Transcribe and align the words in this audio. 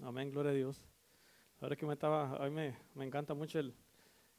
Amén, 0.00 0.30
gloria 0.30 0.52
a 0.52 0.54
Dios. 0.54 0.86
Ahora 1.60 1.74
que 1.74 1.84
me 1.84 1.94
estaba, 1.94 2.36
a 2.36 2.48
mí 2.48 2.72
me, 2.94 3.04
encanta 3.04 3.34
mucho 3.34 3.58
el 3.58 3.74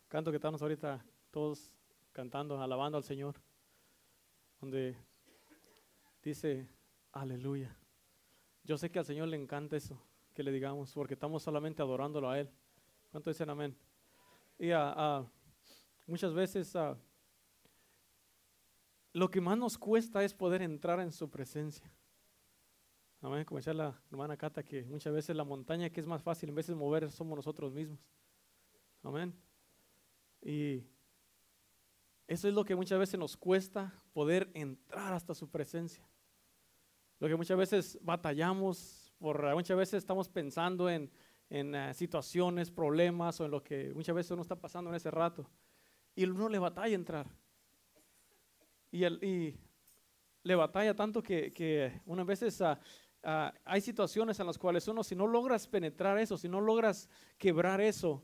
canto 0.08 0.32
que 0.32 0.38
estamos 0.38 0.62
ahorita 0.62 1.06
todos 1.32 1.74
cantando, 2.14 2.62
alabando 2.62 2.98
al 2.98 3.04
Señor, 3.04 3.36
donde 4.62 4.96
dice, 6.24 6.70
aleluya. 7.12 7.76
Yo 8.64 8.78
sé 8.78 8.90
que 8.90 9.00
al 9.00 9.06
Señor 9.06 9.28
le 9.28 9.36
encanta 9.36 9.76
eso, 9.76 10.02
que 10.34 10.44
le 10.44 10.52
digamos, 10.54 10.94
porque 10.94 11.16
estamos 11.16 11.44
solamente 11.44 11.82
adorándolo 11.82 12.30
a 12.30 12.40
Él. 12.40 12.50
¿Cuánto 13.12 13.30
dicen 13.30 13.50
amén? 13.50 13.76
Y 14.58 14.72
ah, 14.72 15.30
muchas 16.08 16.34
veces 16.34 16.74
lo 19.12 19.30
que 19.30 19.42
más 19.42 19.58
nos 19.58 19.78
cuesta 19.78 20.24
es 20.24 20.34
poder 20.34 20.62
entrar 20.62 21.02
en 21.02 21.12
su 21.12 21.30
presencia. 21.30 21.92
Amén, 23.22 23.44
como 23.44 23.58
decía 23.58 23.74
la 23.74 24.02
hermana 24.10 24.38
Cata, 24.38 24.64
que 24.64 24.84
muchas 24.84 25.14
veces 25.14 25.36
la 25.36 25.44
montaña 25.44 25.90
que 25.90 26.00
es 26.00 26.08
más 26.08 26.24
fácil 26.24 26.50
en 26.50 26.56
de 26.56 26.76
mover 26.76 27.12
somos 27.12 27.36
nosotros 27.36 27.74
mismos. 27.74 28.00
Amén. 29.04 29.34
Y 30.42 30.84
eso 32.28 32.48
es 32.48 32.54
lo 32.54 32.64
que 32.64 32.76
muchas 32.76 32.98
veces 32.98 33.20
nos 33.20 33.36
cuesta 33.36 33.94
poder 34.14 34.50
entrar 34.54 35.14
hasta 35.14 35.36
su 35.36 35.50
presencia. 35.50 36.08
Lo 37.20 37.28
que 37.28 37.36
muchas 37.36 37.58
veces 37.58 38.00
batallamos, 38.02 39.14
por, 39.20 39.54
muchas 39.54 39.76
veces 39.76 39.96
estamos 39.96 40.30
pensando 40.30 40.90
en, 40.90 41.12
en 41.50 41.76
uh, 41.76 41.94
situaciones, 41.94 42.72
problemas 42.72 43.42
o 43.42 43.46
en 43.46 43.52
lo 43.52 43.62
que 43.62 43.92
muchas 43.94 44.16
veces 44.16 44.32
uno 44.32 44.44
está 44.44 44.56
pasando 44.56 44.90
en 44.92 44.96
ese 44.96 45.12
rato. 45.12 45.50
Y 46.16 46.24
uno 46.24 46.48
le 46.48 46.60
batalla 46.60 46.96
entrar. 46.96 47.28
Y, 48.92 49.56
le 50.42 50.56
batalla 50.56 50.96
tanto 50.96 51.22
que, 51.22 51.52
que 51.52 52.02
unas 52.06 52.26
veces 52.26 52.62
uh, 52.62 52.78
uh, 53.24 53.52
hay 53.66 53.82
situaciones 53.82 54.40
en 54.40 54.48
las 54.48 54.58
cuales 54.58 54.88
uno, 54.88 55.04
si 55.04 55.16
no 55.16 55.28
logras 55.28 55.68
penetrar 55.68 56.18
eso, 56.18 56.38
si 56.38 56.48
no 56.48 56.62
logras 56.62 57.10
quebrar 57.38 57.82
eso, 57.82 58.24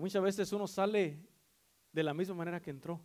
muchas 0.00 0.22
veces 0.22 0.52
uno 0.52 0.66
sale 0.66 1.18
de 1.92 2.02
la 2.02 2.14
misma 2.14 2.34
manera 2.36 2.60
que 2.60 2.70
entró. 2.70 3.00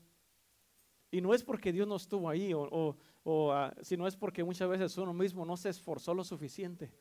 Y 1.09 1.19
no 1.19 1.33
es 1.33 1.43
porque 1.43 1.73
Dios 1.73 1.87
no 1.87 1.95
estuvo 1.95 2.29
ahí, 2.29 2.53
o, 2.53 2.61
o, 2.61 2.97
o 3.23 3.53
uh, 3.53 3.71
sino 3.81 4.07
es 4.07 4.15
porque 4.15 4.43
muchas 4.43 4.69
veces 4.69 4.97
uno 4.97 5.13
mismo 5.13 5.45
no 5.45 5.57
se 5.57 5.69
esforzó 5.69 6.13
lo 6.13 6.23
suficiente 6.23 6.93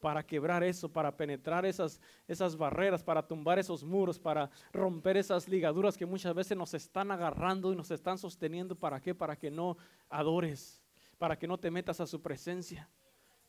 para 0.00 0.22
quebrar 0.22 0.62
eso, 0.62 0.92
para 0.92 1.16
penetrar 1.16 1.64
esas, 1.64 1.98
esas 2.28 2.56
barreras, 2.58 3.02
para 3.02 3.26
tumbar 3.26 3.58
esos 3.58 3.82
muros, 3.82 4.18
para 4.18 4.50
romper 4.70 5.16
esas 5.16 5.48
ligaduras 5.48 5.96
que 5.96 6.04
muchas 6.04 6.34
veces 6.34 6.58
nos 6.58 6.74
están 6.74 7.10
agarrando 7.10 7.72
y 7.72 7.76
nos 7.76 7.90
están 7.90 8.18
sosteniendo. 8.18 8.74
¿Para 8.74 9.00
qué? 9.00 9.14
Para 9.14 9.34
que 9.34 9.50
no 9.50 9.78
adores, 10.10 10.82
para 11.16 11.38
que 11.38 11.48
no 11.48 11.56
te 11.56 11.70
metas 11.70 12.00
a 12.00 12.06
su 12.06 12.20
presencia, 12.20 12.86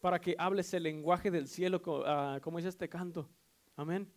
para 0.06 0.22
que 0.22 0.36
hables 0.38 0.72
el 0.76 0.84
lenguaje 0.84 1.32
del 1.32 1.48
cielo, 1.48 1.82
uh, 1.84 2.40
como 2.40 2.58
dice 2.58 2.70
este 2.70 2.88
canto. 2.88 3.28
Amén. 3.76 4.08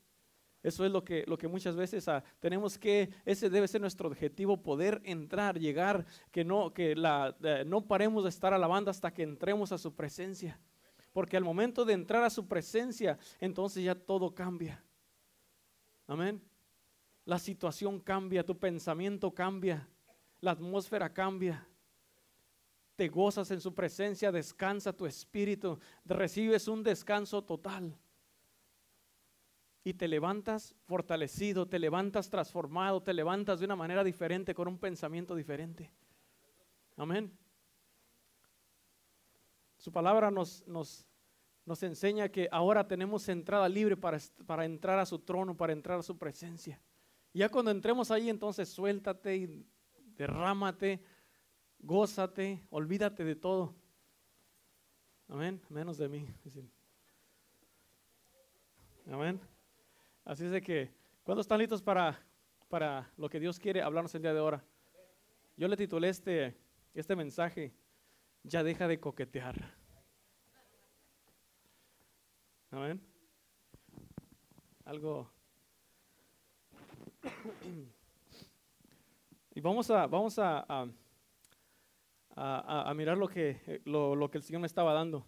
Eso 0.62 0.84
es 0.84 0.92
lo 0.92 1.02
que, 1.02 1.24
lo 1.26 1.38
que 1.38 1.48
muchas 1.48 1.76
veces 1.76 2.06
uh, 2.08 2.20
tenemos 2.40 2.76
que, 2.76 3.08
ese 3.24 3.48
debe 3.48 3.66
ser 3.66 3.80
nuestro 3.80 4.06
objetivo, 4.06 4.62
poder 4.62 5.00
entrar, 5.02 5.58
llegar, 5.58 6.04
que 6.30 6.44
no, 6.44 6.74
que 6.74 6.94
la, 6.94 7.34
uh, 7.40 7.66
no 7.66 7.86
paremos 7.86 8.24
de 8.24 8.28
estar 8.28 8.52
alabando 8.52 8.90
hasta 8.90 9.14
que 9.14 9.22
entremos 9.22 9.72
a 9.72 9.78
su 9.78 9.94
presencia. 9.94 10.60
Porque 11.14 11.38
al 11.38 11.44
momento 11.44 11.86
de 11.86 11.94
entrar 11.94 12.22
a 12.22 12.28
su 12.28 12.46
presencia, 12.46 13.18
entonces 13.40 13.82
ya 13.82 13.94
todo 13.94 14.34
cambia. 14.34 14.84
Amén. 16.06 16.38
La 17.24 17.38
situación 17.38 17.98
cambia, 17.98 18.44
tu 18.44 18.58
pensamiento 18.58 19.32
cambia, 19.32 19.88
la 20.42 20.50
atmósfera 20.50 21.10
cambia. 21.14 21.66
Te 22.98 23.06
gozas 23.06 23.52
en 23.52 23.60
su 23.60 23.72
presencia, 23.72 24.32
descansa 24.32 24.92
tu 24.92 25.06
espíritu, 25.06 25.78
recibes 26.04 26.66
un 26.66 26.82
descanso 26.82 27.44
total 27.44 27.96
y 29.84 29.94
te 29.94 30.08
levantas 30.08 30.74
fortalecido, 30.82 31.68
te 31.68 31.78
levantas 31.78 32.28
transformado, 32.28 33.00
te 33.00 33.14
levantas 33.14 33.60
de 33.60 33.66
una 33.66 33.76
manera 33.76 34.02
diferente, 34.02 34.52
con 34.52 34.66
un 34.66 34.78
pensamiento 34.78 35.36
diferente. 35.36 35.92
Amén. 36.96 37.32
Su 39.76 39.92
palabra 39.92 40.32
nos, 40.32 40.66
nos, 40.66 41.06
nos 41.64 41.80
enseña 41.84 42.28
que 42.30 42.48
ahora 42.50 42.88
tenemos 42.88 43.28
entrada 43.28 43.68
libre 43.68 43.96
para, 43.96 44.18
para 44.44 44.64
entrar 44.64 44.98
a 44.98 45.06
su 45.06 45.20
trono, 45.20 45.56
para 45.56 45.72
entrar 45.72 46.00
a 46.00 46.02
su 46.02 46.18
presencia. 46.18 46.82
Ya 47.32 47.48
cuando 47.48 47.70
entremos 47.70 48.10
ahí, 48.10 48.28
entonces 48.28 48.68
suéltate 48.68 49.36
y 49.36 49.64
derrámate, 50.16 51.00
gózate, 51.78 52.64
olvídate 52.70 53.24
de 53.24 53.36
todo. 53.36 53.74
Amén, 55.28 55.60
menos 55.68 55.98
de 55.98 56.08
mí. 56.08 56.26
Amén. 59.10 59.40
Así 60.24 60.44
es 60.44 60.50
de 60.50 60.60
que, 60.60 60.90
¿cuándo 61.22 61.40
están 61.40 61.58
listos 61.58 61.82
para, 61.82 62.18
para 62.68 63.10
lo 63.16 63.28
que 63.28 63.40
Dios 63.40 63.58
quiere 63.58 63.82
hablarnos 63.82 64.14
el 64.14 64.22
día 64.22 64.32
de 64.32 64.40
ahora? 64.40 64.64
Yo 65.56 65.68
le 65.68 65.76
titulé 65.76 66.08
este, 66.08 66.56
este 66.94 67.16
mensaje, 67.16 67.72
ya 68.42 68.62
deja 68.62 68.86
de 68.86 69.00
coquetear. 69.00 69.74
Amén. 72.70 73.00
Algo. 74.84 75.30
Y 79.54 79.60
vamos 79.60 79.90
a, 79.90 80.06
vamos 80.06 80.38
a, 80.38 80.88
a, 82.40 82.90
a 82.90 82.94
mirar 82.94 83.18
lo 83.18 83.28
que, 83.28 83.82
lo, 83.84 84.14
lo 84.14 84.30
que 84.30 84.38
el 84.38 84.44
Señor 84.44 84.60
me 84.60 84.66
estaba 84.66 84.92
dando. 84.92 85.26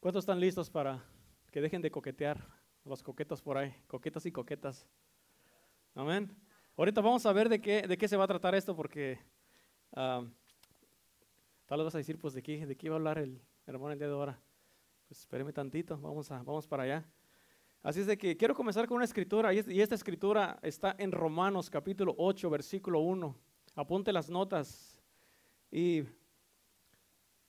¿Cuántos 0.00 0.22
están 0.22 0.40
listos 0.40 0.70
para 0.70 1.04
que 1.50 1.60
dejen 1.60 1.82
de 1.82 1.90
coquetear? 1.90 2.56
los 2.86 3.02
coquetos 3.02 3.42
por 3.42 3.58
ahí, 3.58 3.74
coquetas 3.88 4.24
y 4.26 4.32
coquetas. 4.32 4.86
Amén. 5.94 6.30
Ahorita 6.76 7.00
vamos 7.00 7.26
a 7.26 7.32
ver 7.32 7.48
de 7.48 7.60
qué, 7.60 7.82
de 7.82 7.98
qué 7.98 8.06
se 8.06 8.16
va 8.16 8.24
a 8.24 8.28
tratar 8.28 8.54
esto, 8.54 8.76
porque 8.76 9.18
um, 9.96 10.30
tal 11.66 11.78
vez 11.78 11.84
vas 11.84 11.94
a 11.96 11.98
decir, 11.98 12.18
pues, 12.18 12.32
¿de 12.34 12.42
qué, 12.42 12.64
de 12.64 12.76
qué 12.76 12.88
va 12.88 12.94
a 12.94 12.98
hablar 12.98 13.18
el 13.18 13.40
hermano 13.66 13.92
el 13.92 13.98
día 13.98 14.06
de 14.06 14.14
ahora? 14.14 14.40
Pues 15.08 15.20
espéreme 15.20 15.52
tantito, 15.52 15.98
vamos, 15.98 16.30
a, 16.30 16.42
vamos 16.42 16.66
para 16.68 16.84
allá. 16.84 17.04
Así 17.82 18.00
es 18.00 18.06
de 18.06 18.16
que 18.16 18.36
quiero 18.36 18.54
comenzar 18.54 18.86
con 18.86 18.96
una 18.96 19.04
escritura, 19.04 19.52
y 19.52 19.80
esta 19.80 19.94
escritura 19.94 20.58
está 20.62 20.94
en 20.98 21.10
Romanos 21.10 21.68
capítulo 21.70 22.14
8, 22.18 22.50
versículo 22.50 23.00
1. 23.00 23.36
Apunte 23.74 24.12
las 24.12 24.30
notas 24.30 24.95
y 25.70 26.04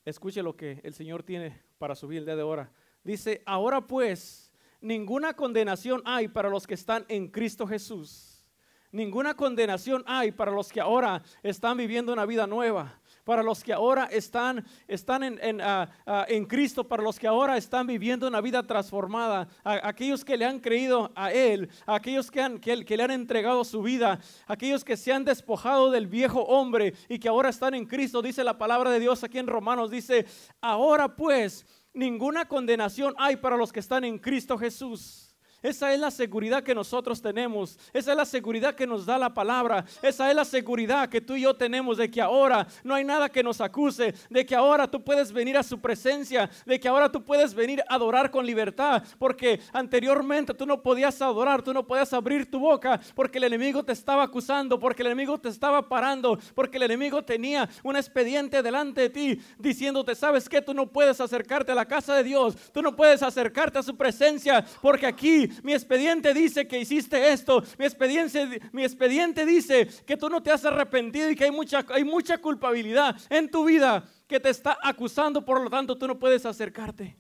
escuche 0.06 0.42
lo 0.44 0.56
que 0.56 0.82
el 0.84 0.94
Señor 0.94 1.24
tiene 1.24 1.62
para 1.78 1.96
subir 1.96 2.20
el 2.20 2.26
día 2.26 2.36
de 2.36 2.42
ahora. 2.42 2.72
Dice, 3.04 3.42
ahora 3.46 3.82
pues, 3.82 4.52
ninguna 4.82 5.34
condenación 5.34 6.02
hay 6.06 6.28
para 6.28 6.50
los 6.50 6.68
que 6.68 6.74
están 6.74 7.06
en 7.08 7.30
Cristo 7.30 7.68
Jesús. 7.68 8.46
Ninguna 8.92 9.36
condenación 9.36 10.04
hay 10.08 10.32
para 10.32 10.52
los 10.52 10.72
que 10.72 10.82
ahora 10.82 11.22
están 11.44 11.78
viviendo 11.78 12.14
una 12.14 12.26
vida 12.26 12.48
nueva, 12.48 13.00
para 13.28 13.44
los 13.44 13.62
que 13.62 13.74
ahora 13.74 14.06
están, 14.06 14.66
están 14.88 15.22
en, 15.22 15.38
en, 15.44 15.60
uh, 15.60 15.84
uh, 16.10 16.24
en 16.30 16.46
Cristo, 16.46 16.88
para 16.88 17.04
los 17.04 17.20
que 17.20 17.28
ahora 17.28 17.58
están 17.58 17.86
viviendo 17.86 18.26
una 18.26 18.40
vida 18.40 18.64
transformada, 18.64 19.50
a, 19.66 19.86
aquellos 19.86 20.24
que 20.24 20.38
le 20.38 20.46
han 20.46 20.62
creído 20.62 21.12
a 21.14 21.34
Él, 21.34 21.70
a 21.86 21.96
aquellos 21.96 22.32
que, 22.32 22.42
han, 22.42 22.58
que, 22.58 22.86
que 22.86 22.96
le 22.96 23.04
han 23.04 23.12
entregado 23.12 23.66
su 23.66 23.82
vida, 23.82 24.22
aquellos 24.46 24.86
que 24.86 24.96
se 24.96 25.12
han 25.12 25.26
despojado 25.26 25.92
del 25.92 26.08
viejo 26.08 26.40
hombre 26.44 26.94
y 27.10 27.20
que 27.20 27.28
ahora 27.28 27.50
están 27.50 27.74
en 27.74 27.86
Cristo, 27.86 28.22
dice 28.22 28.46
la 28.46 28.58
palabra 28.58 28.92
de 28.92 29.02
Dios 29.02 29.22
aquí 29.26 29.40
en 29.40 29.48
Romanos, 29.48 29.92
dice, 29.92 30.26
ahora 30.62 31.14
pues 31.14 31.66
ninguna 31.94 32.48
condenación 32.48 33.14
hay 33.18 33.36
para 33.36 33.58
los 33.58 33.74
que 33.74 33.82
están 33.82 34.06
en 34.06 34.20
Cristo 34.20 34.58
Jesús. 34.58 35.27
Esa 35.64 35.92
es 35.92 36.00
la 36.00 36.12
seguridad 36.12 36.62
que 36.62 36.76
nosotros 36.76 37.20
tenemos. 37.20 37.80
Esa 37.92 38.12
es 38.12 38.18
la 38.18 38.26
seguridad 38.26 38.76
que 38.76 38.86
nos 38.86 39.08
da 39.08 39.18
la 39.18 39.34
palabra. 39.34 39.86
Esa 40.04 40.30
es 40.30 40.36
la 40.36 40.46
seguridad 40.46 41.10
que 41.10 41.20
tú 41.20 41.36
y 41.36 41.42
yo 41.42 41.56
tenemos 41.56 41.98
de 41.98 42.12
que 42.12 42.22
ahora 42.22 42.68
no 42.84 42.94
hay 42.94 43.04
nada 43.04 43.28
que 43.28 43.42
nos 43.42 43.60
acuse. 43.60 44.14
De 44.30 44.46
que 44.46 44.56
ahora 44.56 44.88
tú 44.90 45.04
puedes 45.04 45.32
venir 45.32 45.58
a 45.58 45.64
su 45.64 45.80
presencia. 45.80 46.48
De 46.64 46.80
que 46.80 46.88
ahora 46.88 47.12
tú 47.12 47.24
puedes 47.24 47.56
venir 47.56 47.84
a 47.88 47.96
adorar 47.96 48.30
con 48.30 48.46
libertad. 48.46 49.04
Porque 49.18 49.60
anteriormente 49.74 50.54
tú 50.54 50.68
no 50.68 50.84
podías 50.84 51.20
adorar. 51.24 51.64
Tú 51.64 51.74
no 51.74 51.88
podías 51.88 52.14
abrir 52.14 52.50
tu 52.52 52.60
boca. 52.60 53.02
Porque 53.16 53.40
el 53.40 53.46
enemigo 53.46 53.84
te 53.84 53.94
estaba 53.94 54.22
acusando. 54.22 54.80
Porque 54.80 55.02
el 55.02 55.08
enemigo 55.08 55.40
te 55.40 55.50
estaba 55.50 55.90
parando. 55.90 56.38
Porque 56.54 56.78
el 56.78 56.84
enemigo 56.84 57.24
tenía 57.24 57.68
un 57.82 57.98
expediente 57.98 58.62
delante 58.62 59.02
de 59.02 59.10
ti. 59.10 59.42
Diciéndote, 59.58 60.14
¿sabes 60.14 60.48
qué? 60.48 60.62
Tú 60.62 60.76
no 60.76 60.86
puedes 60.86 61.20
acercarte 61.20 61.72
a 61.72 61.76
la 61.76 61.86
casa 61.86 62.14
de 62.14 62.24
Dios. 62.24 62.56
Tú 62.72 62.84
no 62.84 62.96
puedes 62.96 63.24
acercarte 63.24 63.80
a 63.80 63.84
su 63.84 63.98
presencia. 63.98 64.64
Porque 64.84 65.08
aquí 65.08 65.47
mi 65.64 65.74
expediente 65.74 66.34
dice 66.34 66.68
que 66.68 66.80
hiciste 66.80 67.32
esto, 67.32 67.64
mi 67.78 67.86
expediente, 67.86 68.62
mi 68.72 68.84
expediente 68.84 69.46
dice 69.46 69.88
que 70.06 70.18
tú 70.18 70.30
no 70.30 70.42
te 70.42 70.52
has 70.52 70.66
arrepentido 70.66 71.30
y 71.30 71.36
que 71.36 71.46
hay 71.46 71.52
mucha, 71.52 71.86
hay 71.90 72.04
mucha 72.04 72.38
culpabilidad 72.38 73.16
en 73.30 73.50
tu 73.50 73.66
vida 73.66 74.04
que 74.28 74.40
te 74.40 74.50
está 74.50 74.78
acusando, 74.82 75.44
por 75.44 75.62
lo 75.62 75.70
tanto 75.70 75.98
tú 75.98 76.08
no 76.08 76.18
puedes 76.18 76.46
acercarte. 76.46 77.18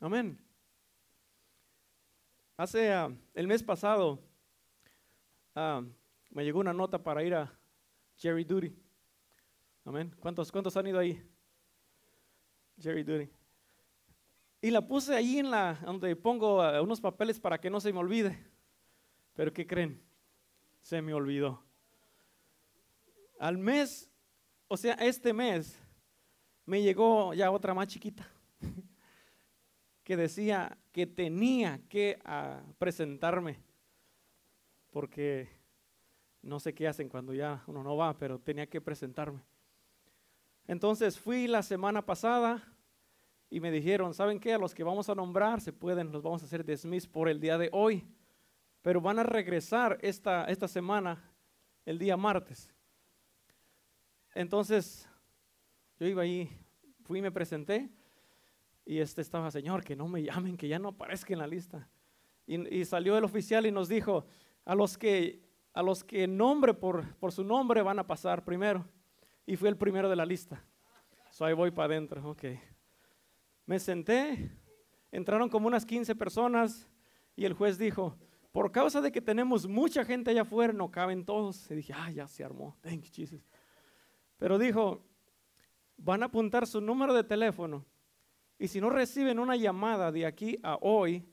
Amén. 0.00 0.38
Hace 2.56 2.90
uh, 2.96 3.16
el 3.34 3.46
mes 3.46 3.62
pasado 3.62 4.18
uh, 5.54 5.82
me 6.30 6.44
llegó 6.44 6.60
una 6.60 6.72
nota 6.72 7.02
para 7.02 7.22
ir 7.22 7.34
a 7.34 7.52
Jerry 8.16 8.44
Duty. 8.44 8.74
Amén. 9.84 10.14
¿Cuántos, 10.20 10.50
cuántos 10.50 10.76
han 10.76 10.86
ido 10.86 10.98
ahí? 10.98 11.22
Jerry 12.78 13.02
Duty. 13.02 13.30
Y 14.64 14.70
la 14.70 14.80
puse 14.80 15.16
ahí 15.16 15.40
en 15.40 15.50
la, 15.50 15.74
donde 15.84 16.14
pongo 16.14 16.60
uh, 16.60 16.80
unos 16.82 17.00
papeles 17.00 17.40
para 17.40 17.58
que 17.58 17.68
no 17.68 17.80
se 17.80 17.92
me 17.92 17.98
olvide. 17.98 18.38
Pero 19.34 19.52
¿qué 19.52 19.66
creen? 19.66 20.00
Se 20.80 21.02
me 21.02 21.12
olvidó. 21.12 21.60
Al 23.40 23.58
mes, 23.58 24.08
o 24.68 24.76
sea, 24.76 24.94
este 24.94 25.32
mes, 25.32 25.76
me 26.64 26.80
llegó 26.80 27.34
ya 27.34 27.50
otra 27.50 27.74
más 27.74 27.88
chiquita 27.88 28.24
que 30.04 30.16
decía 30.16 30.78
que 30.92 31.08
tenía 31.08 31.80
que 31.88 32.20
uh, 32.24 32.72
presentarme 32.74 33.58
porque 34.92 35.48
no 36.40 36.60
sé 36.60 36.72
qué 36.72 36.86
hacen 36.86 37.08
cuando 37.08 37.34
ya 37.34 37.64
uno 37.66 37.82
no 37.82 37.96
va, 37.96 38.16
pero 38.16 38.38
tenía 38.38 38.68
que 38.68 38.80
presentarme. 38.80 39.42
Entonces 40.68 41.18
fui 41.18 41.48
la 41.48 41.62
semana 41.62 42.06
pasada 42.06 42.71
y 43.52 43.60
me 43.60 43.70
dijeron, 43.70 44.14
¿saben 44.14 44.40
qué? 44.40 44.54
A 44.54 44.58
los 44.58 44.74
que 44.74 44.82
vamos 44.82 45.10
a 45.10 45.14
nombrar 45.14 45.60
se 45.60 45.74
pueden, 45.74 46.10
los 46.10 46.22
vamos 46.22 46.42
a 46.42 46.46
hacer 46.46 46.64
dismiss 46.64 47.06
por 47.06 47.28
el 47.28 47.38
día 47.38 47.58
de 47.58 47.68
hoy, 47.70 48.02
pero 48.80 48.98
van 48.98 49.18
a 49.18 49.24
regresar 49.24 49.98
esta, 50.00 50.46
esta 50.46 50.66
semana, 50.66 51.22
el 51.84 51.98
día 51.98 52.16
martes. 52.16 52.72
Entonces, 54.34 55.06
yo 56.00 56.06
iba 56.06 56.22
ahí, 56.22 56.48
fui 57.02 57.18
y 57.18 57.22
me 57.22 57.30
presenté 57.30 57.90
y 58.86 59.00
este 59.00 59.20
estaba, 59.20 59.50
Señor, 59.50 59.84
que 59.84 59.96
no 59.96 60.08
me 60.08 60.22
llamen, 60.22 60.56
que 60.56 60.66
ya 60.66 60.78
no 60.78 60.88
aparezca 60.88 61.34
en 61.34 61.40
la 61.40 61.46
lista. 61.46 61.86
Y, 62.46 62.74
y 62.74 62.86
salió 62.86 63.18
el 63.18 63.24
oficial 63.24 63.66
y 63.66 63.70
nos 63.70 63.86
dijo, 63.86 64.24
a 64.64 64.74
los 64.74 64.96
que, 64.96 65.44
a 65.74 65.82
los 65.82 66.02
que 66.02 66.26
nombre 66.26 66.72
por, 66.72 67.16
por 67.16 67.32
su 67.32 67.44
nombre 67.44 67.82
van 67.82 67.98
a 67.98 68.06
pasar 68.06 68.46
primero. 68.46 68.82
Y 69.44 69.56
fui 69.56 69.68
el 69.68 69.76
primero 69.76 70.08
de 70.08 70.16
la 70.16 70.24
lista. 70.24 70.64
So 71.28 71.44
ahí 71.44 71.52
voy 71.52 71.70
para 71.70 71.92
adentro, 71.92 72.30
ok. 72.30 72.44
Me 73.72 73.80
senté, 73.80 74.50
entraron 75.10 75.48
como 75.48 75.66
unas 75.66 75.86
15 75.86 76.14
personas 76.14 76.86
y 77.34 77.46
el 77.46 77.54
juez 77.54 77.78
dijo, 77.78 78.18
por 78.50 78.70
causa 78.70 79.00
de 79.00 79.10
que 79.10 79.22
tenemos 79.22 79.66
mucha 79.66 80.04
gente 80.04 80.30
allá 80.30 80.42
afuera, 80.42 80.74
no 80.74 80.90
caben 80.90 81.24
todos. 81.24 81.70
Y 81.70 81.76
dije, 81.76 81.94
ah, 81.96 82.10
ya 82.10 82.28
se 82.28 82.44
armó, 82.44 82.76
thank 82.82 83.00
you 83.00 83.10
Jesus. 83.10 83.48
Pero 84.36 84.58
dijo, 84.58 85.02
van 85.96 86.22
a 86.22 86.26
apuntar 86.26 86.66
su 86.66 86.82
número 86.82 87.14
de 87.14 87.24
teléfono 87.24 87.86
y 88.58 88.68
si 88.68 88.78
no 88.78 88.90
reciben 88.90 89.38
una 89.38 89.56
llamada 89.56 90.12
de 90.12 90.26
aquí 90.26 90.58
a 90.62 90.76
hoy, 90.82 91.26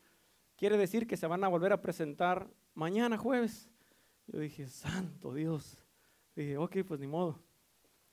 quiere 0.55 0.77
decir 0.77 1.07
que 1.07 1.17
se 1.17 1.27
van 1.27 1.43
a 1.43 1.49
volver 1.49 1.73
a 1.73 1.81
presentar 1.81 2.49
mañana 2.73 3.17
jueves. 3.17 3.69
Yo 4.27 4.39
dije, 4.39 4.65
santo 4.65 5.33
Dios. 5.33 5.83
Dije, 6.37 6.57
ok, 6.57 6.77
pues 6.87 7.01
ni 7.01 7.07
modo. 7.07 7.37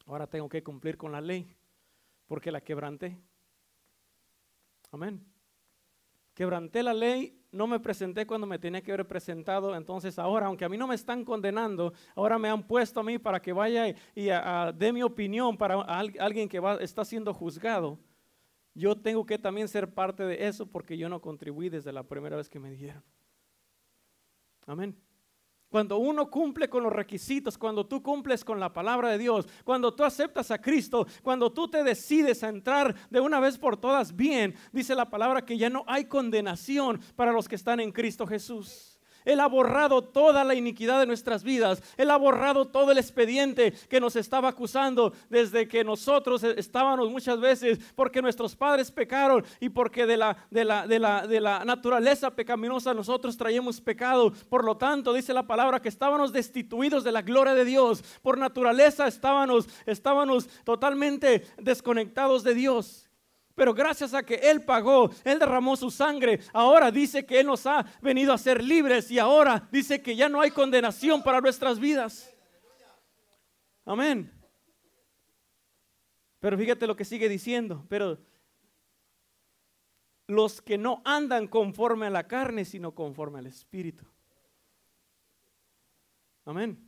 Ahora 0.04 0.26
tengo 0.26 0.48
que 0.48 0.64
cumplir 0.64 0.96
con 0.96 1.12
la 1.12 1.20
ley 1.20 1.56
porque 2.26 2.50
la 2.50 2.60
quebranté. 2.60 3.20
Amén. 4.90 5.24
Quebranté 6.34 6.82
la 6.82 6.92
ley, 6.92 7.40
no 7.50 7.66
me 7.66 7.80
presenté 7.80 8.26
cuando 8.26 8.46
me 8.46 8.58
tenía 8.58 8.82
que 8.82 8.92
haber 8.92 9.06
presentado. 9.06 9.74
Entonces 9.74 10.18
ahora, 10.18 10.46
aunque 10.46 10.64
a 10.64 10.68
mí 10.68 10.76
no 10.76 10.86
me 10.86 10.94
están 10.94 11.24
condenando, 11.24 11.92
ahora 12.14 12.38
me 12.38 12.48
han 12.48 12.62
puesto 12.66 13.00
a 13.00 13.02
mí 13.02 13.18
para 13.18 13.40
que 13.40 13.52
vaya 13.52 13.88
y, 13.88 14.28
dé 14.74 14.92
mi 14.92 15.02
opinión 15.02 15.56
para 15.56 15.80
alguien 15.80 16.48
que 16.48 16.60
va, 16.60 16.76
está 16.76 17.04
siendo 17.04 17.32
juzgado. 17.32 17.98
Yo 18.74 18.94
tengo 18.94 19.24
que 19.24 19.38
también 19.38 19.68
ser 19.68 19.92
parte 19.92 20.24
de 20.24 20.46
eso 20.46 20.66
porque 20.66 20.98
yo 20.98 21.08
no 21.08 21.20
contribuí 21.22 21.70
desde 21.70 21.92
la 21.92 22.02
primera 22.02 22.36
vez 22.36 22.50
que 22.50 22.58
me 22.58 22.70
dijeron. 22.70 23.02
Amén. 24.66 25.05
Cuando 25.68 25.98
uno 25.98 26.30
cumple 26.30 26.68
con 26.68 26.82
los 26.82 26.92
requisitos, 26.92 27.58
cuando 27.58 27.86
tú 27.86 28.02
cumples 28.02 28.44
con 28.44 28.60
la 28.60 28.72
palabra 28.72 29.10
de 29.10 29.18
Dios, 29.18 29.48
cuando 29.64 29.92
tú 29.94 30.04
aceptas 30.04 30.50
a 30.50 30.60
Cristo, 30.60 31.06
cuando 31.22 31.52
tú 31.52 31.68
te 31.68 31.82
decides 31.82 32.44
a 32.44 32.48
entrar 32.48 32.94
de 33.10 33.20
una 33.20 33.40
vez 33.40 33.58
por 33.58 33.76
todas 33.76 34.14
bien, 34.14 34.54
dice 34.72 34.94
la 34.94 35.10
palabra 35.10 35.44
que 35.44 35.58
ya 35.58 35.68
no 35.68 35.84
hay 35.88 36.04
condenación 36.04 37.00
para 37.16 37.32
los 37.32 37.48
que 37.48 37.56
están 37.56 37.80
en 37.80 37.90
Cristo 37.92 38.26
Jesús. 38.26 38.95
Él 39.26 39.40
ha 39.40 39.46
borrado 39.46 40.02
toda 40.02 40.44
la 40.44 40.54
iniquidad 40.54 41.00
de 41.00 41.06
nuestras 41.06 41.44
vidas. 41.44 41.82
Él 41.98 42.10
ha 42.10 42.16
borrado 42.16 42.64
todo 42.64 42.92
el 42.92 42.98
expediente 42.98 43.72
que 43.90 44.00
nos 44.00 44.16
estaba 44.16 44.48
acusando 44.48 45.12
desde 45.28 45.68
que 45.68 45.84
nosotros 45.84 46.42
estábamos 46.42 47.10
muchas 47.10 47.38
veces 47.38 47.78
porque 47.94 48.22
nuestros 48.22 48.56
padres 48.56 48.90
pecaron 48.90 49.44
y 49.60 49.68
porque 49.68 50.06
de 50.06 50.16
la, 50.16 50.36
de 50.50 50.64
la, 50.64 50.86
de 50.86 50.98
la, 50.98 51.26
de 51.26 51.40
la 51.40 51.64
naturaleza 51.64 52.30
pecaminosa 52.30 52.94
nosotros 52.94 53.36
traíamos 53.36 53.80
pecado. 53.80 54.32
Por 54.48 54.64
lo 54.64 54.76
tanto, 54.76 55.12
dice 55.12 55.34
la 55.34 55.46
palabra 55.46 55.80
que 55.80 55.88
estábamos 55.88 56.32
destituidos 56.32 57.04
de 57.04 57.12
la 57.12 57.22
gloria 57.22 57.54
de 57.54 57.64
Dios. 57.64 58.02
Por 58.22 58.38
naturaleza 58.38 59.06
estábamos, 59.06 59.68
estábamos 59.84 60.48
totalmente 60.64 61.44
desconectados 61.58 62.44
de 62.44 62.54
Dios. 62.54 63.05
Pero 63.56 63.72
gracias 63.72 64.12
a 64.12 64.22
que 64.22 64.34
Él 64.34 64.62
pagó, 64.64 65.10
Él 65.24 65.38
derramó 65.38 65.76
su 65.76 65.90
sangre, 65.90 66.40
ahora 66.52 66.90
dice 66.90 67.24
que 67.24 67.40
Él 67.40 67.46
nos 67.46 67.66
ha 67.66 67.86
venido 68.02 68.34
a 68.34 68.38
ser 68.38 68.62
libres 68.62 69.10
y 69.10 69.18
ahora 69.18 69.66
dice 69.72 70.02
que 70.02 70.14
ya 70.14 70.28
no 70.28 70.42
hay 70.42 70.50
condenación 70.50 71.22
para 71.22 71.40
nuestras 71.40 71.80
vidas. 71.80 72.30
Amén. 73.86 74.30
Pero 76.38 76.58
fíjate 76.58 76.86
lo 76.86 76.96
que 76.96 77.06
sigue 77.06 77.30
diciendo, 77.30 77.86
pero 77.88 78.18
los 80.26 80.60
que 80.60 80.76
no 80.76 81.00
andan 81.06 81.48
conforme 81.48 82.06
a 82.06 82.10
la 82.10 82.28
carne, 82.28 82.66
sino 82.66 82.94
conforme 82.94 83.38
al 83.38 83.46
Espíritu. 83.46 84.04
Amén. 86.44 86.85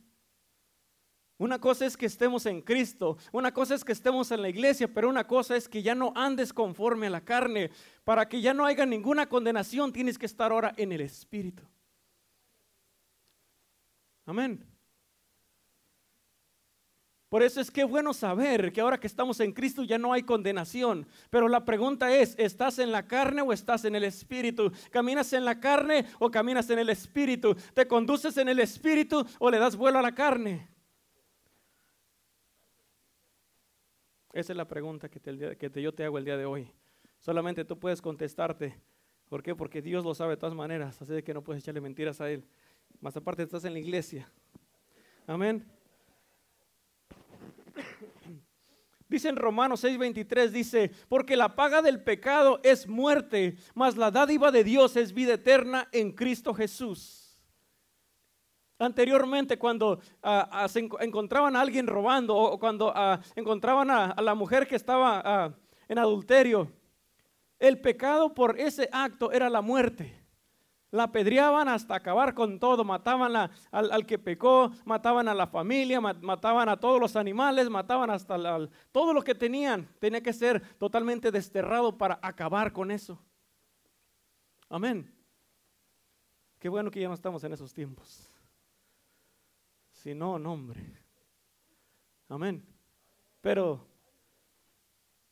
Una 1.39 1.57
cosa 1.57 1.85
es 1.85 1.95
que 1.95 2.05
estemos 2.05 2.45
en 2.45 2.61
Cristo, 2.61 3.17
una 3.31 3.53
cosa 3.53 3.73
es 3.73 3.85
que 3.85 3.93
estemos 3.93 4.29
en 4.31 4.41
la 4.41 4.49
iglesia, 4.49 4.93
pero 4.93 5.07
una 5.07 5.25
cosa 5.25 5.55
es 5.55 5.69
que 5.69 5.81
ya 5.81 5.95
no 5.95 6.11
andes 6.13 6.51
conforme 6.51 7.07
a 7.07 7.09
la 7.09 7.23
carne. 7.23 7.71
Para 8.03 8.27
que 8.27 8.41
ya 8.41 8.53
no 8.53 8.65
haya 8.65 8.85
ninguna 8.85 9.29
condenación, 9.29 9.93
tienes 9.93 10.17
que 10.17 10.25
estar 10.25 10.51
ahora 10.51 10.73
en 10.75 10.91
el 10.91 10.99
Espíritu. 10.99 11.63
Amén. 14.25 14.65
Por 17.29 17.41
eso 17.41 17.61
es 17.61 17.71
que 17.71 17.85
bueno 17.85 18.13
saber 18.13 18.73
que 18.73 18.81
ahora 18.81 18.99
que 18.99 19.07
estamos 19.07 19.39
en 19.39 19.53
Cristo 19.53 19.83
ya 19.83 19.97
no 19.97 20.11
hay 20.11 20.23
condenación. 20.23 21.07
Pero 21.29 21.47
la 21.47 21.63
pregunta 21.63 22.13
es, 22.13 22.35
¿estás 22.37 22.79
en 22.79 22.91
la 22.91 23.07
carne 23.07 23.43
o 23.43 23.53
estás 23.53 23.85
en 23.85 23.95
el 23.95 24.03
Espíritu? 24.03 24.73
¿Caminas 24.91 25.31
en 25.31 25.45
la 25.45 25.61
carne 25.61 26.05
o 26.19 26.29
caminas 26.29 26.69
en 26.69 26.79
el 26.79 26.89
Espíritu? 26.89 27.55
¿Te 27.73 27.87
conduces 27.87 28.35
en 28.35 28.49
el 28.49 28.59
Espíritu 28.59 29.25
o 29.37 29.49
le 29.49 29.57
das 29.57 29.77
vuelo 29.77 29.99
a 29.99 30.01
la 30.01 30.13
carne? 30.13 30.78
Esa 34.33 34.53
es 34.53 34.57
la 34.57 34.67
pregunta 34.67 35.09
que, 35.09 35.19
te, 35.19 35.81
yo 35.81 35.93
te 35.93 36.03
hago 36.03 36.17
el 36.17 36.25
día 36.25 36.37
de 36.37 36.45
hoy. 36.45 36.71
Solamente 37.19 37.65
tú 37.65 37.79
puedes 37.79 38.01
contestarte. 38.01 38.79
¿Por 39.27 39.41
qué? 39.41 39.55
Porque 39.55 39.81
Dios 39.81 40.05
lo 40.05 40.13
sabe 40.13 40.31
de 40.31 40.37
todas 40.37 40.55
maneras. 40.55 41.01
Así 41.01 41.23
que 41.23 41.33
no 41.33 41.43
puedes 41.43 41.63
echarle 41.63 41.81
mentiras 41.81 42.21
a 42.21 42.29
Él. 42.29 42.45
Más 43.01 43.17
aparte 43.17 43.43
estás 43.43 43.65
en 43.65 43.73
la 43.73 43.79
iglesia. 43.79 44.29
Amén. 45.25 45.65
Dice 49.09 49.29
en 49.29 49.35
Romanos 49.35 49.83
6:23, 49.83 50.49
dice, 50.49 50.91
porque 51.07 51.35
la 51.35 51.55
paga 51.55 51.81
del 51.81 52.03
pecado 52.03 52.59
es 52.63 52.87
muerte, 52.87 53.57
mas 53.73 53.97
la 53.97 54.11
dádiva 54.11 54.51
de 54.51 54.63
Dios 54.63 54.95
es 54.95 55.13
vida 55.13 55.33
eterna 55.33 55.89
en 55.91 56.11
Cristo 56.11 56.53
Jesús. 56.53 57.28
Anteriormente, 58.79 59.59
cuando 59.59 59.99
ah, 60.23 60.47
ah, 60.51 60.67
se 60.69 60.79
encontraban 61.01 61.57
a 61.57 61.61
alguien 61.61 61.85
robando 61.85 62.35
o 62.35 62.57
cuando 62.57 62.93
ah, 62.95 63.19
encontraban 63.35 63.91
a, 63.91 64.15
la 64.21 64.35
mujer 64.35 64.65
que 64.67 64.77
estaba 64.77 65.53
en 65.89 65.97
adulterio, 65.97 66.71
el 67.59 67.81
pecado 67.81 68.33
por 68.33 68.57
ese 68.57 68.87
acto 68.93 69.33
era 69.33 69.49
la 69.49 69.61
muerte. 69.61 70.15
La 70.91 71.03
apedreaban 71.03 71.67
hasta 71.67 71.93
acabar 71.93 72.33
con 72.33 72.57
todo, 72.57 72.83
mataban 72.85 73.51
al, 73.69 74.05
que 74.07 74.17
pecó, 74.17 74.71
mataban 74.85 75.27
a 75.27 75.35
la 75.35 75.45
familia, 75.45 75.99
mataban 76.01 76.69
a 76.69 76.77
todos 76.77 76.99
los 76.99 77.15
animales, 77.15 77.69
mataban 77.69 78.09
hasta 78.09 78.37
todo 78.91 79.13
lo 79.13 79.21
que 79.21 79.35
tenían. 79.35 79.87
Tenía 79.99 80.23
que 80.23 80.33
ser 80.33 80.61
totalmente 80.77 81.31
desterrado 81.31 81.95
para 81.95 82.17
acabar 82.23 82.71
con 82.71 82.89
eso. 82.89 83.19
Amén. 84.69 85.13
Qué 86.57 86.69
bueno 86.69 86.89
que 86.89 87.01
ya 87.01 87.07
no 87.07 87.13
estamos 87.13 87.43
en 87.43 87.53
esos 87.53 87.73
tiempos. 87.73 88.28
Si 90.01 90.15
no, 90.15 90.39
no, 90.39 90.53
hombre. 90.53 90.81
Amén. 92.29 92.65
Pero 93.41 93.85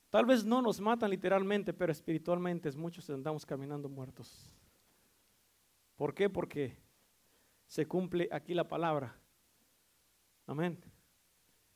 tal 0.09 0.25
vez 0.25 0.43
no 0.43 0.61
nos 0.61 0.81
matan 0.81 1.09
literalmente, 1.09 1.73
pero 1.73 1.89
espiritualmente 1.89 2.69
muchos 2.73 3.09
andamos 3.09 3.45
caminando 3.45 3.87
muertos. 3.87 4.51
¿Por 5.95 6.13
qué? 6.13 6.29
Porque 6.29 6.77
se 7.65 7.87
cumple 7.87 8.27
aquí 8.29 8.53
la 8.53 8.67
palabra. 8.67 9.15
Amén. 10.45 10.77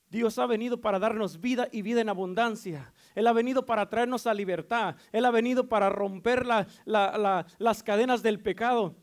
Dios 0.10 0.38
ha 0.38 0.45
venido 0.45 0.81
para 0.81 1.00
darnos 1.00 1.39
vida 1.39 1.69
y 1.71 1.83
vida 1.83 2.01
en 2.01 2.10
abundancia. 2.10 2.93
Él 3.15 3.25
ha 3.27 3.31
venido 3.31 3.65
para 3.65 3.88
traernos 3.88 4.27
a 4.27 4.33
libertad. 4.33 4.98
Él 5.13 5.24
ha 5.24 5.31
venido 5.31 5.69
para 5.69 5.89
romper 5.89 6.45
las 6.45 7.83
cadenas 7.83 8.21
del 8.21 8.41
pecado. 8.41 8.98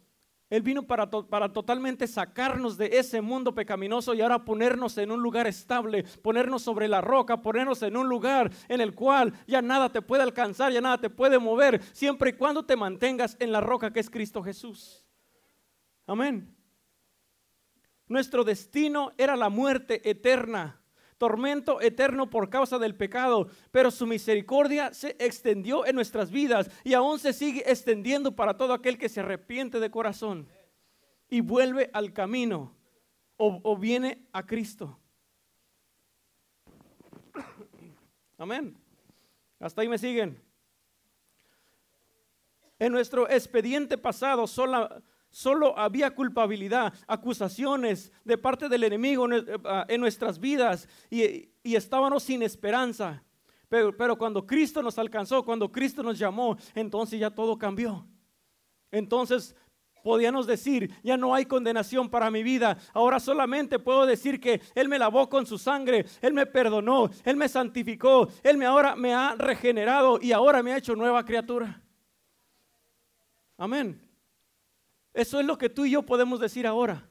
Él 0.51 0.63
vino 0.63 0.83
para, 0.83 1.11
para, 1.11 1.53
totalmente 1.53 2.07
sacarnos 2.07 2.79
de 2.79 2.87
ese 2.99 3.21
mundo 3.21 3.55
pecaminoso 3.55 4.15
y 4.15 4.23
ahora 4.23 4.47
ponernos 4.47 4.97
en 4.97 5.11
un 5.11 5.21
lugar 5.21 5.47
estable, 5.47 6.05
ponernos 6.23 6.63
sobre 6.63 6.89
la 6.89 7.03
roca, 7.03 7.43
ponernos 7.43 7.83
en 7.83 7.97
un 7.97 8.09
lugar 8.09 8.51
en 8.69 8.81
el 8.81 8.95
cual 8.95 9.35
ya 9.47 9.61
nada 9.61 9.93
te 9.93 10.01
puede 10.01 10.23
alcanzar, 10.23 10.73
ya 10.73 10.81
nada 10.81 10.99
te 10.99 11.11
puede 11.11 11.39
mover, 11.39 11.83
siempre 11.93 12.31
y 12.31 12.33
cuando 12.33 12.65
te 12.65 12.77
mantengas 12.77 13.37
en 13.41 13.53
la 13.53 13.61
roca 13.61 13.93
que 13.93 14.01
es 14.01 14.09
Cristo 14.09 14.43
Jesús. 14.43 15.05
Amén. 16.07 16.57
Nuestro 18.07 18.43
destino 18.43 19.13
era 19.19 19.37
la 19.37 19.51
muerte 19.51 20.09
eterna, 20.09 20.81
tormento 21.19 21.81
eterno 21.81 22.31
por 22.31 22.49
causa 22.49 22.79
del 22.79 22.95
pecado, 22.95 23.49
pero 23.71 23.91
su 23.91 24.07
misericordia 24.07 24.95
se 24.95 25.17
extendió 25.19 25.85
en 25.85 25.97
nuestras 25.97 26.31
vidas 26.31 26.71
y 26.85 26.95
aún 26.95 27.19
se 27.19 27.33
sigue 27.33 27.65
extendiendo 27.67 28.35
para 28.35 28.57
todo 28.57 28.73
aquel 28.73 28.97
que 28.97 29.09
se 29.09 29.21
arrepiente 29.21 29.81
de 29.81 29.91
corazón 29.91 30.49
y 31.29 31.41
vuelve 31.41 31.91
al 31.93 32.13
camino 32.13 32.75
o, 33.37 33.77
viene 33.77 34.27
a 34.33 34.45
Cristo. 34.45 34.99
Amén. 38.37 38.77
Hasta 39.61 39.83
ahí 39.83 39.89
me 39.89 39.99
siguen. 39.99 40.43
En 42.81 42.93
nuestro 42.93 43.29
expediente 43.29 43.99
pasado, 43.99 44.47
solo, 44.47 45.03
Solo 45.31 45.79
había 45.79 46.15
culpabilidad, 46.15 46.93
acusaciones 47.07 48.13
de 48.25 48.39
parte 48.39 48.69
del 48.69 48.85
enemigo 48.85 49.27
en 49.31 49.45
eh, 49.89 49.99
nuestras 49.99 50.39
vidas 50.39 50.89
y, 51.11 51.51
estábamos 51.63 52.23
sin 52.23 52.43
esperanza. 52.43 53.23
Pero, 53.69 53.95
pero, 53.95 54.17
cuando 54.17 54.47
Cristo 54.47 54.83
nos 54.83 54.99
alcanzó, 54.99 55.45
cuando 55.45 55.71
Cristo 55.71 56.03
nos 56.03 56.19
llamó, 56.19 56.57
entonces 56.75 57.21
ya 57.21 57.31
todo 57.31 57.59
cambió. 57.59 58.07
Entonces 58.91 59.55
podíamos 60.03 60.47
decir, 60.47 60.95
ya 61.03 61.19
no 61.19 61.35
hay 61.35 61.45
condenación 61.45 62.09
para 62.09 62.31
mi 62.31 62.43
vida. 62.43 62.79
Ahora 62.95 63.21
solamente 63.21 63.79
puedo 63.79 64.07
decir 64.07 64.41
que 64.41 64.63
Él 64.75 64.89
me 64.89 64.99
lavó 64.99 65.29
con 65.29 65.45
su 65.45 65.59
sangre, 65.59 66.07
Él 66.23 66.33
me 66.33 66.47
perdonó, 66.47 67.11
Él 67.25 67.37
me 67.37 67.49
santificó, 67.49 68.29
Él 68.43 68.57
me 68.57 68.65
ahora 68.65 68.97
me 68.97 69.13
ha 69.13 69.35
regenerado 69.37 70.19
y 70.23 70.33
ahora 70.33 70.63
me 70.63 70.73
ha 70.73 70.79
hecho 70.79 70.97
nueva 70.97 71.23
criatura. 71.25 71.83
Amén. 73.59 74.08
Eso 75.19 75.41
es 75.41 75.47
lo 75.47 75.59
que 75.59 75.69
tú 75.69 75.85
y 75.85 75.91
yo 75.91 76.05
podemos 76.05 76.39
decir 76.39 76.65
ahora. 76.65 77.05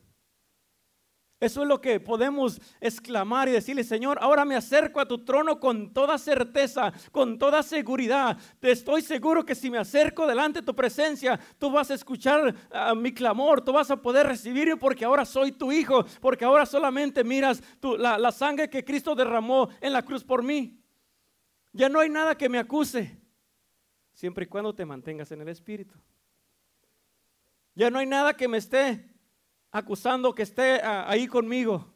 Eso 1.41 1.61
es 1.61 1.67
lo 1.67 1.81
que 1.81 1.99
podemos 1.99 2.57
exclamar 2.79 3.49
y 3.49 3.51
decirle, 3.51 3.83
Señor, 3.83 4.17
ahora 4.21 4.45
me 4.45 4.55
acerco 4.55 5.01
a 5.01 5.05
tu 5.05 5.25
trono 5.25 5.59
con 5.59 5.91
toda 5.91 6.17
certeza, 6.17 6.93
con 7.11 7.37
toda 7.37 7.61
seguridad. 7.63 8.37
Te 8.61 8.71
estoy 8.71 9.01
seguro 9.01 9.45
que 9.45 9.55
si 9.55 9.69
me 9.69 9.77
acerco 9.77 10.25
delante 10.25 10.61
de 10.61 10.65
tu 10.65 10.73
presencia, 10.73 11.37
tú 11.57 11.69
vas 11.69 11.91
a 11.91 11.95
escuchar 11.95 12.55
ah, 12.71 12.95
mi 12.95 13.13
clamor, 13.13 13.59
tú 13.59 13.73
vas 13.73 13.91
a 13.91 14.01
poder 14.01 14.25
recibirme 14.25 14.77
porque 14.77 15.03
ahora 15.03 15.25
soy 15.25 15.51
tu 15.51 15.73
hijo, 15.73 16.05
porque 16.21 16.45
ahora 16.45 16.65
solamente 16.65 17.25
miras 17.25 17.61
la, 17.81 18.17
la 18.17 18.31
sangre 18.31 18.69
que 18.69 18.85
Cristo 18.85 19.15
derramó 19.15 19.67
en 19.81 19.91
la 19.91 20.01
cruz 20.01 20.23
por 20.23 20.41
mí. 20.41 20.79
Ya 21.73 21.89
no 21.89 21.99
hay 21.99 22.07
nada 22.07 22.37
que 22.37 22.47
me 22.47 22.57
acuse, 22.57 23.19
siempre 24.13 24.45
y 24.45 24.47
cuando 24.47 24.73
te 24.73 24.85
mantengas 24.85 25.29
en 25.33 25.41
el 25.41 25.49
Espíritu. 25.49 25.99
Ya 27.77 27.91
no 27.91 27.99
hay 27.99 28.07
nada 28.07 28.35
que 28.35 28.47
me 28.47 28.57
esté 28.57 29.07
acusando 29.69 30.33
que 30.33 30.41
esté 30.41 30.81
ah, 30.81 31.07
ahí 31.07 31.27
conmigo. 31.27 31.93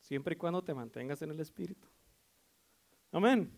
Siempre 0.00 0.32
y 0.32 0.38
cuando 0.38 0.64
te 0.64 0.72
mantengas 0.72 1.20
en 1.20 1.30
el 1.30 1.38
Espíritu. 1.40 1.86
Amén. 3.12 3.52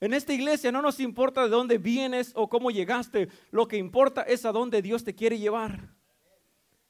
En 0.00 0.12
esta 0.12 0.32
iglesia 0.32 0.72
no 0.72 0.82
nos 0.82 0.98
importa 0.98 1.44
de 1.44 1.48
dónde 1.48 1.78
vienes 1.78 2.32
o 2.34 2.48
cómo 2.48 2.72
llegaste. 2.72 3.28
Lo 3.52 3.68
que 3.68 3.76
importa 3.76 4.22
es 4.22 4.44
a 4.44 4.50
dónde 4.50 4.82
Dios 4.82 5.04
te 5.04 5.14
quiere 5.14 5.38
llevar. 5.38 5.94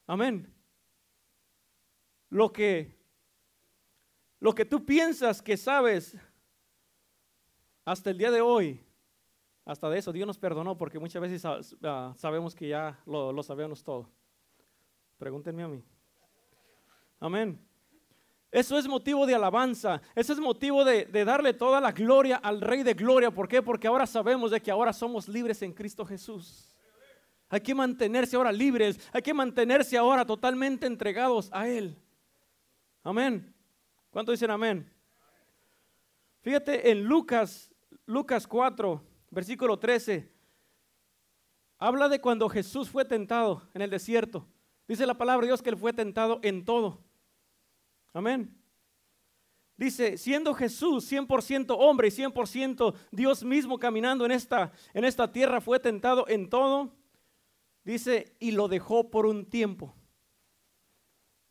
Amén. 0.06 0.50
Lo 2.30 2.54
que, 2.54 2.98
lo 4.40 4.54
que 4.54 4.64
tú 4.64 4.86
piensas 4.86 5.42
que 5.42 5.58
sabes 5.58 6.16
hasta 7.84 8.08
el 8.08 8.16
día 8.16 8.30
de 8.30 8.40
hoy 8.40 8.87
hasta 9.68 9.90
de 9.90 9.98
eso 9.98 10.12
Dios 10.12 10.26
nos 10.26 10.38
perdonó 10.38 10.78
porque 10.78 10.98
muchas 10.98 11.20
veces 11.20 11.44
ah, 11.44 12.14
sabemos 12.16 12.54
que 12.54 12.68
ya 12.68 12.98
lo, 13.04 13.42
sabemos 13.42 13.84
todo. 13.84 14.08
Pregúntenme 15.18 15.62
a 15.62 15.68
mí. 15.68 15.84
Amén. 17.20 17.60
Eso 18.50 18.78
es 18.78 18.88
motivo 18.88 19.26
de 19.26 19.34
alabanza, 19.34 20.00
eso 20.14 20.32
es 20.32 20.40
motivo 20.40 20.86
de, 20.86 21.04
de, 21.04 21.22
darle 21.22 21.52
toda 21.52 21.82
la 21.82 21.92
gloria 21.92 22.36
al 22.36 22.62
Rey 22.62 22.82
de 22.82 22.94
Gloria. 22.94 23.30
¿Por 23.30 23.46
qué? 23.46 23.60
Porque 23.60 23.86
ahora 23.86 24.06
sabemos 24.06 24.52
de 24.52 24.62
que 24.62 24.70
ahora 24.70 24.94
somos 24.94 25.28
libres 25.28 25.60
en 25.60 25.74
Cristo 25.74 26.06
Jesús. 26.06 26.74
Hay 27.50 27.60
que 27.60 27.74
mantenerse 27.74 28.36
ahora 28.36 28.50
libres, 28.50 28.98
hay 29.12 29.20
que 29.20 29.34
mantenerse 29.34 29.98
ahora 29.98 30.24
totalmente 30.24 30.86
entregados 30.86 31.50
a 31.52 31.68
Él. 31.68 31.94
Amén. 33.02 33.54
¿Cuánto 34.08 34.32
dicen 34.32 34.50
amén? 34.50 34.90
Fíjate 36.40 36.90
en 36.90 37.04
Lucas, 37.04 37.70
Lucas 38.06 38.46
4, 38.46 39.07
versículo 39.30 39.78
13, 39.78 40.30
habla 41.78 42.08
de 42.08 42.20
cuando 42.20 42.48
Jesús 42.48 42.88
fue 42.88 43.04
tentado 43.04 43.68
en 43.74 43.82
el 43.82 43.90
desierto. 43.90 44.46
Dice 44.86 45.06
la 45.06 45.18
palabra 45.18 45.42
de 45.42 45.48
Dios 45.48 45.62
que 45.62 45.70
él 45.70 45.76
fue 45.76 45.92
tentado 45.92 46.40
en 46.42 46.64
todo. 46.64 47.04
Amén. 48.12 48.54
Dice, 49.76 50.18
siendo 50.18 50.54
Jesús 50.54 51.10
100% 51.10 51.76
hombre 51.78 52.08
y 52.08 52.10
100% 52.10 52.94
Dios 53.12 53.44
mismo 53.44 53.78
caminando 53.78 54.24
en 54.24 54.32
esta, 54.32 54.72
en 54.92 55.04
esta 55.04 55.30
tierra, 55.30 55.60
fue 55.60 55.78
tentado 55.78 56.26
en 56.26 56.48
todo. 56.48 56.92
Dice, 57.84 58.34
y 58.40 58.50
lo 58.50 58.66
dejó 58.66 59.08
por 59.08 59.24
un 59.24 59.46
tiempo. 59.46 59.94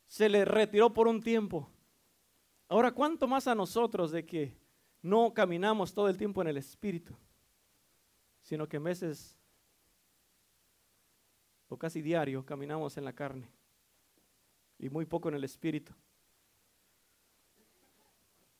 Se 0.07 0.27
le 0.27 0.43
retiró 0.43 0.93
por 0.93 1.07
un 1.07 1.21
tiempo. 1.21 1.71
Ahora, 2.67 2.91
¿cuánto 2.91 3.27
más 3.27 3.47
a 3.47 3.55
nosotros 3.55 4.11
de 4.11 4.25
que 4.25 4.57
no 5.01 5.33
caminamos 5.33 5.93
todo 5.93 6.09
el 6.09 6.17
tiempo 6.17 6.41
en 6.41 6.49
el 6.49 6.57
Espíritu? 6.57 7.15
Sino 8.47 8.65
que 8.69 8.79
meses 8.79 9.37
o 11.67 11.77
casi 11.77 12.01
diario 12.01 12.45
caminamos 12.45 12.95
en 12.95 13.03
la 13.03 13.11
carne 13.11 13.51
y 14.79 14.89
muy 14.89 15.05
poco 15.05 15.27
en 15.27 15.35
el 15.35 15.43
espíritu. 15.43 15.91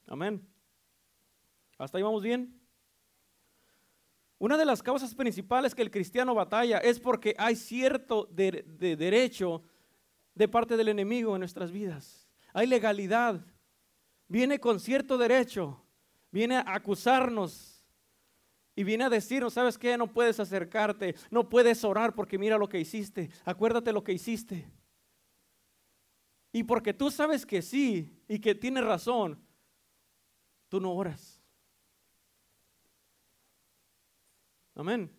Amén. 0.08 0.46
¿Hasta 1.78 1.98
ahí 1.98 2.04
vamos 2.04 2.22
bien? 2.22 2.60
Una 4.40 4.58
de 4.58 4.66
las 4.66 4.84
causas 4.84 5.16
principales 5.16 5.74
que 5.74 5.84
el 5.84 5.92
cristiano 5.92 6.36
batalla 6.36 6.80
es 6.80 7.00
porque 7.00 7.34
hay 7.38 7.56
cierto 7.56 8.28
de, 8.30 8.66
derecho 8.78 9.64
de 10.36 10.50
parte 10.50 10.76
del 10.76 10.90
enemigo 10.90 11.34
en 11.34 11.40
nuestras 11.40 11.72
vidas. 11.72 12.28
Hay 12.52 12.68
legalidad. 12.68 13.40
Viene 14.28 14.60
con 14.60 14.82
cierto 14.82 15.18
derecho. 15.18 15.82
Viene 16.30 16.58
a 16.58 16.74
acusarnos 16.74 17.77
y 18.78 18.84
viene 18.84 19.06
a 19.06 19.10
decirnos, 19.10 19.56
¿sabes 19.56 19.76
qué? 19.76 19.98
No 19.98 20.14
puedes 20.14 20.40
acercarte, 20.40 21.16
no 21.32 21.50
puedes 21.50 21.84
orar 21.84 22.14
porque 22.14 22.38
mira 22.38 22.60
lo 22.60 22.70
que 22.70 22.80
hiciste, 22.80 23.32
acuérdate 23.44 23.92
lo 23.92 24.04
que 24.04 24.14
hiciste. 24.14 24.70
Y 26.52 26.64
porque 26.64 26.94
tú 26.94 27.10
sabes 27.10 27.44
que 27.44 27.64
sí 27.64 28.22
y 28.28 28.38
que 28.38 28.54
tienes 28.54 28.86
razón, 28.86 29.44
tú 30.70 30.80
no 30.80 30.94
oras. 30.94 31.42
Amén. 34.76 35.12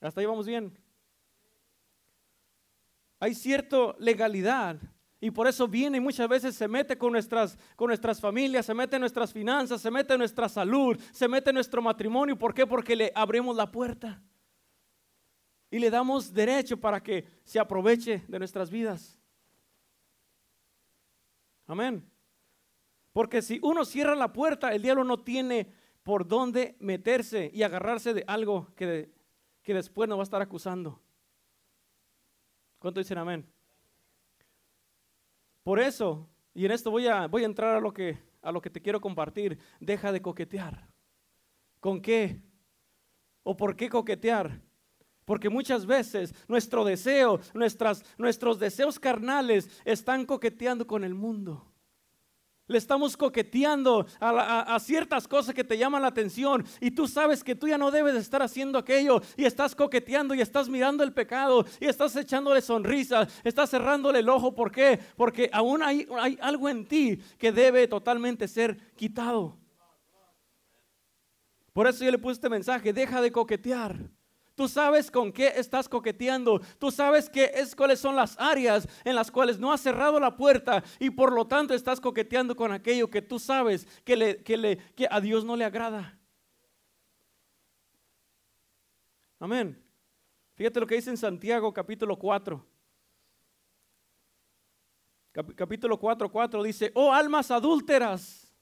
Hasta 0.00 0.20
ahí 0.20 0.26
vamos 0.26 0.46
bien. 0.46 0.78
Hay 3.18 3.34
cierta 3.34 3.96
legalidad 3.98 4.80
y 5.20 5.30
por 5.30 5.48
eso 5.48 5.66
viene 5.66 5.98
y 5.98 6.00
muchas 6.00 6.28
veces 6.28 6.54
se 6.54 6.68
mete 6.68 6.96
con 6.96 7.12
nuestras, 7.12 7.58
con 7.74 7.88
nuestras 7.88 8.20
familias, 8.20 8.66
se 8.66 8.74
mete 8.74 8.96
en 8.96 9.00
nuestras 9.00 9.32
finanzas, 9.32 9.80
se 9.80 9.90
mete 9.90 10.14
en 10.14 10.18
nuestra 10.18 10.48
salud, 10.48 10.96
se 11.12 11.26
mete 11.26 11.50
en 11.50 11.54
nuestro 11.54 11.82
matrimonio. 11.82 12.38
¿Por 12.38 12.54
qué? 12.54 12.66
Porque 12.66 12.94
le 12.94 13.10
abrimos 13.14 13.56
la 13.56 13.70
puerta. 13.70 14.22
Y 15.70 15.78
le 15.80 15.90
damos 15.90 16.32
derecho 16.32 16.78
para 16.78 17.02
que 17.02 17.26
se 17.44 17.58
aproveche 17.58 18.22
de 18.28 18.38
nuestras 18.38 18.70
vidas. 18.70 19.18
Amén. 21.66 22.08
Porque 23.12 23.42
si 23.42 23.58
uno 23.62 23.84
cierra 23.84 24.14
la 24.14 24.32
puerta, 24.32 24.72
el 24.72 24.82
diablo 24.82 25.02
no 25.02 25.18
tiene 25.24 25.72
por 26.04 26.28
dónde 26.28 26.76
meterse 26.78 27.50
y 27.52 27.64
agarrarse 27.64 28.14
de 28.14 28.24
algo 28.28 28.72
que, 28.76 29.10
que 29.62 29.74
después 29.74 30.08
nos 30.08 30.16
va 30.16 30.22
a 30.22 30.24
estar 30.24 30.40
acusando. 30.40 31.02
¿Cuánto 32.78 33.00
dicen 33.00 33.18
amén? 33.18 33.57
Por 35.68 35.80
eso, 35.80 36.26
y 36.54 36.64
en 36.64 36.70
esto 36.70 36.90
voy 36.90 37.08
a, 37.08 37.26
voy 37.26 37.42
a 37.42 37.44
entrar 37.44 37.74
a 37.74 37.80
lo, 37.80 37.92
que, 37.92 38.16
a 38.40 38.50
lo 38.50 38.62
que 38.62 38.70
te 38.70 38.80
quiero 38.80 39.02
compartir, 39.02 39.58
deja 39.80 40.12
de 40.12 40.22
coquetear. 40.22 40.88
¿Con 41.78 42.00
qué? 42.00 42.40
¿O 43.42 43.54
por 43.54 43.76
qué 43.76 43.90
coquetear? 43.90 44.62
Porque 45.26 45.50
muchas 45.50 45.84
veces 45.84 46.34
nuestro 46.48 46.86
deseo, 46.86 47.38
nuestras, 47.52 48.02
nuestros 48.16 48.58
deseos 48.58 48.98
carnales 48.98 49.68
están 49.84 50.24
coqueteando 50.24 50.86
con 50.86 51.04
el 51.04 51.12
mundo. 51.12 51.67
Le 52.68 52.78
estamos 52.78 53.16
coqueteando 53.16 54.06
a, 54.20 54.78
ciertas 54.80 55.26
cosas 55.26 55.54
que 55.54 55.64
te 55.64 55.76
llaman 55.76 56.02
la 56.02 56.08
atención 56.08 56.64
y 56.80 56.90
tú 56.90 57.08
sabes 57.08 57.42
que 57.42 57.54
tú 57.54 57.66
ya 57.66 57.78
no 57.78 57.90
debes 57.90 58.14
de 58.14 58.20
estar 58.20 58.42
haciendo 58.42 58.78
aquello 58.78 59.20
y 59.36 59.44
estás 59.44 59.74
coqueteando 59.74 60.34
y 60.34 60.40
estás 60.40 60.68
mirando 60.68 61.02
el 61.02 61.12
pecado 61.12 61.64
y 61.80 61.86
estás 61.86 62.14
echándole 62.14 62.60
sonrisas, 62.60 63.28
estás 63.42 63.70
cerrándole 63.70 64.20
el 64.20 64.28
ojo. 64.28 64.54
¿Por 64.54 64.70
qué? 64.70 65.00
Porque 65.16 65.50
aún 65.52 65.82
hay 65.82 66.06
algo 66.40 66.68
en 66.68 66.86
ti 66.86 67.18
que 67.38 67.50
debe 67.50 67.88
totalmente 67.88 68.46
ser 68.46 68.76
quitado. 68.94 69.56
Por 71.72 71.86
eso 71.86 72.04
yo 72.04 72.10
le 72.10 72.18
puse 72.18 72.34
este 72.34 72.48
mensaje, 72.48 72.92
deja 72.92 73.20
de 73.20 73.32
coquetear. 73.32 74.10
Tú 74.58 74.66
sabes 74.66 75.08
con 75.08 75.30
qué 75.30 75.52
estás 75.54 75.88
coqueteando. 75.88 76.60
Tú 76.80 76.90
sabes 76.90 77.30
qué 77.30 77.52
es, 77.54 77.76
cuáles 77.76 78.00
son 78.00 78.16
las 78.16 78.36
áreas 78.40 78.88
en 79.04 79.14
las 79.14 79.30
cuales 79.30 79.60
no 79.60 79.72
has 79.72 79.80
cerrado 79.80 80.18
la 80.18 80.36
puerta 80.36 80.82
y 80.98 81.10
por 81.10 81.32
lo 81.32 81.46
tanto 81.46 81.74
estás 81.74 82.00
coqueteando 82.00 82.56
con 82.56 82.72
aquello 82.72 83.08
que 83.08 83.22
tú 83.22 83.38
sabes 83.38 83.86
que, 84.02 84.16
le, 84.16 84.42
que, 84.42 84.56
le, 84.56 84.78
que 84.96 85.06
a 85.08 85.20
Dios 85.20 85.44
no 85.44 85.54
le 85.54 85.64
agrada. 85.64 86.18
Amén. 89.38 89.80
Fíjate 90.56 90.80
lo 90.80 90.88
que 90.88 90.96
dice 90.96 91.10
en 91.10 91.18
Santiago 91.18 91.72
capítulo 91.72 92.18
4. 92.18 92.66
capítulo 95.54 96.00
4, 96.00 96.32
4 96.32 96.62
dice, 96.64 96.90
oh 96.96 97.12
almas 97.12 97.52
adúlteras. 97.52 98.52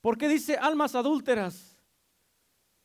¿Por 0.00 0.16
qué 0.16 0.28
dice 0.28 0.56
almas 0.56 0.94
adúlteras? 0.94 1.76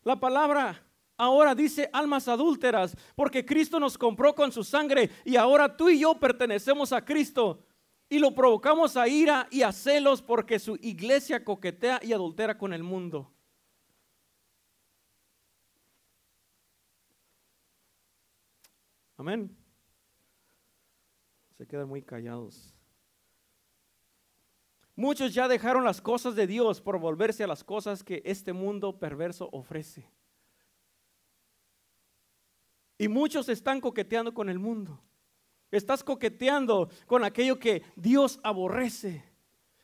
La 0.01 0.19
palabra 0.19 0.83
ahora 1.21 1.53
dice 1.53 1.87
almas 1.93 2.27
adúlteras, 2.27 2.97
porque 3.15 3.45
Cristo 3.45 3.79
nos 3.79 3.95
compró 3.95 4.33
con 4.33 4.51
su 4.51 4.63
sangre 4.63 5.11
y 5.23 5.35
ahora 5.35 5.77
tú 5.77 5.87
y 5.87 5.99
yo 5.99 6.19
pertenecemos 6.19 6.91
a 6.91 7.05
Cristo 7.05 7.63
y 8.09 8.17
lo 8.17 8.33
provocamos 8.33 8.97
a 8.97 9.07
ira 9.07 9.47
y 9.51 9.61
a 9.61 9.71
celos 9.71 10.23
porque 10.23 10.57
su 10.57 10.77
iglesia 10.81 11.45
coquetea 11.45 11.99
y 12.01 12.11
adultera 12.11 12.57
con 12.57 12.73
el 12.73 12.81
mundo. 12.81 13.31
Amén. 19.15 19.55
Se 21.55 21.67
quedan 21.67 21.87
muy 21.87 22.01
callados. 22.01 22.73
Muchos 24.95 25.35
ya 25.35 25.47
dejaron 25.47 25.83
las 25.83 26.01
cosas 26.01 26.35
de 26.35 26.47
Dios 26.47 26.81
por 26.81 26.97
volverse 26.97 27.43
a 27.43 27.47
las 27.47 27.63
cosas 27.63 28.03
que 28.03 28.23
este 28.25 28.53
mundo 28.53 28.97
perverso 28.97 29.49
ofrece. 29.51 30.09
Y 33.01 33.07
muchos 33.07 33.49
están 33.49 33.81
coqueteando 33.81 34.31
con 34.31 34.47
el 34.47 34.59
mundo. 34.59 35.01
Estás 35.71 36.03
coqueteando 36.03 36.87
con 37.07 37.25
aquello 37.25 37.57
que 37.57 37.81
Dios 37.95 38.39
aborrece. 38.43 39.25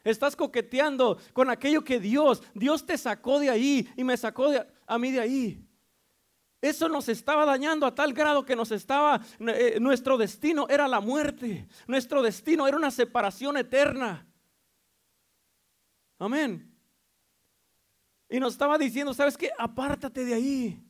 Estás 0.04 0.36
coqueteando 0.36 1.18
con 1.34 1.50
aquello 1.50 1.84
que 1.84 2.00
Dios, 2.00 2.44
Dios 2.54 2.86
te 2.86 2.96
sacó 2.96 3.40
de 3.40 3.50
ahí 3.50 3.92
y 3.98 4.04
me 4.04 4.16
sacó 4.18 4.52
a 4.86 5.00
mí 5.00 5.12
de 5.12 5.20
ahí. 5.20 5.68
Eso 6.62 6.88
nos 6.90 7.10
estaba 7.10 7.44
dañando 7.44 7.88
a 7.88 7.96
tal 7.96 8.14
grado 8.14 8.46
que 8.46 8.56
nos 8.56 8.72
estaba, 8.72 9.20
eh, 9.40 9.80
nuestro 9.82 10.16
destino 10.16 10.68
era 10.70 10.88
la 10.88 11.00
muerte. 11.00 11.68
Nuestro 11.88 12.22
destino 12.22 12.68
era 12.68 12.78
una 12.78 12.92
separación 12.92 13.58
eterna. 13.58 14.28
Amén. 16.20 16.72
Y 18.30 18.40
nos 18.40 18.54
estaba 18.54 18.78
diciendo, 18.78 19.12
¿sabes 19.16 19.36
qué? 19.36 19.50
Apártate 19.58 20.24
de 20.24 20.36
ahí. 20.36 20.87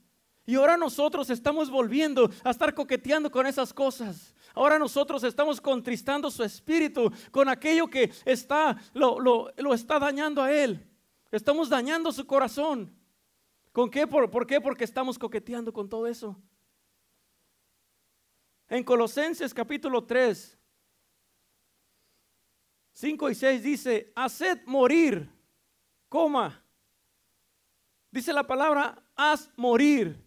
Y 0.50 0.56
ahora 0.56 0.78
nosotros 0.78 1.30
estamos 1.30 1.70
volviendo 1.70 2.32
a 2.42 2.52
estar 2.52 2.74
coqueteando 2.74 3.30
con 3.30 3.46
esas 3.46 3.74
cosas. 3.74 4.34
Ahora 4.56 4.80
nosotros 4.80 5.22
estamos 5.26 5.60
contristando 5.60 6.32
su 6.32 6.42
espíritu 6.42 7.12
con 7.32 7.50
aquello 7.50 7.90
que 7.90 8.14
está, 8.24 8.78
lo, 8.94 9.20
lo, 9.20 9.74
está 9.74 10.00
dañando 10.00 10.42
a 10.42 10.54
él. 10.54 10.90
Estamos 11.32 11.68
dañando 11.68 12.14
su 12.14 12.26
corazón. 12.26 12.96
¿Con 13.74 13.92
qué? 13.92 14.08
¿Por, 14.08 14.32
¿Por 14.32 14.48
qué? 14.48 14.62
Porque 14.62 14.86
estamos 14.86 15.20
coqueteando 15.20 15.74
con 15.74 15.90
todo 15.90 16.08
eso. 16.08 16.34
En 18.70 18.86
Colosenses 18.86 19.54
capítulo 19.54 20.06
3, 20.06 20.58
5 22.94 23.30
y 23.30 23.36
6 23.36 23.64
dice, 23.64 24.14
haced 24.16 24.60
morir, 24.66 25.30
coma. 26.08 26.64
Dice 28.10 28.32
la 28.32 28.48
palabra, 28.48 29.04
haz 29.14 29.52
morir 29.58 30.26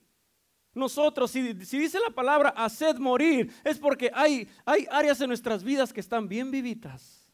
nosotros, 0.72 1.30
si, 1.30 1.52
dice 1.52 1.98
la 1.98 2.14
palabra 2.14 2.50
haced 2.50 2.96
morir, 2.96 3.52
es 3.64 3.78
porque 3.78 4.10
hay, 4.14 4.48
hay 4.64 4.86
áreas 4.90 5.20
en 5.20 5.28
nuestras 5.28 5.64
vidas 5.64 5.92
que 5.92 6.00
están 6.00 6.28
bien 6.28 6.50
vivitas. 6.50 7.28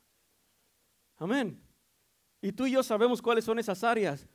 Amén. 1.18 1.60
Y 2.40 2.52
tú 2.52 2.66
y 2.66 2.72
yo 2.72 2.82
sabemos 2.82 3.20
cuáles 3.20 3.44
son 3.44 3.58
esas 3.58 3.84
áreas. 3.84 4.26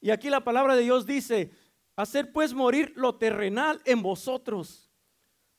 Y 0.00 0.10
aquí 0.10 0.30
la 0.30 0.44
palabra 0.44 0.76
de 0.76 0.82
Dios 0.82 1.06
dice, 1.06 1.50
hacer 1.96 2.32
pues 2.32 2.54
morir 2.54 2.92
lo 2.96 3.16
terrenal 3.16 3.80
en 3.84 4.02
vosotros. 4.02 4.90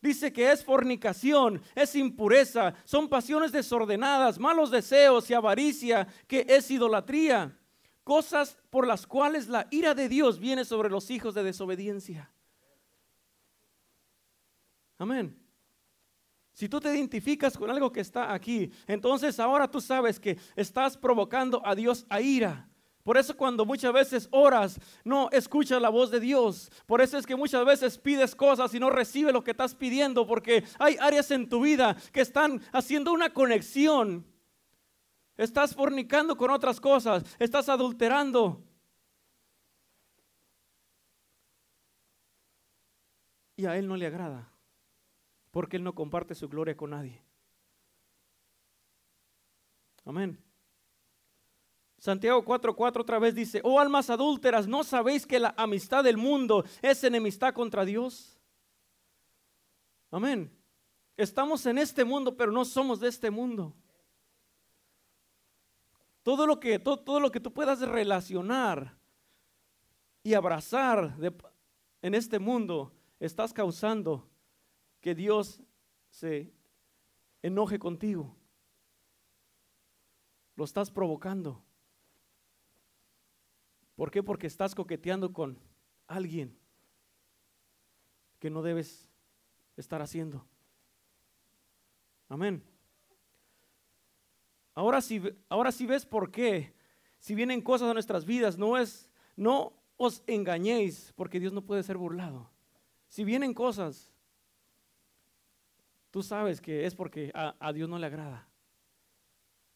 Dice 0.02 0.34
que 0.34 0.52
es 0.52 0.66
fornicación, 0.66 1.62
es 1.76 1.96
impureza, 1.96 2.74
son 2.86 3.08
pasiones 3.08 3.52
desordenadas, 3.52 4.40
malos 4.40 4.72
deseos 4.72 5.30
y 5.30 5.34
avaricia, 5.34 6.08
que 6.28 6.46
es 6.50 6.72
idolatría. 6.72 7.56
Cosas 8.04 8.58
por 8.72 8.88
las 8.88 9.06
cuales 9.06 9.48
la 9.48 9.68
ira 9.70 9.94
de 9.94 10.10
Dios 10.10 10.40
viene 10.40 10.66
sobre 10.66 10.90
los 10.90 11.12
hijos 11.12 11.36
de 11.36 11.44
desobediencia. 11.44 12.32
Amén. 15.02 15.36
Si 16.54 16.70
tú 16.70 16.80
te 16.80 16.94
identificas 16.94 17.58
con 17.58 17.72
algo 17.72 17.92
que 17.92 18.02
está 18.02 18.32
aquí, 18.32 18.72
entonces 18.86 19.40
ahora 19.40 19.68
tú 19.68 19.82
sabes 19.82 20.20
que 20.20 20.38
estás 20.56 20.96
provocando 20.96 21.66
a 21.66 21.74
Dios 21.74 22.06
a 22.08 22.22
ira. 22.22 22.70
Por 23.02 23.18
eso 23.18 23.36
cuando 23.36 23.66
muchas 23.66 23.92
veces 23.94 24.28
oras, 24.30 24.80
no 25.04 25.28
escuchas 25.32 25.82
la 25.82 25.90
voz 25.90 26.12
de 26.12 26.20
Dios. 26.20 26.72
Por 26.86 27.02
eso 27.02 27.18
es 27.18 27.26
que 27.26 27.36
muchas 27.36 27.66
veces 27.66 27.98
pides 27.98 28.36
cosas 28.36 28.72
y 28.76 28.80
no 28.80 28.92
recibes 28.92 29.34
lo 29.34 29.44
que 29.44 29.52
estás 29.52 29.74
pidiendo, 29.74 30.28
porque 30.28 30.64
hay 30.78 30.98
áreas 31.00 31.32
en 31.32 31.50
tu 31.50 31.62
vida 31.62 31.98
que 32.12 32.22
están 32.22 32.62
haciendo 32.72 33.12
una 33.12 33.34
conexión. 33.34 34.24
Estás 35.36 35.74
fornicando 35.74 36.38
con 36.38 36.52
otras 36.52 36.80
cosas, 36.80 37.24
estás 37.40 37.70
adulterando. 37.70 38.64
Y 43.56 43.66
a 43.66 43.76
Él 43.78 43.88
no 43.88 43.98
le 43.98 44.06
agrada 44.06 44.51
porque 45.52 45.78
Él 45.78 45.84
no 45.84 45.94
comparte 45.94 46.34
su 46.34 46.50
gloria 46.50 46.76
con 46.76 46.92
nadie. 46.92 47.22
Amén. 50.06 50.42
Santiago 51.98 52.44
4:4 52.44 53.02
otra 53.02 53.20
vez 53.20 53.36
dice, 53.36 53.62
oh 53.64 53.80
almas 53.80 54.10
adúlteras, 54.10 54.68
¿no 54.68 54.84
sabéis 54.84 55.28
que 55.28 55.40
la 55.40 55.54
amistad 55.56 56.04
del 56.04 56.18
mundo 56.18 56.66
es 56.82 57.04
enemistad 57.04 57.54
contra 57.54 57.86
Dios? 57.86 58.40
Amén. 60.10 60.52
Estamos 61.16 61.64
en 61.68 61.78
este 61.78 62.04
mundo, 62.04 62.36
pero 62.36 62.52
no 62.52 62.66
somos 62.66 63.00
de 63.00 63.10
este 63.10 63.30
mundo. 63.30 63.76
Todo 66.24 66.48
lo 66.48 66.60
que, 66.60 66.80
todo, 66.80 66.98
todo 66.98 67.20
lo 67.20 67.32
que 67.32 67.40
tú 67.40 67.54
puedas 67.54 67.82
relacionar 67.82 68.98
y 70.24 70.34
abrazar 70.34 71.16
en 72.02 72.16
este 72.16 72.40
mundo, 72.40 72.92
estás 73.20 73.54
causando 73.54 74.31
que 75.02 75.16
Dios 75.16 75.62
se 76.10 76.54
enoje 77.42 77.80
contigo. 77.80 78.36
Lo 80.56 80.64
estás 80.64 80.92
provocando. 80.92 81.64
¿Por 83.96 84.12
qué? 84.12 84.24
Porque 84.24 84.48
estás 84.48 84.74
coqueteando 84.76 85.34
con 85.34 85.60
alguien 86.08 86.58
que 88.40 88.50
no 88.50 88.62
debes 88.62 89.08
estar 89.78 90.02
haciendo. 90.02 90.46
Amén. 92.30 92.64
Ahora 94.74 95.02
sí, 95.02 95.22
ahora 95.50 95.72
ves 95.88 96.06
por 96.06 96.32
qué. 96.32 96.74
Si 97.20 97.36
vienen 97.36 97.62
cosas 97.62 97.90
a 97.90 97.94
nuestras 97.94 98.26
vidas, 98.26 98.58
no 98.58 98.78
es, 98.78 99.10
no 99.36 99.74
os 99.98 100.24
engañéis, 100.26 101.14
porque 101.16 101.40
Dios 101.40 101.54
no 101.54 101.66
puede 101.66 101.84
ser 101.84 101.98
burlado. 101.98 102.50
Si 103.08 103.24
vienen 103.24 103.54
cosas, 103.54 104.11
Tú 106.12 106.22
sabes 106.22 106.60
que 106.60 106.86
es 106.86 106.94
porque 106.94 107.32
a, 107.34 107.74
Dios 107.74 107.90
no 107.90 107.98
le 107.98 108.06
agrada. 108.06 108.48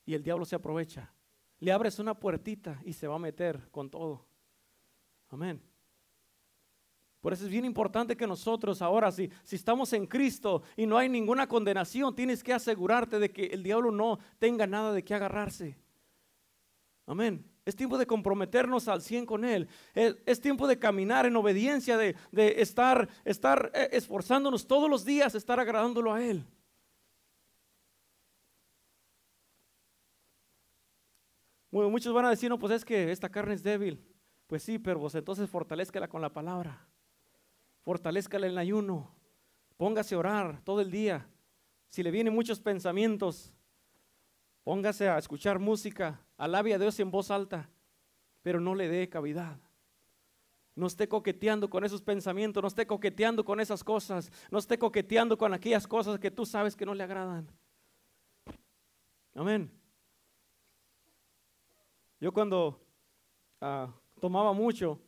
Y 0.06 0.14
el 0.14 0.22
diablo 0.22 0.46
se 0.46 0.56
aprovecha. 0.56 1.12
Le 1.60 1.72
abres 1.72 1.98
una 1.98 2.14
puertita 2.14 2.80
y 2.84 2.94
se 2.94 3.08
va 3.08 3.16
a 3.16 3.20
meter 3.20 3.70
con 3.72 3.90
todo. 3.90 4.26
Amén. 5.30 5.62
Por 7.22 7.34
eso 7.34 7.46
es 7.46 7.50
bien 7.50 7.66
importante 7.66 8.16
que 8.16 8.28
nosotros 8.28 8.82
ahora, 8.82 9.12
si, 9.12 9.32
si 9.44 9.56
estamos 9.56 9.92
en 9.94 10.06
Cristo 10.06 10.62
y 10.76 10.86
no 10.86 10.98
hay 10.98 11.10
ninguna 11.10 11.48
condenación, 11.48 12.14
tienes 12.14 12.44
que 12.44 12.54
asegurarte 12.54 13.18
de 13.18 13.32
que 13.32 13.46
el 13.48 13.64
diablo 13.64 13.90
no 13.90 14.20
tenga 14.38 14.68
nada 14.68 14.94
de 14.94 15.04
qué 15.04 15.16
agarrarse. 15.16 15.76
Amén. 17.08 17.55
Es 17.66 17.76
tiempo 17.76 17.98
de 17.98 18.06
comprometernos 18.06 18.88
al 18.88 19.02
100 19.02 19.26
con 19.26 19.44
Él. 19.44 19.68
Es, 19.96 20.40
tiempo 20.40 20.68
de 20.68 20.78
caminar 20.78 21.26
en 21.26 21.36
obediencia, 21.36 21.98
de, 21.98 22.16
estar, 22.34 23.10
estar 23.26 23.72
eh, 23.74 23.90
esforzándonos 23.92 24.68
todos 24.68 24.88
los 24.88 25.04
días, 25.04 25.34
estar 25.34 25.60
agradándolo 25.60 26.14
a 26.14 26.24
Él. 26.24 26.46
Muchos 31.72 32.14
van 32.14 32.26
a 32.26 32.30
decir, 32.30 32.50
no, 32.50 32.60
pues 32.60 32.72
es 32.72 32.86
que 32.86 33.12
esta 33.12 33.30
carne 33.30 33.56
es 33.56 33.64
débil. 33.64 34.00
Pues 34.48 34.62
sí, 34.62 34.78
pero 34.78 35.00
vos 35.00 35.16
entonces 35.16 35.50
fortalezcala 35.50 36.08
con 36.08 36.22
la 36.22 36.32
palabra. 36.32 36.88
Fortalezcala 37.82 38.46
en 38.46 38.54
el 38.54 38.58
ayuno. 38.60 39.12
Póngase 39.76 40.16
a 40.16 40.20
orar 40.20 40.62
todo 40.64 40.82
el 40.82 40.92
día. 40.92 41.28
Si 41.90 42.04
le 42.04 42.12
vienen 42.12 42.34
muchos 42.34 42.60
pensamientos, 42.62 43.52
póngase 44.66 45.08
a 45.08 45.18
escuchar 45.18 45.60
música. 45.60 46.20
Alabe 46.38 46.74
a 46.74 46.80
Dios 46.80 47.00
en 47.00 47.12
voz 47.12 47.32
alta, 47.32 47.70
pero 48.42 48.60
no 48.60 48.76
le 48.76 48.90
dé 48.90 49.08
cavidad. 49.08 49.58
No 50.76 50.88
esté 50.88 51.08
coqueteando 51.08 51.70
con 51.70 51.86
esos 51.86 52.02
pensamientos, 52.02 52.62
no 52.62 52.68
esté 52.68 52.86
coqueteando 52.86 53.46
con 53.46 53.62
esas 53.62 53.84
cosas, 53.84 54.30
no 54.52 54.58
esté 54.58 54.78
coqueteando 54.78 55.38
con 55.38 55.54
aquellas 55.54 55.88
cosas 55.88 56.20
que 56.20 56.32
tú 56.32 56.46
sabes 56.46 56.76
que 56.76 56.86
no 56.86 56.94
le 56.94 57.04
agradan. 57.04 57.48
Amén. 59.36 59.72
Yo 62.20 62.34
cuando 62.34 62.82
ah, 63.62 63.94
tomaba 64.20 64.52
mucho, 64.52 65.00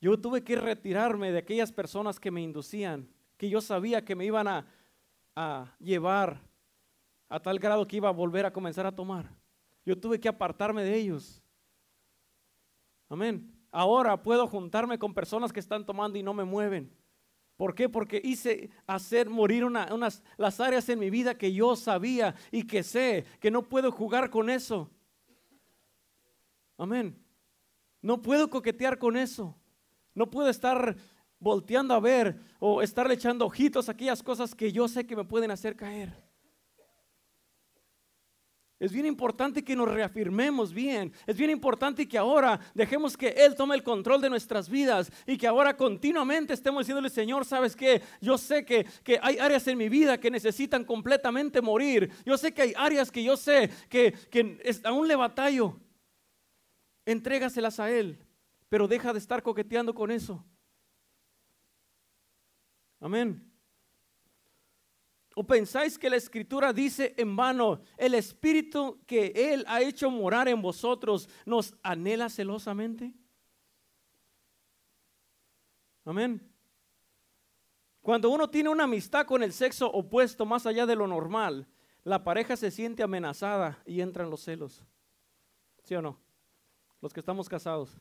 yo 0.00 0.20
tuve 0.20 0.44
que 0.44 0.54
retirarme 0.54 1.32
de 1.32 1.38
aquellas 1.38 1.72
personas 1.72 2.20
que 2.20 2.30
me 2.30 2.42
inducían, 2.42 3.08
que 3.38 3.48
yo 3.48 3.60
sabía 3.62 4.04
que 4.04 4.14
me 4.14 4.26
iban 4.26 4.46
a, 4.46 4.66
a 5.34 5.74
llevar 5.80 6.42
a 7.28 7.40
tal 7.40 7.58
grado 7.58 7.86
que 7.86 7.96
iba 7.96 8.08
a 8.08 8.12
volver 8.12 8.46
a 8.46 8.52
comenzar 8.52 8.86
a 8.86 8.94
tomar. 8.94 9.30
Yo 9.84 9.98
tuve 9.98 10.20
que 10.20 10.28
apartarme 10.28 10.82
de 10.82 10.94
ellos. 10.96 11.42
Amén. 13.08 13.52
Ahora 13.70 14.22
puedo 14.22 14.46
juntarme 14.46 14.98
con 14.98 15.14
personas 15.14 15.52
que 15.52 15.60
están 15.60 15.84
tomando 15.84 16.18
y 16.18 16.22
no 16.22 16.34
me 16.34 16.44
mueven. 16.44 16.92
¿Por 17.56 17.74
qué? 17.74 17.88
Porque 17.88 18.20
hice 18.22 18.70
hacer 18.86 19.30
morir 19.30 19.64
unas, 19.64 20.22
las 20.36 20.60
áreas 20.60 20.88
en 20.88 20.98
mi 20.98 21.08
vida 21.08 21.36
que 21.36 21.52
yo 21.52 21.74
sabía 21.74 22.34
y 22.50 22.64
que 22.64 22.82
sé 22.82 23.24
que 23.40 23.50
no 23.50 23.62
puedo 23.62 23.90
jugar 23.90 24.28
con 24.28 24.50
eso. 24.50 24.90
Amén. 26.76 27.16
No 28.02 28.20
puedo 28.20 28.50
coquetear 28.50 28.98
con 28.98 29.16
eso. 29.16 29.56
No 30.14 30.30
puedo 30.30 30.50
estar 30.50 30.96
volteando 31.38 31.94
a 31.94 32.00
ver 32.00 32.38
o 32.58 32.82
estarle 32.82 33.14
echando 33.14 33.46
ojitos 33.46 33.88
a 33.88 33.92
aquellas 33.92 34.22
cosas 34.22 34.54
que 34.54 34.72
yo 34.72 34.86
sé 34.88 35.06
que 35.06 35.16
me 35.16 35.24
pueden 35.24 35.50
hacer 35.50 35.76
caer. 35.76 36.25
Es 38.78 38.92
bien 38.92 39.06
importante 39.06 39.64
que 39.64 39.74
nos 39.74 39.90
reafirmemos 39.90 40.74
bien. 40.74 41.10
Es 41.26 41.36
bien 41.36 41.48
importante 41.48 42.06
que 42.06 42.18
ahora 42.18 42.60
dejemos 42.74 43.16
que 43.16 43.28
Él 43.28 43.54
tome 43.54 43.74
el 43.74 43.82
control 43.82 44.20
de 44.20 44.28
nuestras 44.28 44.68
vidas 44.68 45.10
y 45.26 45.38
que 45.38 45.46
ahora 45.46 45.76
continuamente 45.76 46.52
estemos 46.52 46.82
diciéndole, 46.82 47.08
Señor, 47.08 47.46
¿sabes 47.46 47.74
qué? 47.74 48.02
Yo 48.20 48.36
sé 48.36 48.66
que, 48.66 48.84
que 49.02 49.18
hay 49.22 49.38
áreas 49.38 49.66
en 49.68 49.78
mi 49.78 49.88
vida 49.88 50.20
que 50.20 50.30
necesitan 50.30 50.84
completamente 50.84 51.62
morir. 51.62 52.10
Yo 52.26 52.36
sé 52.36 52.52
que 52.52 52.62
hay 52.62 52.74
áreas 52.76 53.10
que 53.10 53.24
yo 53.24 53.34
sé 53.38 53.70
que, 53.88 54.12
que 54.30 54.60
aún 54.84 55.08
le 55.08 55.16
batallo. 55.16 55.80
Entrégaselas 57.06 57.80
a 57.80 57.90
Él, 57.90 58.18
pero 58.68 58.86
deja 58.86 59.14
de 59.14 59.20
estar 59.20 59.42
coqueteando 59.42 59.94
con 59.94 60.10
eso. 60.10 60.44
Amén. 63.00 63.45
¿O 65.38 65.46
pensáis 65.46 65.98
que 65.98 66.08
la 66.08 66.16
escritura 66.16 66.72
dice 66.72 67.12
en 67.18 67.36
vano, 67.36 67.82
el 67.98 68.14
espíritu 68.14 68.98
que 69.06 69.34
Él 69.36 69.66
ha 69.68 69.82
hecho 69.82 70.10
morar 70.10 70.48
en 70.48 70.62
vosotros 70.62 71.28
nos 71.44 71.74
anhela 71.82 72.30
celosamente? 72.30 73.12
Amén. 76.06 76.40
Cuando 78.00 78.30
uno 78.30 78.48
tiene 78.48 78.70
una 78.70 78.84
amistad 78.84 79.26
con 79.26 79.42
el 79.42 79.52
sexo 79.52 79.92
opuesto 79.92 80.46
más 80.46 80.64
allá 80.64 80.86
de 80.86 80.96
lo 80.96 81.06
normal, 81.06 81.68
la 82.02 82.24
pareja 82.24 82.56
se 82.56 82.70
siente 82.70 83.02
amenazada 83.02 83.82
y 83.84 84.00
entran 84.00 84.30
los 84.30 84.40
celos. 84.40 84.86
¿Sí 85.82 85.94
o 85.94 86.00
no? 86.00 86.18
Los 87.02 87.12
que 87.12 87.20
estamos 87.20 87.46
casados. 87.46 88.00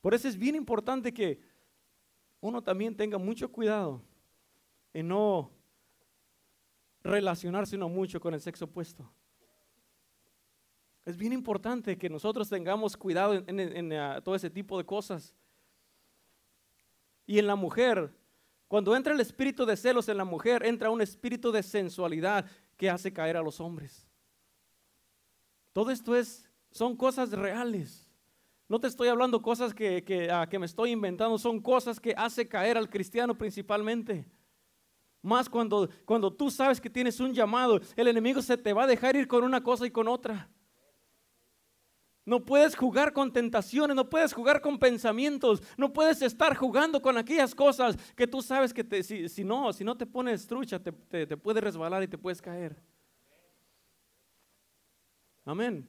Por 0.00 0.12
eso 0.12 0.26
es 0.26 0.36
bien 0.36 0.56
importante 0.56 1.14
que 1.14 1.40
uno 2.40 2.60
también 2.60 2.96
tenga 2.96 3.16
mucho 3.16 3.52
cuidado 3.52 4.02
en 4.98 5.08
no 5.08 5.52
relacionarse 7.04 7.76
uno 7.76 7.88
mucho 7.88 8.20
con 8.20 8.34
el 8.34 8.40
sexo 8.40 8.64
opuesto. 8.64 9.08
Es 11.04 11.16
bien 11.16 11.32
importante 11.32 11.96
que 11.96 12.10
nosotros 12.10 12.48
tengamos 12.48 12.96
cuidado 12.96 13.34
en, 13.46 13.92
ah, 13.92 14.20
todo 14.22 14.34
ese 14.34 14.50
tipo 14.50 14.76
de 14.76 14.84
cosas. 14.84 15.32
Y 17.26 17.38
en 17.38 17.46
la 17.46 17.54
mujer, 17.54 18.12
cuando 18.66 18.96
entra 18.96 19.14
el 19.14 19.20
espíritu 19.20 19.64
de 19.64 19.76
celos 19.76 20.08
en 20.08 20.16
la 20.16 20.24
mujer, 20.24 20.66
entra 20.66 20.90
un 20.90 21.00
espíritu 21.00 21.52
de 21.52 21.62
sensualidad 21.62 22.44
que 22.76 22.90
hace 22.90 23.12
caer 23.12 23.36
a 23.36 23.42
los 23.42 23.60
hombres. 23.60 24.04
Todo 25.72 25.92
esto 25.92 26.16
es, 26.16 26.50
son 26.72 26.96
cosas 26.96 27.30
reales. 27.30 28.10
No 28.68 28.80
te 28.80 28.88
estoy 28.88 29.08
hablando 29.08 29.40
cosas 29.40 29.72
que, 29.72 30.02
que, 30.02 30.28
ah, 30.30 30.48
que 30.48 30.58
me 30.58 30.66
estoy 30.66 30.90
inventando, 30.90 31.38
son 31.38 31.60
cosas 31.60 32.00
que 32.00 32.14
hace 32.16 32.48
caer 32.48 32.76
al 32.76 32.90
cristiano 32.90 33.38
principalmente. 33.38 34.26
Más 35.22 35.48
cuando, 35.48 35.88
cuando 36.04 36.32
tú 36.32 36.50
sabes 36.50 36.80
que 36.80 36.88
tienes 36.88 37.18
un 37.20 37.34
llamado, 37.34 37.80
el 37.96 38.08
enemigo 38.08 38.40
se 38.40 38.56
te 38.56 38.72
va 38.72 38.84
a 38.84 38.86
dejar 38.86 39.16
ir 39.16 39.26
con 39.26 39.44
una 39.44 39.62
cosa 39.62 39.86
y 39.86 39.90
con 39.90 40.08
otra. 40.08 40.48
No 42.24 42.44
puedes 42.44 42.76
jugar 42.76 43.14
con 43.14 43.32
tentaciones, 43.32 43.96
no 43.96 44.10
puedes 44.10 44.34
jugar 44.34 44.60
con 44.60 44.78
pensamientos, 44.78 45.62
no 45.78 45.92
puedes 45.92 46.20
estar 46.20 46.54
jugando 46.54 47.00
con 47.00 47.16
aquellas 47.16 47.54
cosas 47.54 47.96
que 48.14 48.26
tú 48.26 48.42
sabes 48.42 48.74
que 48.74 48.84
te, 48.84 49.02
si, 49.02 49.44
no, 49.44 49.72
si 49.72 49.82
no 49.82 49.96
te 49.96 50.04
pones 50.04 50.46
trucha, 50.46 50.78
te, 50.78 50.92
te, 50.92 51.26
te 51.26 51.36
puedes 51.38 51.64
resbalar 51.64 52.02
y 52.02 52.08
te 52.08 52.18
puedes 52.18 52.42
caer. 52.42 52.80
Amén. 55.44 55.88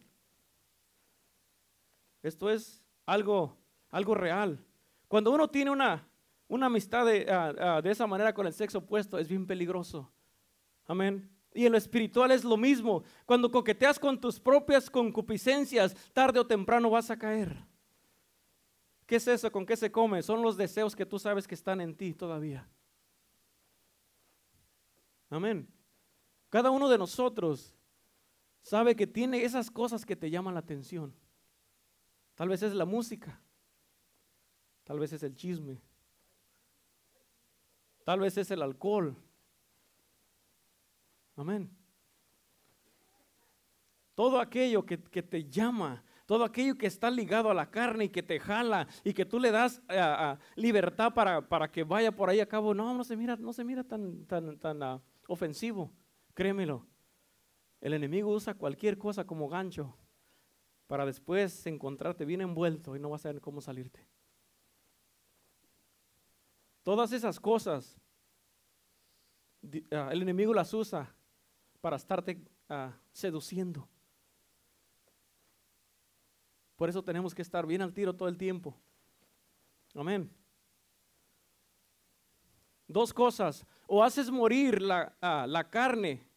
Esto 2.24 2.50
es 2.50 2.82
algo, 3.06 3.58
algo 3.90 4.16
real. 4.16 4.64
Cuando 5.10 5.32
uno 5.32 5.50
tiene 5.50 5.72
una, 5.72 6.09
una 6.50 6.66
amistad 6.66 7.08
ah, 7.30 7.54
ah, 7.60 7.82
de, 7.82 7.92
esa 7.92 8.08
manera 8.08 8.34
con 8.34 8.46
el 8.46 8.54
sexo 8.54 8.80
opuesto 8.80 9.18
es 9.20 9.28
bien 9.28 9.46
peligroso. 9.46 10.12
Amén. 10.88 11.30
Y 11.54 11.66
en 11.66 11.72
lo 11.72 11.78
espiritual 11.78 12.32
es 12.32 12.44
lo 12.44 12.58
mismo. 12.58 13.04
Cuando 13.26 13.52
coqueteas 13.52 14.00
con 14.00 14.20
tus 14.20 14.40
propias 14.40 14.90
concupiscencias, 14.90 15.96
tarde 16.12 16.40
o 16.40 16.46
temprano 16.46 16.90
vas 16.90 17.12
a 17.12 17.18
caer. 17.18 17.56
¿Qué 19.06 19.18
es 19.18 19.28
eso? 19.28 19.52
¿Con 19.52 19.66
qué 19.66 19.78
se 19.78 19.92
come? 19.92 20.24
Son 20.24 20.42
los 20.42 20.58
deseos 20.58 20.96
que 20.96 21.06
tú 21.06 21.20
sabes 21.20 21.48
que 21.48 21.56
están 21.56 21.82
en 21.82 21.96
ti 21.96 22.14
todavía. 22.14 22.68
Amén. 25.30 25.68
Cada 26.50 26.72
uno 26.72 26.90
de 26.90 26.98
nosotros 26.98 27.76
sabe 28.64 28.96
que 28.96 29.06
tiene 29.06 29.44
esas 29.44 29.70
cosas 29.70 30.04
que 30.04 30.16
te 30.16 30.32
llaman 30.32 30.56
la 30.56 30.62
atención. 30.62 31.14
Tal 32.34 32.50
vez 32.50 32.64
es 32.64 32.74
la 32.74 32.86
música. 32.86 33.40
Tal 34.84 34.98
vez 34.98 35.14
es 35.14 35.22
el 35.22 35.36
chisme. 35.36 35.80
Tal 38.10 38.22
vez 38.22 38.36
es 38.40 38.50
el 38.50 38.64
alcohol. 38.64 39.16
Amén. 41.36 41.70
Todo 44.16 44.40
aquello 44.40 44.84
que, 44.84 44.98
te 44.98 45.48
llama, 45.48 46.04
todo 46.26 46.44
aquello 46.44 46.76
que 46.76 46.88
está 46.88 47.12
ligado 47.12 47.52
a 47.52 47.54
la 47.54 47.70
carne 47.70 48.06
y 48.06 48.10
que 48.10 48.24
te 48.24 48.40
jala 48.40 48.88
y 49.04 49.14
que 49.14 49.26
tú 49.26 49.40
le 49.40 49.52
das 49.52 49.84
eh, 49.90 50.36
libertad 50.56 51.14
para, 51.14 51.48
para, 51.48 51.72
que 51.72 51.84
vaya 51.84 52.12
por 52.12 52.32
ahí 52.32 52.40
a 52.40 52.48
cabo, 52.48 52.74
no, 52.74 52.96
no 52.96 53.04
se 53.04 53.16
mira, 53.16 53.36
no 53.36 53.54
se 53.54 53.64
mira 53.64 53.84
tan, 53.84 54.26
tan, 54.26 54.58
tan 54.58 54.82
ah, 54.82 55.00
ofensivo. 55.28 55.94
Créemelo. 56.34 56.88
El 57.80 57.94
enemigo 57.94 58.34
usa 58.34 58.56
cualquier 58.56 58.98
cosa 58.98 59.28
como 59.28 59.48
gancho 59.48 59.96
para 60.88 61.06
después 61.06 61.64
encontrarte 61.68 62.26
bien 62.26 62.42
envuelto 62.42 62.96
y 62.96 63.00
no 63.00 63.12
vas 63.12 63.22
a 63.22 63.30
saber 63.30 63.40
cómo 63.40 63.62
salirte. 63.62 64.08
Todas 66.90 67.12
esas 67.12 67.40
cosas, 67.40 68.02
ah, 69.92 70.10
el 70.12 70.24
enemigo 70.24 70.56
las 70.56 70.74
usa 70.74 71.16
para 71.82 71.98
estarte 71.98 72.44
ah, 72.68 72.98
seduciendo. 73.12 73.88
Por 76.76 76.90
eso 76.90 77.04
tenemos 77.04 77.36
que 77.36 77.44
estar 77.44 77.68
bien 77.68 77.84
al 77.84 77.94
tiro 77.94 78.16
todo 78.16 78.28
el 78.28 78.40
tiempo. 78.40 78.76
Amén. 79.94 80.32
Dos 82.88 83.14
cosas. 83.14 83.68
O 83.86 84.04
haces 84.04 84.32
morir 84.32 84.82
la, 84.82 85.16
ah, 85.22 85.46
la 85.48 85.70
carne 85.70 86.28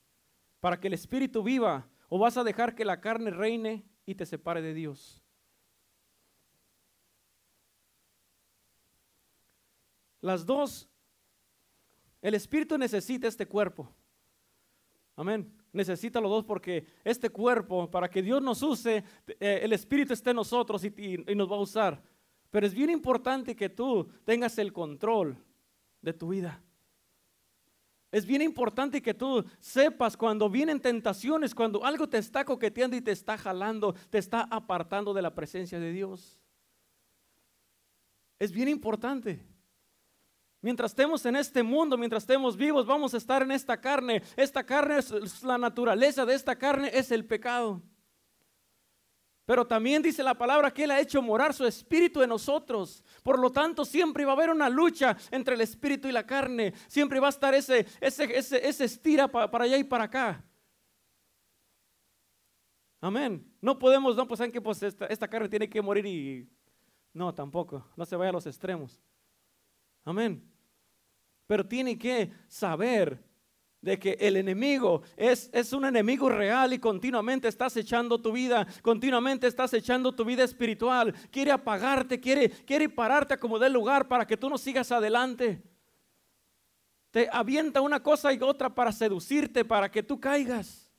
para 0.61 0.79
que 0.79 0.89
el 0.89 0.93
espíritu 0.93 1.43
viva, 1.43 1.89
o 2.11 2.19
vas 2.19 2.37
a 2.37 2.45
dejar 2.45 2.75
que 2.75 2.85
la 2.85 3.01
carne 3.01 3.31
reine 3.31 3.87
y 4.05 4.17
te 4.17 4.27
separe 4.27 4.61
de 4.61 4.75
Dios. 4.75 5.22
Las 10.23 10.47
dos, 10.47 10.89
el 12.23 12.35
espíritu 12.35 12.79
necesita 12.79 13.29
este 13.29 13.47
cuerpo. 13.47 13.93
Amén. 15.17 15.53
Necesita 15.73 16.21
los 16.21 16.31
dos 16.31 16.45
porque 16.45 16.87
este 17.05 17.29
cuerpo, 17.29 17.91
para 17.91 18.09
que 18.09 18.23
Dios 18.23 18.41
nos 18.41 18.63
use, 18.63 19.05
eh, 19.27 19.61
el 19.63 19.73
espíritu 19.73 20.13
esté 20.13 20.31
en 20.31 20.37
nosotros 20.37 20.85
y, 20.85 21.19
nos 21.35 21.51
va 21.51 21.57
a 21.57 21.61
usar. 21.61 22.03
Pero 22.51 22.67
es 22.67 22.73
bien 22.73 22.91
importante 22.91 23.57
que 23.57 23.69
tú 23.69 24.09
tengas 24.25 24.57
el 24.59 24.73
control 24.73 25.37
de 26.01 26.13
tu 26.13 26.29
vida. 26.29 26.63
Es 28.13 28.27
bien 28.27 28.43
importante 28.43 29.01
que 29.03 29.15
tú 29.15 29.45
sepas 29.59 30.17
cuando 30.17 30.49
vienen 30.49 30.81
tentaciones, 30.81 31.55
cuando 31.55 31.85
algo 31.85 32.09
te 32.09 32.19
está 32.19 32.45
coqueteando 32.45 32.95
y 32.95 33.01
te 33.01 33.11
está 33.11 33.39
jalando, 33.39 33.95
te 34.11 34.19
está 34.19 34.43
apartando 34.43 35.15
de 35.15 35.23
la 35.23 35.35
presencia 35.35 35.81
de 35.81 35.93
Dios. 35.93 36.39
Es 38.39 38.53
bien 38.53 38.69
importante. 38.69 39.52
Mientras 40.63 40.93
estemos 40.93 41.27
en 41.27 41.35
este 41.35 41.63
mundo, 41.65 41.99
mientras 41.99 42.23
estemos 42.23 42.57
vivos, 42.57 42.87
vamos 42.87 43.13
a 43.13 43.17
estar 43.17 43.43
en 43.43 43.51
esta 43.51 43.81
carne. 43.81 44.23
Esta 44.37 44.65
carne 44.65 44.99
es 44.99 45.43
la 45.43 45.59
naturaleza 45.59 46.25
de 46.25 46.35
esta 46.35 46.57
carne, 46.57 46.89
es 46.95 47.11
el 47.11 47.25
pecado. 47.27 47.83
Pero 49.45 49.67
también 49.67 50.03
dice 50.03 50.23
la 50.23 50.39
palabra 50.39 50.73
que 50.73 50.85
Él 50.85 50.93
ha 50.93 51.01
hecho 51.01 51.21
morar 51.21 51.53
su 51.53 51.67
espíritu 51.67 52.23
en 52.23 52.29
nosotros. 52.29 53.03
Por 53.25 53.41
lo 53.41 53.51
tanto, 53.51 53.85
siempre 53.85 54.25
va 54.25 54.33
a 54.33 54.35
haber 54.37 54.51
una 54.51 54.69
lucha 54.69 55.17
entre 55.33 55.57
el 55.57 55.63
espíritu 55.63 56.07
y 56.07 56.13
la 56.13 56.25
carne. 56.25 56.73
Siempre 56.87 57.19
va 57.19 57.27
a 57.27 57.31
estar 57.31 57.53
ese, 57.55 57.85
ese, 58.01 58.25
ese, 58.39 58.67
ese 58.67 58.85
estira 58.85 59.27
para, 59.27 59.65
allá 59.65 59.77
y 59.77 59.85
para 59.85 60.05
acá. 60.05 60.45
Amén. 63.01 63.45
No 63.61 63.77
podemos, 63.81 64.15
no, 64.15 64.29
pues 64.29 64.39
saben 64.39 64.53
que 64.53 64.61
pues 64.61 64.81
esta, 64.81 65.07
esta 65.07 65.27
carne 65.27 65.49
tiene 65.49 65.69
que 65.69 65.83
morir 65.83 66.07
y... 66.07 66.49
No, 67.13 67.35
tampoco. 67.35 67.85
No 67.97 68.07
se 68.07 68.15
vaya 68.15 68.31
a 68.31 68.35
los 68.35 68.47
extremos. 68.47 69.03
Amén. 70.05 70.52
Pero 71.53 71.67
tiene 71.67 71.99
que 71.99 72.31
saber 72.49 73.23
de 73.83 73.99
que 73.99 74.17
el 74.19 74.39
enemigo 74.39 75.03
es, 75.19 75.51
es, 75.53 75.75
un 75.75 75.85
enemigo 75.85 76.31
real 76.31 76.73
y 76.73 76.79
continuamente 76.79 77.47
estás 77.47 77.77
echando 77.77 78.23
tu 78.23 78.33
vida, 78.33 78.67
continuamente 78.81 79.47
estás 79.47 79.75
echando 79.75 80.15
tu 80.15 80.25
vida 80.25 80.45
espiritual, 80.45 81.13
quiere 81.31 81.53
apagarte, 81.53 82.19
quiere, 82.19 82.49
quiere 82.49 82.89
pararte 82.89 83.37
como 83.37 83.59
del 83.59 83.75
lugar 83.75 84.09
para 84.09 84.27
que 84.27 84.39
tú 84.39 84.49
no 84.49 84.57
sigas 84.57 84.91
adelante. 84.93 85.63
Te 87.11 87.29
avienta 87.31 87.83
una 87.83 88.03
cosa 88.03 88.33
y 88.33 88.39
otra 88.41 88.75
para 88.75 88.91
seducirte, 88.91 89.63
para 89.63 89.91
que 89.91 90.03
tú 90.03 90.19
caigas. 90.19 90.91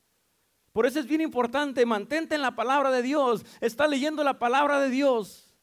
Por 0.70 0.86
eso 0.86 1.00
es 1.00 1.06
bien 1.08 1.20
importante, 1.20 1.84
mantente 1.84 2.36
en 2.36 2.42
la 2.42 2.54
palabra 2.54 2.92
de 2.92 3.02
Dios, 3.02 3.44
está 3.60 3.88
leyendo 3.88 4.22
la 4.22 4.38
palabra 4.38 4.78
de 4.78 4.90
Dios. 4.90 5.53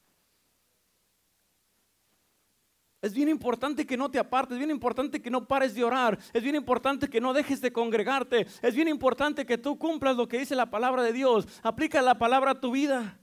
Es 3.01 3.15
bien 3.15 3.29
importante 3.29 3.87
que 3.87 3.97
no 3.97 4.11
te 4.11 4.19
apartes, 4.19 4.53
es 4.53 4.59
bien 4.59 4.69
importante 4.69 5.21
que 5.21 5.31
no 5.31 5.47
pares 5.47 5.73
de 5.73 5.83
orar, 5.83 6.19
es 6.33 6.43
bien 6.43 6.55
importante 6.55 7.09
que 7.09 7.19
no 7.19 7.33
dejes 7.33 7.59
de 7.59 7.73
congregarte, 7.73 8.45
es 8.61 8.75
bien 8.75 8.87
importante 8.87 9.43
que 9.43 9.57
tú 9.57 9.79
cumplas 9.79 10.15
lo 10.15 10.27
que 10.27 10.37
dice 10.37 10.55
la 10.55 10.69
palabra 10.69 11.01
de 11.01 11.11
Dios, 11.11 11.47
aplica 11.63 11.99
la 12.03 12.19
palabra 12.19 12.51
a 12.51 12.59
tu 12.59 12.71
vida. 12.71 13.19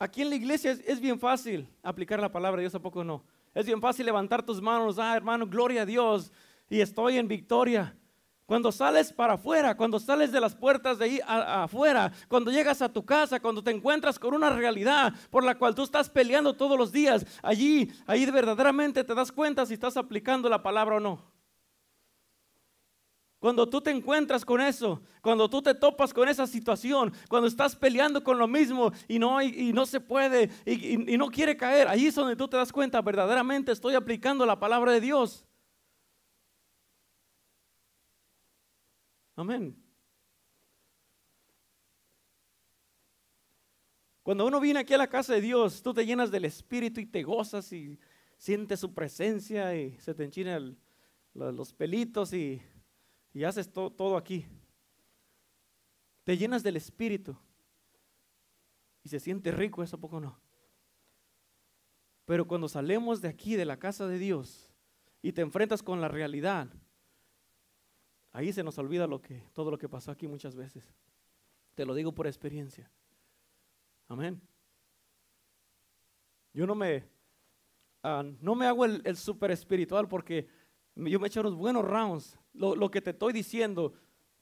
Aquí 0.00 0.22
en 0.22 0.30
la 0.30 0.36
iglesia 0.36 0.72
es, 0.72 0.98
bien 0.98 1.20
fácil 1.20 1.68
aplicar 1.82 2.18
la 2.18 2.32
palabra 2.32 2.56
de 2.56 2.62
Dios, 2.62 2.74
¿a 2.74 2.80
poco 2.80 3.04
no? 3.04 3.22
Es 3.54 3.66
bien 3.66 3.80
fácil 3.80 4.06
levantar 4.06 4.42
tus 4.44 4.60
manos, 4.60 4.98
ah 4.98 5.14
hermano, 5.16 5.46
gloria 5.46 5.82
a 5.82 5.86
Dios, 5.86 6.32
y 6.68 6.80
estoy 6.80 7.18
en 7.18 7.28
victoria. 7.28 7.94
Cuando 8.50 8.72
sales 8.72 9.12
para 9.12 9.34
afuera, 9.34 9.76
cuando 9.76 10.00
sales 10.00 10.32
de 10.32 10.40
las 10.40 10.56
puertas 10.56 10.98
de 10.98 11.04
ahí 11.04 11.20
afuera, 11.24 12.10
cuando 12.26 12.50
llegas 12.50 12.82
a 12.82 12.92
tu 12.92 13.04
casa, 13.04 13.38
cuando 13.38 13.62
te 13.62 13.70
encuentras 13.70 14.18
con 14.18 14.34
una 14.34 14.50
realidad 14.50 15.14
por 15.30 15.44
la 15.44 15.56
cual 15.56 15.72
tú 15.72 15.84
estás 15.84 16.10
peleando 16.10 16.52
todos 16.54 16.76
los 16.76 16.90
días, 16.90 17.24
allí, 17.44 17.92
ahí 18.08 18.28
verdaderamente 18.28 19.04
te 19.04 19.14
das 19.14 19.30
cuenta 19.30 19.64
si 19.64 19.74
estás 19.74 19.96
aplicando 19.96 20.48
la 20.48 20.64
palabra 20.64 20.96
o 20.96 20.98
no. 20.98 21.30
Cuando 23.38 23.68
tú 23.68 23.80
te 23.80 23.92
encuentras 23.92 24.44
con 24.44 24.60
eso, 24.60 25.00
cuando 25.22 25.48
tú 25.48 25.62
te 25.62 25.72
topas 25.72 26.12
con 26.12 26.28
esa 26.28 26.48
situación, 26.48 27.12
cuando 27.28 27.46
estás 27.46 27.76
peleando 27.76 28.24
con 28.24 28.36
lo 28.36 28.48
mismo 28.48 28.90
y 29.06 29.20
no, 29.20 29.40
y, 29.40 29.72
no 29.72 29.86
se 29.86 30.00
puede 30.00 30.50
y, 30.66 31.14
y 31.14 31.16
no 31.16 31.28
quiere 31.28 31.56
caer, 31.56 31.86
ahí 31.86 32.06
es 32.06 32.16
donde 32.16 32.34
tú 32.34 32.48
te 32.48 32.56
das 32.56 32.72
cuenta, 32.72 33.00
verdaderamente 33.00 33.70
estoy 33.70 33.94
aplicando 33.94 34.44
la 34.44 34.58
palabra 34.58 34.90
de 34.90 35.00
Dios. 35.00 35.46
Amén. 39.40 39.74
Cuando 44.22 44.46
uno 44.46 44.60
viene 44.60 44.80
aquí 44.80 44.92
a 44.92 44.98
la 44.98 45.08
casa 45.08 45.32
de 45.32 45.40
Dios, 45.40 45.82
tú 45.82 45.94
te 45.94 46.04
llenas 46.04 46.30
del 46.30 46.44
Espíritu 46.44 47.00
y 47.00 47.06
te 47.06 47.22
gozas 47.22 47.72
y 47.72 47.98
sientes 48.36 48.80
su 48.80 48.92
presencia 48.92 49.74
y 49.74 49.98
se 49.98 50.14
te 50.14 50.24
enchinan 50.24 50.78
los 51.32 51.72
pelitos 51.72 52.34
y, 52.34 52.60
haces 53.42 53.72
todo 53.72 54.18
aquí. 54.18 54.46
Te 56.24 56.36
llenas 56.36 56.62
del 56.62 56.76
Espíritu 56.76 57.34
y 59.02 59.08
se 59.08 59.20
siente 59.20 59.52
rico, 59.52 59.82
eso 59.82 59.98
poco 59.98 60.20
no. 60.20 60.38
Pero 62.26 62.46
cuando 62.46 62.68
salemos 62.68 63.22
de 63.22 63.28
aquí, 63.28 63.56
de 63.56 63.64
la 63.64 63.78
casa 63.78 64.06
de 64.06 64.18
Dios, 64.18 64.70
y 65.22 65.32
te 65.32 65.40
enfrentas 65.40 65.82
con 65.82 66.02
la 66.02 66.08
realidad, 66.08 66.68
Ahí 68.32 68.52
se 68.52 68.62
nos 68.62 68.78
olvida 68.78 69.06
lo 69.06 69.20
que, 69.20 69.42
todo 69.52 69.70
lo 69.70 69.78
que 69.78 69.88
pasó 69.88 70.10
aquí 70.10 70.28
muchas 70.28 70.54
veces. 70.54 70.94
Te 71.74 71.84
lo 71.84 71.94
digo 71.94 72.12
por 72.12 72.26
experiencia. 72.26 72.90
Amén. 74.08 74.40
Yo 76.52 76.66
no 76.66 76.74
me, 76.74 77.04
ah, 78.02 78.24
no 78.40 78.54
me 78.54 78.66
hago 78.66 78.84
el, 78.84 79.16
super 79.16 79.50
espiritual 79.50 80.08
porque 80.08 80.48
yo 80.94 81.18
me 81.18 81.28
echo 81.28 81.40
unos 81.40 81.54
buenos 81.54 81.84
rounds. 81.84 82.38
Lo, 82.52 82.90
que 82.90 83.00
te 83.00 83.10
estoy 83.10 83.32
diciendo 83.32 83.94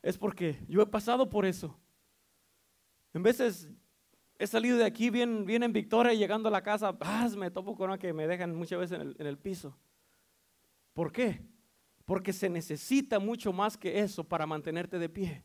es 0.03 0.17
porque 0.19 0.59
yo 0.69 0.83
he 0.83 0.87
pasado 0.87 1.29
por 1.29 1.45
eso. 1.45 1.79
En 3.15 3.23
veces 3.23 3.69
he 4.39 4.47
salido 4.47 4.79
de 4.79 4.85
aquí 4.85 5.11
bien, 5.11 5.45
bien 5.45 5.63
en 5.63 5.73
victoria 5.73 6.13
y 6.13 6.19
llegando 6.19 6.49
a 6.49 6.53
la 6.53 6.63
casa, 6.63 6.97
me 7.37 7.51
topo 7.51 7.75
con 7.75 7.91
una 7.91 7.99
que 7.99 8.13
me 8.13 8.27
dejan 8.27 8.55
muchas 8.55 8.79
veces 8.79 9.01
en 9.19 9.27
el 9.27 9.39
piso. 9.39 9.77
¿Por 10.93 11.13
qué? 11.13 11.43
Porque 12.09 12.33
se 12.33 12.49
necesita 12.49 13.19
mucho 13.19 13.53
más 13.53 13.77
que 13.77 14.01
eso 14.01 14.25
para 14.25 14.47
mantenerte 14.47 14.99
de 14.99 15.11
pie. 15.11 15.45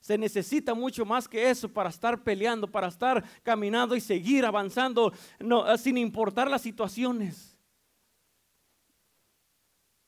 Se 0.00 0.16
necesita 0.16 0.72
mucho 0.72 1.04
más 1.04 1.28
que 1.28 1.50
eso 1.50 1.68
para 1.68 1.90
estar 1.90 2.24
peleando, 2.24 2.66
para 2.66 2.88
estar 2.88 3.22
caminando 3.42 3.94
y 3.94 4.00
seguir 4.00 4.46
avanzando, 4.46 5.12
no, 5.38 5.76
sin 5.76 5.98
importar 5.98 6.48
las 6.48 6.62
situaciones. 6.62 7.54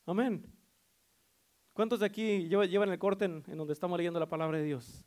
Amén. 0.06 0.50
¿Cuántos 1.74 2.00
de 2.00 2.06
aquí 2.06 2.48
llevan 2.48 2.88
el 2.88 2.98
corte 2.98 3.26
en, 3.26 3.42
donde 3.42 3.74
estamos 3.74 3.98
leyendo 3.98 4.18
la 4.18 4.30
palabra 4.30 4.56
de 4.56 4.64
Dios? 4.64 5.04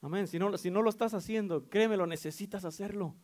Amén. 0.00 0.28
Si 0.28 0.38
no, 0.38 0.56
si 0.56 0.70
no 0.70 0.82
lo 0.82 0.90
estás 0.90 1.14
haciendo, 1.14 1.68
créeme, 1.68 1.96
necesitas 2.06 2.64
hacerlo. 2.64 3.16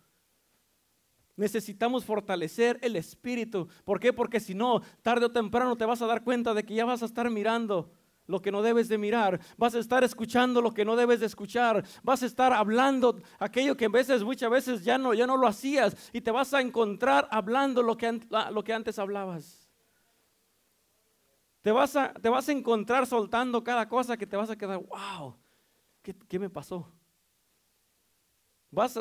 Necesitamos 1.36 2.04
fortalecer 2.04 2.78
el 2.82 2.96
espíritu. 2.96 3.68
¿Por 3.84 4.00
qué? 4.00 4.12
Porque 4.12 4.40
si 4.40 4.54
no, 4.54 4.80
tarde 5.02 5.26
o 5.26 5.32
temprano 5.32 5.76
te 5.76 5.84
vas 5.84 6.00
a 6.00 6.06
dar 6.06 6.24
cuenta 6.24 6.54
de 6.54 6.64
que 6.64 6.74
ya 6.74 6.86
vas 6.86 7.02
a 7.02 7.06
estar 7.06 7.30
mirando 7.30 7.90
lo 8.26 8.40
que 8.40 8.50
no 8.50 8.62
debes 8.62 8.88
de 8.88 8.98
mirar, 8.98 9.40
vas 9.56 9.74
a 9.74 9.78
estar 9.78 10.02
escuchando 10.02 10.60
lo 10.60 10.74
que 10.74 10.84
no 10.84 10.96
debes 10.96 11.20
de 11.20 11.26
escuchar, 11.26 11.84
vas 12.02 12.22
a 12.22 12.26
estar 12.26 12.52
hablando 12.52 13.20
aquello 13.38 13.76
que 13.76 13.84
en 13.84 13.92
veces, 13.92 14.24
muchas 14.24 14.50
veces 14.50 14.84
ya 14.84 14.98
no, 14.98 15.14
ya 15.14 15.26
no 15.26 15.36
lo 15.36 15.46
hacías 15.46 15.96
y 16.12 16.20
te 16.20 16.30
vas 16.30 16.52
a 16.52 16.60
encontrar 16.60 17.28
hablando 17.30 17.82
lo 17.82 17.96
que, 17.96 18.20
lo 18.50 18.64
que 18.64 18.72
antes 18.72 18.98
hablabas. 18.98 19.68
Te 21.62 21.72
vas, 21.72 21.96
a, 21.96 22.12
te 22.14 22.28
vas 22.28 22.48
a 22.48 22.52
encontrar 22.52 23.06
soltando 23.06 23.62
cada 23.62 23.88
cosa 23.88 24.16
que 24.16 24.26
te 24.26 24.36
vas 24.36 24.50
a 24.50 24.56
quedar, 24.56 24.78
wow, 24.78 25.36
¿qué, 26.02 26.14
qué 26.28 26.38
me 26.38 26.48
pasó? 26.48 26.88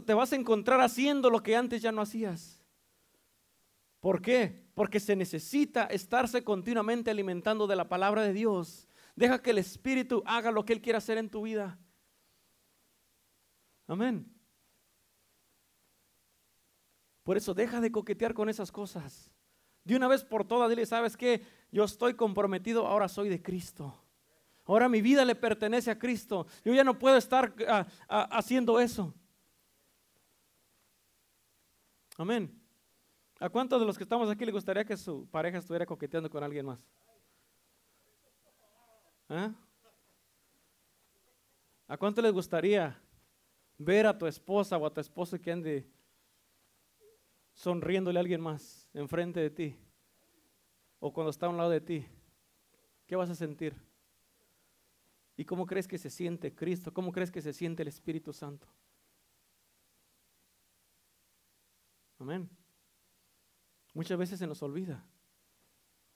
Te 0.05 0.13
vas 0.13 0.31
a 0.31 0.35
encontrar 0.35 0.79
haciendo 0.79 1.29
lo 1.29 1.43
que 1.43 1.55
antes 1.55 1.81
ya 1.81 1.91
no 1.91 2.01
hacías. 2.01 2.61
¿Por 3.99 4.21
qué? 4.21 4.69
Porque 4.73 4.99
se 4.99 5.15
necesita 5.15 5.85
estarse 5.85 6.43
continuamente 6.43 7.11
alimentando 7.11 7.67
de 7.67 7.75
la 7.75 7.89
palabra 7.89 8.21
de 8.21 8.33
Dios. 8.33 8.87
Deja 9.15 9.41
que 9.41 9.49
el 9.49 9.57
Espíritu 9.57 10.23
haga 10.25 10.51
lo 10.51 10.63
que 10.63 10.73
Él 10.73 10.81
quiera 10.81 10.99
hacer 10.99 11.17
en 11.17 11.29
tu 11.29 11.41
vida. 11.41 11.77
Amén. 13.87 14.31
Por 17.23 17.37
eso 17.37 17.53
deja 17.53 17.81
de 17.81 17.91
coquetear 17.91 18.33
con 18.33 18.49
esas 18.49 18.71
cosas. 18.71 19.31
De 19.83 19.95
una 19.95 20.07
vez 20.07 20.23
por 20.23 20.45
todas, 20.45 20.69
dile, 20.69 20.85
¿sabes 20.85 21.17
qué? 21.17 21.41
Yo 21.71 21.83
estoy 21.83 22.13
comprometido, 22.13 22.87
ahora 22.87 23.07
soy 23.07 23.29
de 23.29 23.41
Cristo. 23.41 23.93
Ahora 24.65 24.87
mi 24.89 25.01
vida 25.01 25.25
le 25.25 25.35
pertenece 25.35 25.91
a 25.91 25.99
Cristo. 25.99 26.47
Yo 26.63 26.73
ya 26.73 26.83
no 26.83 26.97
puedo 26.97 27.17
estar 27.17 27.53
ah, 27.67 27.85
ah, 28.07 28.29
haciendo 28.31 28.79
eso. 28.79 29.13
Amén. 32.17 32.49
¿A 33.39 33.49
cuántos 33.49 33.79
de 33.79 33.85
los 33.85 33.97
que 33.97 34.03
estamos 34.03 34.29
aquí 34.29 34.45
le 34.45 34.51
gustaría 34.51 34.85
que 34.85 34.95
su 34.95 35.27
pareja 35.27 35.57
estuviera 35.57 35.85
coqueteando 35.85 36.29
con 36.29 36.43
alguien 36.43 36.65
más? 36.65 36.85
¿Ah? 39.27 39.53
¿A 41.87 41.97
cuánto 41.97 42.21
les 42.21 42.31
gustaría 42.31 42.97
ver 43.77 44.07
a 44.07 44.17
tu 44.17 44.25
esposa 44.27 44.77
o 44.77 44.85
a 44.85 44.93
tu 44.93 45.01
esposo 45.01 45.39
que 45.39 45.51
ande 45.51 45.85
sonriéndole 47.53 48.17
a 48.17 48.21
alguien 48.21 48.39
más 48.39 48.89
enfrente 48.93 49.41
de 49.41 49.49
ti? 49.49 49.77
O 50.99 51.11
cuando 51.11 51.31
está 51.31 51.47
a 51.47 51.49
un 51.49 51.57
lado 51.57 51.69
de 51.69 51.81
ti. 51.81 52.05
¿Qué 53.05 53.15
vas 53.15 53.29
a 53.29 53.35
sentir? 53.35 53.75
¿Y 55.35 55.43
cómo 55.43 55.65
crees 55.65 55.87
que 55.87 55.97
se 55.97 56.09
siente 56.09 56.55
Cristo? 56.55 56.93
¿Cómo 56.93 57.11
crees 57.11 57.29
que 57.29 57.41
se 57.41 57.51
siente 57.51 57.83
el 57.83 57.89
Espíritu 57.89 58.31
Santo? 58.31 58.67
Amén. 62.25 62.49
Muchas 63.93 64.17
veces 64.17 64.39
se 64.39 64.47
nos 64.47 64.63
olvida. 64.63 65.05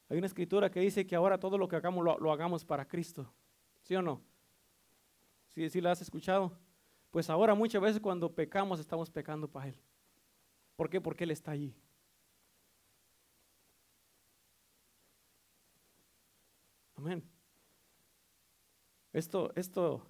Hay 0.09 0.17
una 0.17 0.25
escritura 0.25 0.71
que 0.71 0.79
dice 0.79 1.05
que 1.05 1.15
ahora 1.15 1.39
todo 1.39 1.55
lo 1.55 1.67
que 1.67 1.75
hagamos 1.75 2.03
lo, 2.03 2.31
hagamos 2.33 2.65
para 2.65 2.87
Cristo. 2.87 3.31
¿Sí 3.83 3.95
o 3.95 4.01
no? 4.01 4.19
¿Sí, 5.49 5.69
¿Sí 5.69 5.79
la 5.79 5.91
has 5.91 6.01
escuchado? 6.01 6.57
Pues 7.11 7.29
ahora 7.29 7.53
muchas 7.53 7.79
veces 7.79 8.01
cuando 8.01 8.33
pecamos 8.33 8.79
estamos 8.79 9.11
pecando 9.11 9.47
para 9.47 9.67
Él. 9.67 9.75
¿Por 10.75 10.89
qué? 10.89 10.99
Porque 10.99 11.25
Él 11.25 11.29
está 11.29 11.51
allí. 11.51 11.75
Amén. 16.95 17.23
Esto, 19.13 19.51
esto, 19.55 20.07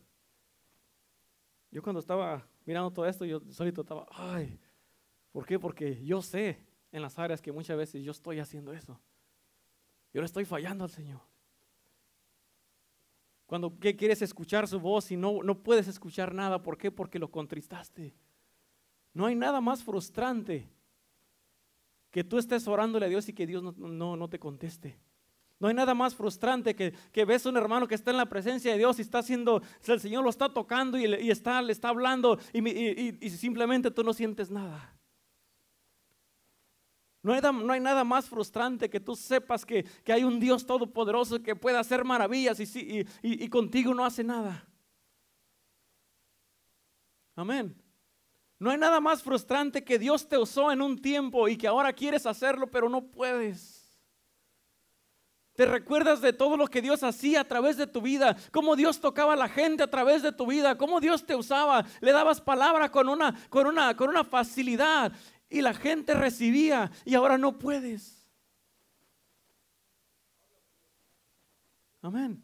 yo 1.71 1.83
cuando 1.83 1.99
estaba 1.99 2.47
mirando 2.65 2.89
todo 2.89 3.05
esto, 3.05 3.25
yo 3.25 3.41
solito 3.51 3.81
estaba, 3.81 4.07
ay, 4.11 4.57
¿por 5.31 5.45
qué? 5.45 5.59
Porque 5.59 6.03
yo 6.03 6.21
sé 6.21 6.59
en 6.91 7.01
las 7.01 7.19
áreas 7.19 7.41
que 7.41 7.51
muchas 7.51 7.77
veces 7.77 8.03
yo 8.03 8.11
estoy 8.11 8.39
haciendo 8.39 8.73
eso. 8.73 8.99
Yo 10.13 10.21
le 10.21 10.25
estoy 10.25 10.45
fallando 10.45 10.83
al 10.83 10.89
Señor. 10.89 11.21
Cuando 13.45 13.71
quieres 13.79 14.21
escuchar 14.21 14.67
su 14.67 14.79
voz 14.79 15.11
y 15.11 15.17
no, 15.17 15.41
no 15.41 15.63
puedes 15.63 15.87
escuchar 15.87 16.33
nada, 16.35 16.61
¿por 16.61 16.77
qué? 16.77 16.91
Porque 16.91 17.17
lo 17.17 17.31
contristaste. 17.31 18.13
No 19.13 19.25
hay 19.25 19.35
nada 19.35 19.59
más 19.59 19.83
frustrante 19.83 20.69
que 22.11 22.23
tú 22.23 22.37
estés 22.37 22.67
orándole 22.67 23.07
a 23.07 23.09
Dios 23.09 23.27
y 23.27 23.33
que 23.33 23.47
Dios 23.47 23.63
no, 23.63 24.15
no, 24.15 24.29
te 24.29 24.39
conteste. 24.39 24.99
No 25.59 25.67
hay 25.67 25.73
nada 25.73 25.93
más 25.93 26.15
frustrante 26.15 26.75
que, 26.75 26.93
que, 27.11 27.25
ves 27.25 27.45
a 27.45 27.49
un 27.49 27.57
hermano 27.57 27.87
que 27.87 27.95
está 27.95 28.11
en 28.11 28.17
la 28.17 28.29
presencia 28.29 28.71
de 28.71 28.77
Dios 28.77 28.99
y 28.99 29.01
está 29.01 29.19
haciendo, 29.19 29.61
el 29.85 29.99
Señor 29.99 30.23
lo 30.23 30.29
está 30.29 30.53
tocando 30.53 30.97
y, 30.97 31.05
y 31.05 31.31
está, 31.31 31.61
le 31.61 31.73
está 31.73 31.89
hablando 31.89 32.39
y, 32.53 32.67
y, 32.69 33.17
y, 33.19 33.29
simplemente 33.31 33.91
tú 33.91 34.03
no 34.03 34.13
sientes 34.13 34.49
nada. 34.49 34.95
No 37.21 37.33
hay, 37.33 37.79
nada 37.81 38.03
más 38.03 38.29
frustrante 38.29 38.89
que 38.89 38.99
tú 38.99 39.15
sepas 39.15 39.65
que, 39.65 39.85
hay 40.07 40.23
un 40.23 40.39
Dios 40.39 40.65
todopoderoso 40.65 41.43
que 41.43 41.55
puede 41.55 41.77
hacer 41.77 42.05
maravillas 42.05 42.59
y, 42.59 43.05
y 43.21 43.49
contigo 43.49 43.93
no 43.93 44.05
hace 44.05 44.23
nada. 44.23 44.65
Amén. 47.35 47.75
No 48.59 48.69
hay 48.69 48.77
nada 48.77 48.99
más 48.99 49.23
frustrante 49.23 49.83
que 49.83 49.97
Dios 49.97 50.27
te 50.27 50.37
usó 50.37 50.71
en 50.71 50.81
un 50.81 51.01
tiempo 51.01 51.47
y 51.47 51.57
que 51.57 51.67
ahora 51.67 51.93
quieres 51.93 52.25
hacerlo, 52.25 52.67
pero 52.67 52.89
no 52.89 53.01
puedes. 53.01 53.79
Te 55.55 55.65
recuerdas 55.65 56.21
de 56.21 56.31
todo 56.31 56.55
lo 56.55 56.67
que 56.67 56.81
Dios 56.81 57.03
hacía 57.03 57.41
a 57.41 57.43
través 57.43 57.75
de 57.75 57.87
tu 57.87 58.01
vida, 58.01 58.37
cómo 58.51 58.77
Dios 58.77 59.01
tocaba 59.01 59.33
a 59.33 59.37
la 59.37 59.49
gente 59.49 59.83
a 59.83 59.89
través 59.89 60.21
de 60.21 60.31
tu 60.31 60.45
vida, 60.45 60.77
cómo 60.77 61.01
Dios 61.01 61.25
te 61.25 61.35
usaba, 61.35 61.85
le 61.99 62.13
dabas 62.13 62.39
palabra 62.39 62.89
con 62.89 63.09
una, 63.09 63.35
con 63.49 63.67
una, 63.67 63.95
con 63.95 64.09
una 64.09 64.23
facilidad 64.23 65.11
y 65.49 65.61
la 65.61 65.73
gente 65.73 66.13
recibía 66.13 66.91
y 67.05 67.15
ahora 67.15 67.37
no 67.37 67.57
puedes. 67.57 68.29
Amén. 72.01 72.43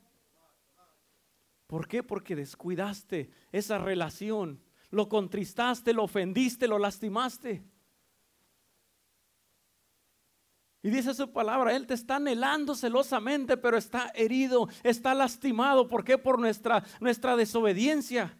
¿Por 1.68 1.88
qué? 1.88 2.04
Porque 2.04 2.36
descuidaste 2.36 3.30
esa 3.52 3.78
relación, 3.78 4.62
lo 4.90 5.08
contristaste, 5.08 5.94
lo 5.94 6.04
ofendiste, 6.04 6.68
lo 6.68 6.78
lastimaste. 6.78 7.64
Y 10.84 10.90
dice 10.92 11.16
su 11.16 11.32
palabra, 11.32 11.76
Él 11.76 11.88
te 11.88 11.96
está 11.96 12.18
anhelando 12.18 12.76
celosamente, 12.76 13.58
pero 13.58 13.78
está 13.78 14.12
herido, 14.14 14.70
está 14.84 15.16
lastimado. 15.16 15.88
¿Por 15.88 16.04
qué? 16.04 16.20
Por 16.20 16.38
nuestra, 16.38 16.84
nuestra 17.00 17.36
desobediencia 17.36 18.38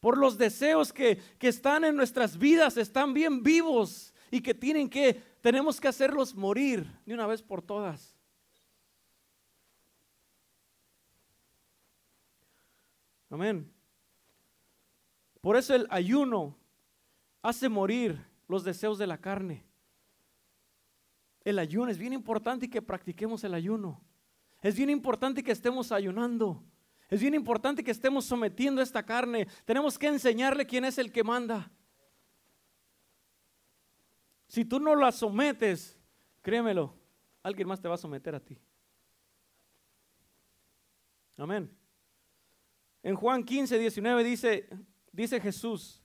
por 0.00 0.16
los 0.16 0.38
deseos 0.38 0.92
que, 0.92 1.20
están 1.40 1.84
en 1.84 1.96
nuestras 1.96 2.38
vidas, 2.38 2.76
están 2.76 3.12
bien 3.12 3.42
vivos 3.42 4.14
y 4.30 4.40
que 4.40 4.54
tienen 4.54 4.88
que, 4.88 5.14
tenemos 5.40 5.80
que 5.80 5.88
hacerlos 5.88 6.34
morir 6.34 6.86
de 7.04 7.14
una 7.14 7.26
vez 7.26 7.42
por 7.42 7.62
todas. 7.62 8.14
Amén. 13.30 13.70
Por 15.40 15.56
eso 15.56 15.74
el 15.74 15.86
ayuno 15.90 16.56
hace 17.42 17.68
morir 17.68 18.24
los 18.46 18.64
deseos 18.64 18.98
de 18.98 19.06
la 19.06 19.18
carne. 19.18 19.64
El 21.44 21.58
ayuno 21.58 21.90
es 21.90 21.98
bien 21.98 22.12
importante 22.12 22.70
que 22.70 22.82
practiquemos 22.82 23.44
el 23.44 23.54
ayuno. 23.54 24.00
Es 24.62 24.76
bien 24.76 24.90
importante 24.90 25.42
que 25.42 25.52
estemos 25.52 25.92
ayunando. 25.92 26.62
Es 27.08 27.20
bien 27.20 27.34
importante 27.34 27.82
que 27.82 27.90
estemos 27.90 28.24
sometiendo 28.24 28.82
esta 28.82 29.04
carne. 29.04 29.46
Tenemos 29.64 29.98
que 29.98 30.08
enseñarle 30.08 30.66
quién 30.66 30.84
es 30.84 30.98
el 30.98 31.10
que 31.10 31.24
manda. 31.24 31.70
Si 34.46 34.64
tú 34.64 34.78
no 34.78 34.94
la 34.94 35.12
sometes, 35.12 35.98
créemelo, 36.42 36.94
alguien 37.42 37.68
más 37.68 37.80
te 37.80 37.88
va 37.88 37.94
a 37.94 37.98
someter 37.98 38.34
a 38.34 38.40
ti. 38.40 38.58
Amén. 41.36 41.70
En 43.02 43.14
Juan 43.14 43.44
15, 43.44 43.78
19 43.78 44.24
dice, 44.24 44.68
dice 45.12 45.40
Jesús, 45.40 46.02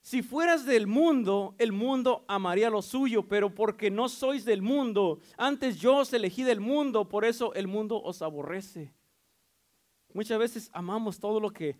si 0.00 0.22
fueras 0.22 0.66
del 0.66 0.86
mundo, 0.86 1.54
el 1.58 1.72
mundo 1.72 2.24
amaría 2.28 2.70
lo 2.70 2.82
suyo, 2.82 3.28
pero 3.28 3.54
porque 3.54 3.90
no 3.90 4.08
sois 4.08 4.44
del 4.44 4.62
mundo, 4.62 5.20
antes 5.36 5.80
yo 5.80 5.96
os 5.96 6.12
elegí 6.12 6.42
del 6.42 6.60
mundo, 6.60 7.08
por 7.08 7.24
eso 7.24 7.54
el 7.54 7.66
mundo 7.66 8.02
os 8.02 8.20
aborrece. 8.20 8.92
Muchas 10.14 10.38
veces 10.38 10.70
amamos 10.72 11.18
todo 11.18 11.40
lo 11.40 11.50
que 11.50 11.76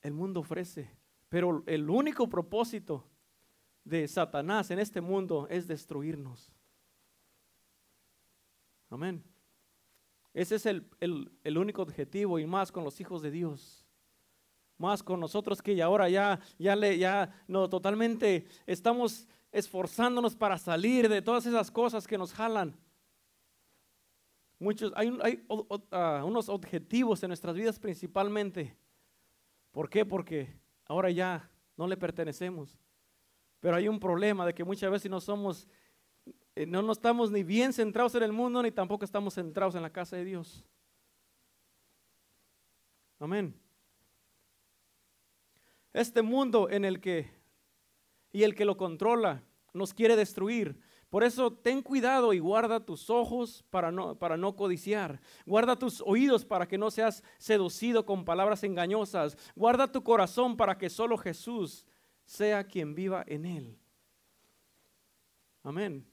el 0.00 0.14
mundo 0.14 0.40
ofrece, 0.40 0.90
pero 1.28 1.62
el 1.66 1.88
único 1.88 2.28
propósito 2.28 3.06
de 3.84 4.08
Satanás 4.08 4.70
en 4.70 4.78
este 4.78 5.02
mundo 5.02 5.46
es 5.50 5.68
destruirnos. 5.68 6.50
Amén. 8.88 9.22
Ese 10.32 10.54
es 10.54 10.64
el, 10.64 11.58
único 11.58 11.82
objetivo 11.82 12.38
y 12.38 12.46
más 12.46 12.72
con 12.72 12.82
los 12.82 12.98
hijos 12.98 13.20
de 13.20 13.30
Dios. 13.30 13.86
Más 14.78 15.02
con 15.02 15.20
nosotros 15.20 15.60
que 15.60 15.80
ahora 15.82 16.08
ya, 16.08 16.40
ya, 16.58 16.74
le, 16.74 16.96
ya 16.96 17.44
no, 17.46 17.68
totalmente 17.68 18.46
estamos 18.66 19.28
esforzándonos 19.52 20.34
para 20.34 20.56
salir 20.56 21.10
de 21.10 21.20
todas 21.20 21.44
esas 21.44 21.70
cosas 21.70 22.06
que 22.06 22.16
nos 22.16 22.32
jalan. 22.32 22.74
Muchos, 24.62 24.92
hay, 24.94 25.12
ah, 25.90 26.22
unos 26.24 26.48
objetivos 26.48 27.20
en 27.24 27.30
nuestras 27.30 27.56
vidas 27.56 27.80
principalmente. 27.80 28.76
¿Por 29.72 29.90
qué? 29.90 30.06
Porque 30.06 30.56
ahora 30.84 31.10
ya 31.10 31.50
no 31.76 31.88
le 31.88 31.96
pertenecemos. 31.96 32.78
Pero 33.58 33.74
hay 33.74 33.88
un 33.88 33.98
problema 33.98 34.46
de 34.46 34.54
que 34.54 34.62
muchas 34.62 34.88
veces 34.88 35.10
no 35.10 35.20
somos, 35.20 35.66
eh, 36.54 36.64
no, 36.64 36.80
no 36.80 36.92
estamos 36.92 37.32
ni 37.32 37.42
bien 37.42 37.72
centrados 37.72 38.14
en 38.14 38.22
el 38.22 38.30
mundo, 38.30 38.62
ni 38.62 38.70
tampoco 38.70 39.04
estamos 39.04 39.34
centrados 39.34 39.74
en 39.74 39.82
la 39.82 39.90
casa 39.90 40.14
de 40.14 40.26
Dios. 40.26 40.64
Amén. 43.18 43.60
Este 45.92 46.22
mundo 46.22 46.70
en 46.70 46.84
el 46.84 47.00
que, 47.00 47.28
y 48.30 48.44
el 48.44 48.54
que 48.54 48.64
lo 48.64 48.76
controla, 48.76 49.42
nos 49.74 49.92
quiere 49.92 50.14
destruir. 50.14 50.80
Por 51.12 51.24
eso 51.24 51.52
ten 51.52 51.82
cuidado 51.82 52.32
y 52.32 52.38
guarda 52.38 52.86
tus 52.86 53.10
ojos 53.10 53.66
para 53.68 53.92
no, 53.92 54.14
para 54.18 54.38
no 54.38 54.56
codiciar. 54.56 55.20
Guarda 55.44 55.78
tus 55.78 56.00
oídos 56.06 56.46
para 56.46 56.66
que 56.66 56.78
no 56.78 56.90
seas 56.90 57.22
seducido 57.36 58.06
con 58.06 58.24
palabras 58.24 58.64
engañosas. 58.64 59.36
Guarda 59.54 59.92
tu 59.92 60.02
corazón 60.02 60.56
para 60.56 60.78
que 60.78 60.88
solo 60.88 61.18
Jesús 61.18 61.84
sea 62.24 62.64
quien 62.64 62.94
viva 62.94 63.24
en 63.26 63.44
él. 63.44 63.78
Amén. 65.62 66.06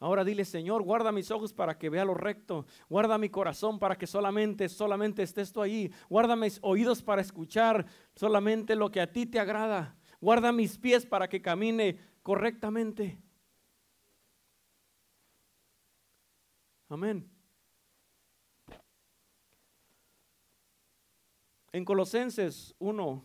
Ahora 0.00 0.24
dile, 0.24 0.46
Señor, 0.46 0.82
guarda 0.82 1.12
mis 1.12 1.30
ojos 1.30 1.52
para 1.52 1.76
que 1.76 1.90
vea 1.90 2.06
lo 2.06 2.14
recto. 2.14 2.64
Guarda 2.88 3.18
mi 3.18 3.28
corazón 3.28 3.78
para 3.78 3.98
que 3.98 4.06
solamente, 4.06 4.70
solamente 4.70 5.22
estés 5.22 5.52
tú 5.52 5.60
ahí. 5.60 5.92
Guarda 6.08 6.34
mis 6.34 6.58
oídos 6.62 7.02
para 7.02 7.20
escuchar 7.20 7.84
solamente 8.14 8.74
lo 8.74 8.90
que 8.90 9.02
a 9.02 9.12
ti 9.12 9.26
te 9.26 9.38
agrada. 9.38 9.98
Guarda 10.18 10.50
mis 10.50 10.78
pies 10.78 11.04
para 11.04 11.28
que 11.28 11.42
camine 11.42 11.98
correctamente. 12.22 13.20
Amén. 16.88 17.28
En 21.72 21.84
Colosenses 21.84 22.74
1, 22.78 23.24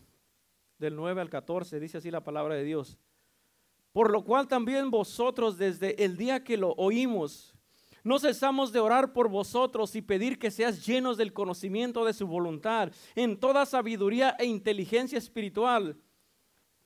del 0.79 0.95
9 0.95 1.21
al 1.21 1.29
14, 1.29 1.79
dice 1.79 1.99
así 1.99 2.09
la 2.09 2.23
palabra 2.23 2.55
de 2.55 2.63
Dios. 2.63 2.97
Por 3.91 4.11
lo 4.11 4.23
cual 4.23 4.47
también 4.47 4.89
vosotros 4.89 5.57
desde 5.57 6.03
el 6.03 6.17
día 6.17 6.43
que 6.43 6.57
lo 6.57 6.71
oímos, 6.73 7.53
no 8.03 8.17
cesamos 8.17 8.71
de 8.71 8.79
orar 8.79 9.13
por 9.13 9.29
vosotros 9.29 9.95
y 9.95 10.01
pedir 10.01 10.39
que 10.39 10.51
seas 10.51 10.85
llenos 10.85 11.17
del 11.17 11.33
conocimiento 11.33 12.05
de 12.05 12.13
su 12.13 12.25
voluntad, 12.27 12.91
en 13.13 13.39
toda 13.39 13.65
sabiduría 13.65 14.35
e 14.39 14.45
inteligencia 14.45 15.17
espiritual 15.17 15.97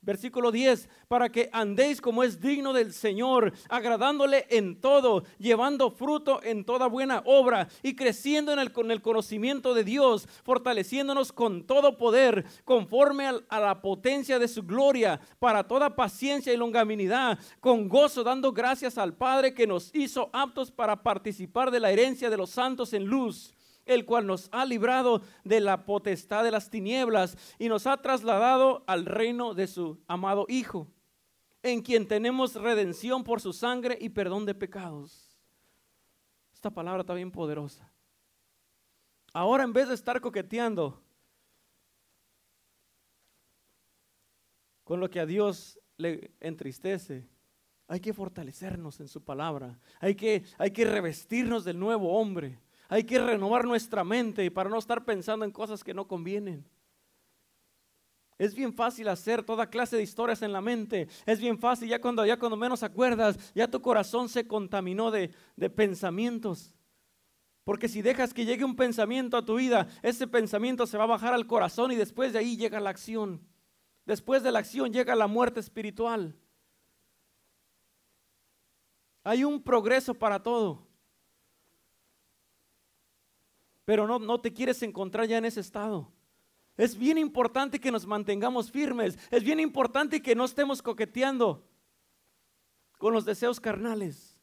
Versículo 0.04 0.52
10, 0.52 0.88
para 1.08 1.30
que 1.30 1.48
andéis 1.52 2.00
como 2.00 2.22
es 2.22 2.40
digno 2.40 2.72
del 2.72 2.92
Señor, 2.92 3.52
agradándole 3.68 4.46
en 4.50 4.80
todo, 4.80 5.24
llevando 5.38 5.90
fruto 5.90 6.42
en 6.42 6.64
toda 6.64 6.86
buena 6.86 7.22
obra 7.24 7.68
y 7.82 7.96
creciendo 7.96 8.52
en 8.52 8.58
el, 8.58 8.72
con 8.72 8.90
el 8.90 9.00
conocimiento 9.00 9.72
de 9.72 9.84
Dios, 9.84 10.28
fortaleciéndonos 10.44 11.32
con 11.32 11.64
todo 11.64 11.96
poder, 11.96 12.44
conforme 12.64 13.26
a 13.48 13.60
la 13.60 13.80
potencia 13.80 14.38
de 14.38 14.48
su 14.48 14.62
gloria, 14.62 15.20
para 15.38 15.66
toda 15.66 15.96
paciencia 15.96 16.52
y 16.52 16.56
longanimidad, 16.56 17.38
con 17.60 17.88
gozo, 17.88 18.22
dando 18.22 18.52
gracias 18.52 18.98
al 18.98 19.14
Padre 19.14 19.54
que 19.54 19.66
nos 19.66 19.94
hizo 19.94 20.28
aptos 20.32 20.70
para 20.70 21.02
participar 21.02 21.70
de 21.70 21.80
la 21.80 21.90
herencia 21.90 22.28
de 22.28 22.36
los 22.36 22.50
santos 22.50 22.92
en 22.92 23.04
luz 23.04 23.54
el 23.86 24.04
cual 24.04 24.26
nos 24.26 24.48
ha 24.52 24.64
librado 24.64 25.22
de 25.44 25.60
la 25.60 25.84
potestad 25.84 26.44
de 26.44 26.50
las 26.50 26.70
tinieblas 26.70 27.36
y 27.58 27.68
nos 27.68 27.86
ha 27.86 27.96
trasladado 28.00 28.84
al 28.86 29.06
reino 29.06 29.54
de 29.54 29.66
su 29.66 30.00
amado 30.06 30.46
Hijo, 30.48 30.88
en 31.62 31.82
quien 31.82 32.06
tenemos 32.06 32.54
redención 32.54 33.24
por 33.24 33.40
su 33.40 33.52
sangre 33.52 33.98
y 34.00 34.10
perdón 34.10 34.46
de 34.46 34.54
pecados. 34.54 35.36
Esta 36.52 36.70
palabra 36.70 37.00
está 37.02 37.14
bien 37.14 37.30
poderosa. 37.30 37.90
Ahora 39.32 39.64
en 39.64 39.72
vez 39.72 39.88
de 39.88 39.94
estar 39.94 40.20
coqueteando 40.20 41.02
con 44.84 45.00
lo 45.00 45.10
que 45.10 45.20
a 45.20 45.26
Dios 45.26 45.78
le 45.96 46.30
entristece, 46.40 47.26
hay 47.86 48.00
que 48.00 48.14
fortalecernos 48.14 49.00
en 49.00 49.08
su 49.08 49.22
palabra. 49.22 49.78
Hay 50.00 50.14
que, 50.14 50.44
hay 50.58 50.70
que 50.70 50.84
revestirnos 50.84 51.64
del 51.64 51.78
nuevo 51.78 52.18
hombre. 52.18 52.58
Hay 52.88 53.04
que 53.04 53.18
renovar 53.18 53.64
nuestra 53.64 54.04
mente 54.04 54.50
para 54.50 54.70
no 54.70 54.78
estar 54.78 55.04
pensando 55.04 55.44
en 55.44 55.50
cosas 55.50 55.82
que 55.82 55.94
no 55.94 56.06
convienen. 56.06 56.64
Es 58.36 58.54
bien 58.54 58.74
fácil 58.74 59.08
hacer 59.08 59.44
toda 59.44 59.70
clase 59.70 59.96
de 59.96 60.02
historias 60.02 60.42
en 60.42 60.52
la 60.52 60.60
mente. 60.60 61.08
Es 61.24 61.40
bien 61.40 61.58
fácil, 61.58 61.88
ya 61.88 62.00
cuando, 62.00 62.26
ya 62.26 62.38
cuando 62.38 62.56
menos 62.56 62.82
acuerdas, 62.82 63.38
ya 63.54 63.68
tu 63.68 63.80
corazón 63.80 64.28
se 64.28 64.46
contaminó 64.46 65.10
de, 65.10 65.32
de 65.56 65.70
pensamientos. 65.70 66.74
Porque 67.62 67.88
si 67.88 68.02
dejas 68.02 68.34
que 68.34 68.44
llegue 68.44 68.64
un 68.64 68.76
pensamiento 68.76 69.36
a 69.36 69.44
tu 69.44 69.56
vida, 69.56 69.88
ese 70.02 70.26
pensamiento 70.26 70.86
se 70.86 70.98
va 70.98 71.04
a 71.04 71.08
bajar 71.08 71.32
al 71.32 71.46
corazón 71.46 71.92
y 71.92 71.96
después 71.96 72.32
de 72.32 72.40
ahí 72.40 72.56
llega 72.56 72.80
la 72.80 72.90
acción. 72.90 73.40
Después 74.04 74.42
de 74.42 74.52
la 74.52 74.58
acción 74.58 74.92
llega 74.92 75.14
la 75.14 75.28
muerte 75.28 75.60
espiritual. 75.60 76.36
Hay 79.22 79.44
un 79.44 79.62
progreso 79.62 80.12
para 80.12 80.42
todo 80.42 80.83
pero 83.84 84.06
no, 84.06 84.18
no 84.18 84.40
te 84.40 84.52
quieres 84.52 84.82
encontrar 84.82 85.26
ya 85.26 85.38
en 85.38 85.44
ese 85.44 85.60
estado. 85.60 86.12
Es 86.76 86.98
bien 86.98 87.18
importante 87.18 87.80
que 87.80 87.92
nos 87.92 88.06
mantengamos 88.06 88.70
firmes. 88.70 89.18
Es 89.30 89.44
bien 89.44 89.60
importante 89.60 90.20
que 90.20 90.34
no 90.34 90.44
estemos 90.44 90.82
coqueteando 90.82 91.64
con 92.98 93.12
los 93.12 93.24
deseos 93.24 93.60
carnales. 93.60 94.40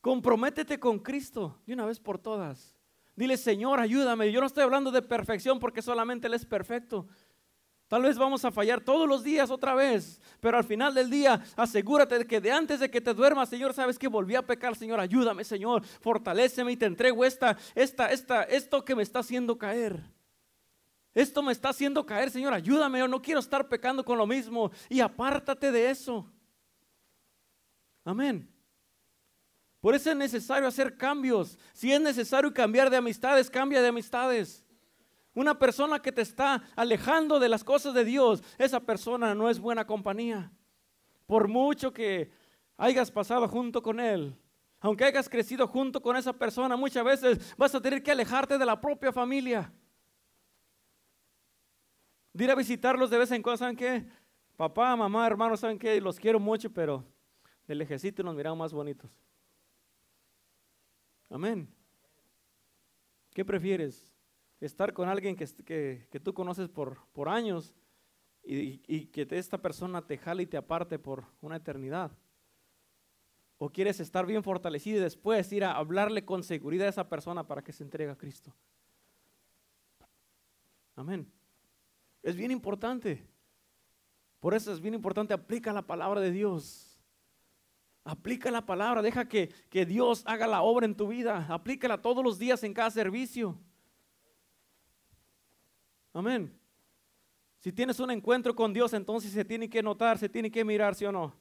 Comprométete 0.00 0.78
con 0.78 0.98
Cristo 0.98 1.60
de 1.66 1.74
una 1.74 1.86
vez 1.86 1.98
por 1.98 2.18
todas. 2.18 2.76
Dile, 3.16 3.36
Señor, 3.36 3.80
ayúdame. 3.80 4.30
Yo 4.32 4.40
no 4.40 4.46
estoy 4.46 4.62
hablando 4.62 4.90
de 4.90 5.02
perfección 5.02 5.58
porque 5.58 5.82
solamente 5.82 6.26
Él 6.26 6.34
es 6.34 6.46
perfecto. 6.46 7.08
Tal 7.90 8.02
vez 8.02 8.16
vamos 8.16 8.44
a 8.44 8.52
fallar 8.52 8.80
todos 8.80 9.08
los 9.08 9.24
días 9.24 9.50
otra 9.50 9.74
vez, 9.74 10.20
pero 10.38 10.56
al 10.56 10.62
final 10.62 10.94
del 10.94 11.10
día 11.10 11.42
asegúrate 11.56 12.20
de 12.20 12.24
que 12.24 12.40
de 12.40 12.52
antes 12.52 12.78
de 12.78 12.88
que 12.88 13.00
te 13.00 13.12
duermas, 13.12 13.48
Señor, 13.48 13.74
sabes 13.74 13.98
que 13.98 14.06
volví 14.06 14.36
a 14.36 14.46
pecar, 14.46 14.76
Señor, 14.76 15.00
ayúdame, 15.00 15.42
Señor, 15.42 15.82
fortaléceme 16.00 16.70
y 16.70 16.76
te 16.76 16.86
entrego 16.86 17.24
esta, 17.24 17.58
esta, 17.74 18.12
esta, 18.12 18.44
esto 18.44 18.84
que 18.84 18.94
me 18.94 19.02
está 19.02 19.18
haciendo 19.18 19.58
caer. 19.58 20.00
Esto 21.12 21.42
me 21.42 21.50
está 21.50 21.70
haciendo 21.70 22.06
caer, 22.06 22.30
Señor, 22.30 22.54
ayúdame, 22.54 23.00
yo 23.00 23.08
no 23.08 23.20
quiero 23.20 23.40
estar 23.40 23.68
pecando 23.68 24.04
con 24.04 24.16
lo 24.16 24.24
mismo 24.24 24.70
y 24.88 25.00
apártate 25.00 25.72
de 25.72 25.90
eso. 25.90 26.30
Amén. 28.04 28.48
Por 29.80 29.96
eso 29.96 30.12
es 30.12 30.16
necesario 30.16 30.68
hacer 30.68 30.96
cambios. 30.96 31.58
Si 31.72 31.92
es 31.92 32.00
necesario 32.00 32.54
cambiar 32.54 32.88
de 32.88 32.98
amistades, 32.98 33.50
cambia 33.50 33.82
de 33.82 33.88
amistades. 33.88 34.64
Una 35.40 35.58
persona 35.58 36.02
que 36.02 36.12
te 36.12 36.20
está 36.20 36.62
alejando 36.76 37.38
de 37.38 37.48
las 37.48 37.64
cosas 37.64 37.94
de 37.94 38.04
Dios, 38.04 38.42
esa 38.58 38.78
persona 38.78 39.34
no 39.34 39.48
es 39.48 39.58
buena 39.58 39.86
compañía. 39.86 40.52
Por 41.24 41.48
mucho 41.48 41.94
que 41.94 42.30
hayas 42.76 43.10
pasado 43.10 43.48
junto 43.48 43.80
con 43.80 44.00
Él, 44.00 44.38
aunque 44.80 45.04
hayas 45.04 45.30
crecido 45.30 45.66
junto 45.66 46.02
con 46.02 46.14
esa 46.14 46.34
persona, 46.34 46.76
muchas 46.76 47.02
veces 47.02 47.56
vas 47.56 47.74
a 47.74 47.80
tener 47.80 48.02
que 48.02 48.10
alejarte 48.10 48.58
de 48.58 48.66
la 48.66 48.78
propia 48.78 49.14
familia. 49.14 49.72
Ir 52.34 52.50
a 52.50 52.54
visitarlos 52.54 53.08
de 53.08 53.16
vez 53.16 53.30
en 53.30 53.40
cuando, 53.40 53.56
¿saben 53.56 53.76
qué? 53.76 54.06
Papá, 54.58 54.94
mamá, 54.94 55.26
hermanos, 55.26 55.60
¿saben 55.60 55.78
qué? 55.78 55.98
Los 56.02 56.20
quiero 56.20 56.38
mucho, 56.38 56.70
pero 56.70 57.02
de 57.66 57.76
lejecito 57.76 58.22
nos 58.22 58.36
miramos 58.36 58.58
más 58.58 58.74
bonitos. 58.74 59.10
Amén. 61.30 61.66
¿Qué 63.32 63.42
prefieres? 63.42 64.19
Estar 64.60 64.92
con 64.92 65.08
alguien 65.08 65.36
que, 65.36 65.46
que, 66.10 66.20
tú 66.20 66.34
conoces 66.34 66.68
por, 66.68 66.98
por 67.12 67.28
años 67.28 67.74
y, 68.42 68.82
y, 68.86 69.06
que 69.06 69.26
esta 69.30 69.58
persona 69.58 70.06
te 70.06 70.18
jale 70.18 70.42
y 70.42 70.46
te 70.46 70.56
aparte 70.56 70.98
por 70.98 71.24
una 71.40 71.56
eternidad. 71.56 72.10
O 73.58 73.70
quieres 73.70 74.00
estar 74.00 74.26
bien 74.26 74.42
fortalecido 74.42 74.98
y 74.98 75.02
después 75.02 75.52
ir 75.52 75.64
a 75.64 75.76
hablarle 75.76 76.24
con 76.24 76.42
seguridad 76.42 76.86
a 76.86 76.90
esa 76.90 77.08
persona 77.08 77.46
para 77.46 77.62
que 77.62 77.72
se 77.72 77.84
entregue 77.84 78.10
a 78.10 78.16
Cristo. 78.16 78.54
Amén. 80.96 81.30
Es 82.22 82.36
bien 82.36 82.50
importante. 82.50 83.26
Por 84.40 84.54
eso 84.54 84.72
es 84.72 84.80
bien 84.80 84.94
importante, 84.94 85.34
aplica 85.34 85.72
la 85.72 85.86
palabra 85.86 86.20
de 86.20 86.30
Dios. 86.30 86.98
Aplica 88.04 88.50
la 88.50 88.64
palabra, 88.64 89.02
deja 89.02 89.28
que, 89.28 89.48
que 89.68 89.84
Dios 89.84 90.22
haga 90.26 90.46
la 90.46 90.62
obra 90.62 90.86
en 90.86 90.96
tu 90.96 91.08
vida. 91.08 91.46
Aplícala 91.50 92.00
todos 92.00 92.24
los 92.24 92.38
días 92.38 92.62
en 92.64 92.72
cada 92.72 92.90
servicio. 92.90 93.58
Amén. 96.12 96.60
Si 97.60 97.72
tienes 97.72 98.00
un 98.00 98.10
encuentro 98.10 98.54
con 98.54 98.72
Dios, 98.72 98.92
entonces 98.94 99.32
se 99.32 99.44
tiene 99.44 99.68
que 99.68 99.82
notar, 99.82 100.18
se 100.18 100.28
tiene 100.28 100.50
que 100.50 100.64
mirar, 100.64 100.94
¿sí 100.94 101.04
o 101.04 101.12
no? 101.12 101.34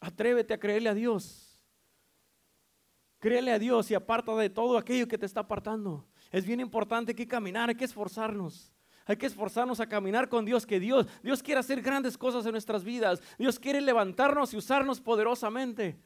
Atrévete 0.00 0.54
a 0.54 0.58
creerle 0.58 0.88
a 0.88 0.94
Dios. 0.94 1.62
Créele 3.18 3.52
a 3.52 3.58
Dios 3.58 3.90
y 3.90 3.94
aparta 3.94 4.34
de 4.36 4.50
todo 4.50 4.78
aquello 4.78 5.06
que 5.06 5.18
te 5.18 5.26
está 5.26 5.40
apartando. 5.40 6.06
Es 6.32 6.46
bien 6.46 6.60
importante 6.60 7.14
que 7.14 7.26
caminar, 7.26 7.68
hay 7.68 7.74
que 7.74 7.84
esforzarnos. 7.84 8.72
Hay 9.06 9.16
que 9.16 9.26
esforzarnos 9.26 9.80
a 9.80 9.86
caminar 9.86 10.30
con 10.30 10.46
Dios, 10.46 10.64
que 10.64 10.80
Dios, 10.80 11.06
Dios 11.22 11.42
quiere 11.42 11.60
hacer 11.60 11.82
grandes 11.82 12.16
cosas 12.16 12.46
en 12.46 12.52
nuestras 12.52 12.82
vidas. 12.82 13.22
Dios 13.38 13.58
quiere 13.58 13.82
levantarnos 13.82 14.54
y 14.54 14.56
usarnos 14.56 14.98
poderosamente. 14.98 15.98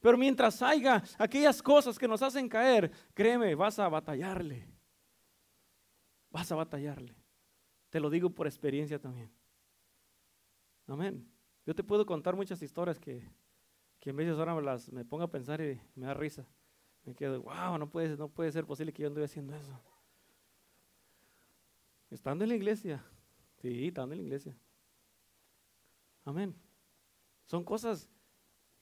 Pero 0.00 0.18
mientras 0.18 0.60
haya 0.60 1.02
aquellas 1.16 1.62
cosas 1.62 1.98
que 1.98 2.08
nos 2.08 2.20
hacen 2.20 2.48
caer, 2.48 2.90
créeme, 3.14 3.54
vas 3.54 3.78
a 3.78 3.88
batallarle 3.88 4.71
vas 6.32 6.50
a 6.50 6.56
batallarle. 6.56 7.14
Te 7.90 8.00
lo 8.00 8.10
digo 8.10 8.30
por 8.30 8.46
experiencia 8.46 8.98
también. 8.98 9.30
Amén. 10.86 11.28
Yo 11.64 11.74
te 11.74 11.84
puedo 11.84 12.04
contar 12.04 12.34
muchas 12.34 12.60
historias 12.62 12.98
que, 12.98 13.30
que 14.00 14.10
en 14.10 14.16
veces 14.16 14.38
ahora 14.38 14.54
me, 14.54 14.62
las, 14.62 14.90
me 14.90 15.04
pongo 15.04 15.24
a 15.24 15.30
pensar 15.30 15.60
y 15.60 15.80
me 15.94 16.06
da 16.06 16.14
risa. 16.14 16.46
Me 17.04 17.14
quedo, 17.14 17.42
wow, 17.42 17.78
no 17.78 17.88
puede, 17.88 18.16
no 18.16 18.28
puede 18.28 18.50
ser 18.50 18.64
posible 18.64 18.92
que 18.92 19.02
yo 19.02 19.08
ande 19.08 19.22
haciendo 19.22 19.54
eso. 19.54 19.78
Estando 22.10 22.44
en 22.44 22.48
la 22.48 22.56
iglesia. 22.56 23.04
Sí, 23.60 23.86
estando 23.86 24.14
en 24.14 24.20
la 24.20 24.24
iglesia. 24.24 24.56
Amén. 26.24 26.54
Son 27.44 27.64
cosas 27.64 28.08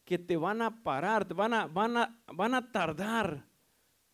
que 0.05 0.19
te 0.19 0.37
van 0.37 0.63
a 0.63 0.83
parar, 0.83 1.25
te 1.25 1.35
van 1.35 1.55
a, 1.55 1.67
van 1.67 1.97
a, 1.97 2.23
van 2.33 2.55
a 2.55 2.73
tardar. 2.73 3.47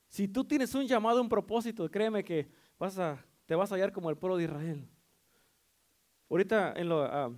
Si 0.08 0.28
tú 0.28 0.44
tienes 0.44 0.74
un 0.74 0.86
llamado, 0.86 1.20
un 1.20 1.28
propósito, 1.28 1.90
créeme 1.90 2.24
que 2.24 2.50
vas 2.78 2.98
a, 2.98 3.24
te 3.46 3.54
vas 3.54 3.70
a 3.70 3.74
hallar 3.74 3.92
como 3.92 4.10
el 4.10 4.16
pueblo 4.16 4.36
de 4.36 4.44
Israel. 4.44 4.88
Ahorita 6.28 6.72
en 6.76 6.88
lo, 6.88 7.02
ah, 7.02 7.32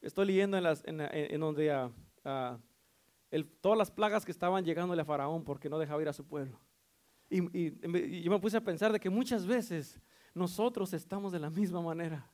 estoy 0.00 0.26
leyendo 0.26 0.56
en, 0.56 0.62
las, 0.62 0.82
en, 0.86 1.40
donde 1.40 1.70
ah, 1.70 1.90
ah, 2.24 2.58
todas 3.60 3.78
las 3.78 3.90
plagas 3.90 4.24
que 4.24 4.32
estaban 4.32 4.64
llegándole 4.64 5.02
a 5.02 5.04
Faraón 5.04 5.44
porque 5.44 5.68
no 5.68 5.78
dejaba 5.78 6.02
ir 6.02 6.08
a 6.08 6.12
su 6.12 6.26
pueblo. 6.26 6.58
Y, 7.28 7.58
y, 7.58 8.22
yo 8.22 8.30
me 8.30 8.38
puse 8.38 8.56
a 8.56 8.64
pensar 8.64 8.92
de 8.92 9.00
que 9.00 9.10
muchas 9.10 9.46
veces 9.46 10.00
nosotros 10.34 10.92
estamos 10.92 11.32
de 11.32 11.38
la 11.38 11.50
misma 11.50 11.80
manera. 11.80 12.30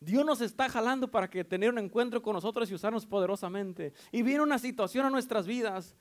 Dios 0.00 0.24
nos 0.24 0.40
está 0.40 0.68
jalando 0.68 1.10
para 1.10 1.30
que 1.30 1.44
tener 1.44 1.70
un 1.70 1.78
encuentro 1.78 2.20
con 2.20 2.34
nosotros 2.34 2.70
y 2.70 2.74
usarnos 2.74 3.06
poderosamente. 3.06 3.94
Y 4.12 4.22
viene 4.22 4.42
una 4.42 4.58
situación 4.58 5.06
a 5.06 5.10
nuestras 5.10 5.46
vidas 5.46 5.96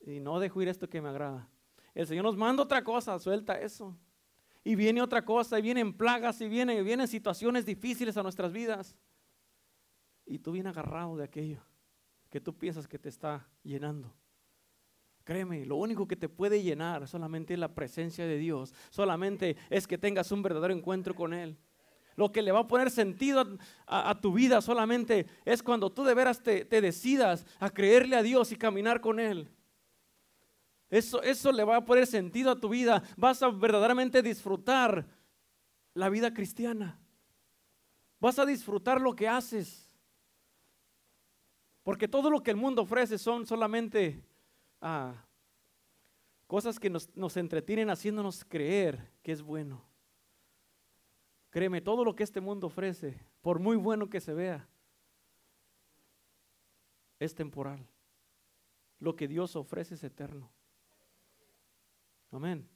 y 0.00 0.20
no 0.20 0.40
dejo 0.40 0.62
ir 0.62 0.68
esto 0.68 0.88
que 0.88 1.02
me 1.02 1.10
agrada. 1.10 1.48
El 1.94 2.06
Señor 2.06 2.24
nos 2.24 2.36
manda 2.36 2.62
otra 2.62 2.82
cosa, 2.82 3.18
suelta 3.18 3.60
eso. 3.60 3.96
Y 4.64 4.74
viene 4.74 5.00
otra 5.00 5.24
cosa, 5.24 5.58
y 5.58 5.62
vienen 5.62 5.92
plagas, 5.92 6.40
y 6.40 6.48
vienen, 6.48 6.84
vienen 6.84 7.08
situaciones 7.08 7.64
difíciles 7.64 8.16
a 8.16 8.22
nuestras 8.22 8.52
vidas. 8.52 8.96
Y 10.26 10.38
tú 10.38 10.52
vienes 10.52 10.70
agarrado 10.70 11.16
de 11.16 11.24
aquello 11.24 11.62
que 12.30 12.40
tú 12.40 12.56
piensas 12.56 12.86
que 12.86 12.98
te 12.98 13.08
está 13.08 13.46
llenando. 13.62 14.12
Créeme, 15.24 15.66
lo 15.66 15.76
único 15.76 16.08
que 16.08 16.16
te 16.16 16.28
puede 16.28 16.62
llenar 16.62 17.06
solamente 17.06 17.54
es 17.54 17.60
la 17.60 17.74
presencia 17.74 18.26
de 18.26 18.38
Dios. 18.38 18.72
Solamente 18.90 19.56
es 19.68 19.86
que 19.86 19.98
tengas 19.98 20.32
un 20.32 20.42
verdadero 20.42 20.72
encuentro 20.72 21.14
con 21.14 21.34
Él. 21.34 21.58
Lo 22.16 22.32
que 22.32 22.42
le 22.42 22.50
va 22.50 22.60
a 22.60 22.66
poner 22.66 22.90
sentido 22.90 23.58
a, 23.86 24.20
tu 24.20 24.32
vida 24.32 24.60
solamente 24.60 25.26
es 25.44 25.62
cuando 25.62 25.90
tú 25.90 26.02
de 26.02 26.14
veras 26.14 26.42
te, 26.42 26.64
decidas 26.64 27.46
a 27.60 27.70
creerle 27.70 28.16
a 28.16 28.22
Dios 28.22 28.50
y 28.52 28.56
caminar 28.56 29.00
con 29.00 29.20
Él. 29.20 29.48
Eso, 30.90 31.22
eso 31.22 31.52
le 31.52 31.64
va 31.64 31.76
a 31.76 31.84
poner 31.84 32.06
sentido 32.06 32.50
a 32.50 32.58
tu 32.58 32.68
vida. 32.68 33.02
Vas 33.16 33.42
a 33.42 33.48
verdaderamente 33.48 34.22
disfrutar 34.22 35.06
la 35.94 36.08
vida 36.08 36.32
cristiana. 36.32 36.98
Vas 38.20 38.38
a 38.38 38.46
disfrutar 38.46 39.00
lo 39.00 39.14
que 39.14 39.28
haces. 39.28 39.90
Porque 41.82 42.08
todo 42.08 42.30
lo 42.30 42.42
que 42.42 42.50
el 42.50 42.56
mundo 42.56 42.82
ofrece 42.82 43.18
son 43.18 43.46
solamente 43.46 44.24
Ah, 44.80 45.24
cosas 46.46 46.78
que 46.78 46.88
nos, 46.88 47.14
nos 47.16 47.36
entretienen 47.36 47.90
haciéndonos 47.90 48.44
creer 48.44 49.10
que 49.22 49.32
es 49.32 49.42
bueno. 49.42 49.84
Créeme, 51.50 51.80
todo 51.80 52.04
lo 52.04 52.14
que 52.14 52.22
este 52.22 52.40
mundo 52.40 52.68
ofrece, 52.68 53.18
por 53.40 53.58
muy 53.58 53.76
bueno 53.76 54.08
que 54.08 54.20
se 54.20 54.34
vea, 54.34 54.68
es 57.18 57.34
temporal. 57.34 57.86
Lo 59.00 59.16
que 59.16 59.26
Dios 59.26 59.56
ofrece 59.56 59.94
es 59.94 60.04
eterno. 60.04 60.50
Amén. 62.30 62.68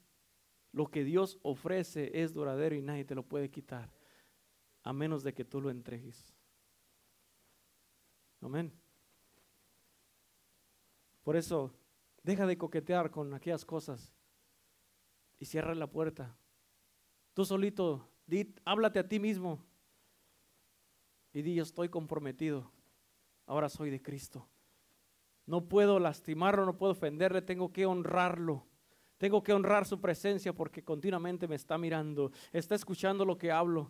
Lo 0.71 0.87
que 0.87 1.03
Dios 1.03 1.39
ofrece 1.43 2.21
es 2.21 2.33
duradero 2.33 2.75
y 2.75 2.81
nadie 2.81 3.05
te 3.05 3.15
lo 3.15 3.23
puede 3.23 3.51
quitar, 3.51 3.91
a 4.81 4.93
menos 4.93 5.23
de 5.23 5.33
que 5.33 5.45
tú 5.45 5.61
lo 5.61 5.69
entregues. 5.69 6.33
Amén. 8.41 8.73
Por 11.23 11.35
eso 11.35 11.73
Deja 12.23 12.47
de 12.47 12.57
coquetear 12.57 13.11
con 13.11 13.33
aquellas 13.33 13.65
cosas 13.65 14.13
y 15.37 15.45
cierra 15.45 15.75
la 15.75 15.87
puerta. 15.87 16.37
Tú 17.33 17.43
solito, 17.43 18.09
di, 18.25 18.55
háblate 18.63 18.99
a 18.99 19.07
ti 19.07 19.19
mismo 19.19 19.61
y 21.33 21.41
di, 21.41 21.55
yo 21.55 21.63
estoy 21.63 21.89
comprometido. 21.89 22.71
Ahora 23.45 23.67
soy 23.67 23.89
de 23.89 24.01
Cristo. 24.01 24.47
No 25.45 25.67
puedo 25.67 25.99
lastimarlo, 25.99 26.65
no 26.65 26.77
puedo 26.77 26.93
ofenderle, 26.93 27.41
tengo 27.41 27.73
que 27.73 27.85
honrarlo. 27.85 28.65
Tengo 29.23 29.41
que 29.41 29.53
honrar 29.53 29.85
su 29.85 30.01
presencia 30.01 30.51
porque 30.51 30.83
continuamente 30.83 31.47
me 31.47 31.55
está 31.55 31.77
mirando, 31.77 32.33
está 32.51 32.75
escuchando 32.75 33.23
lo 33.23 33.37
que 33.37 33.53
hablo. 33.53 33.89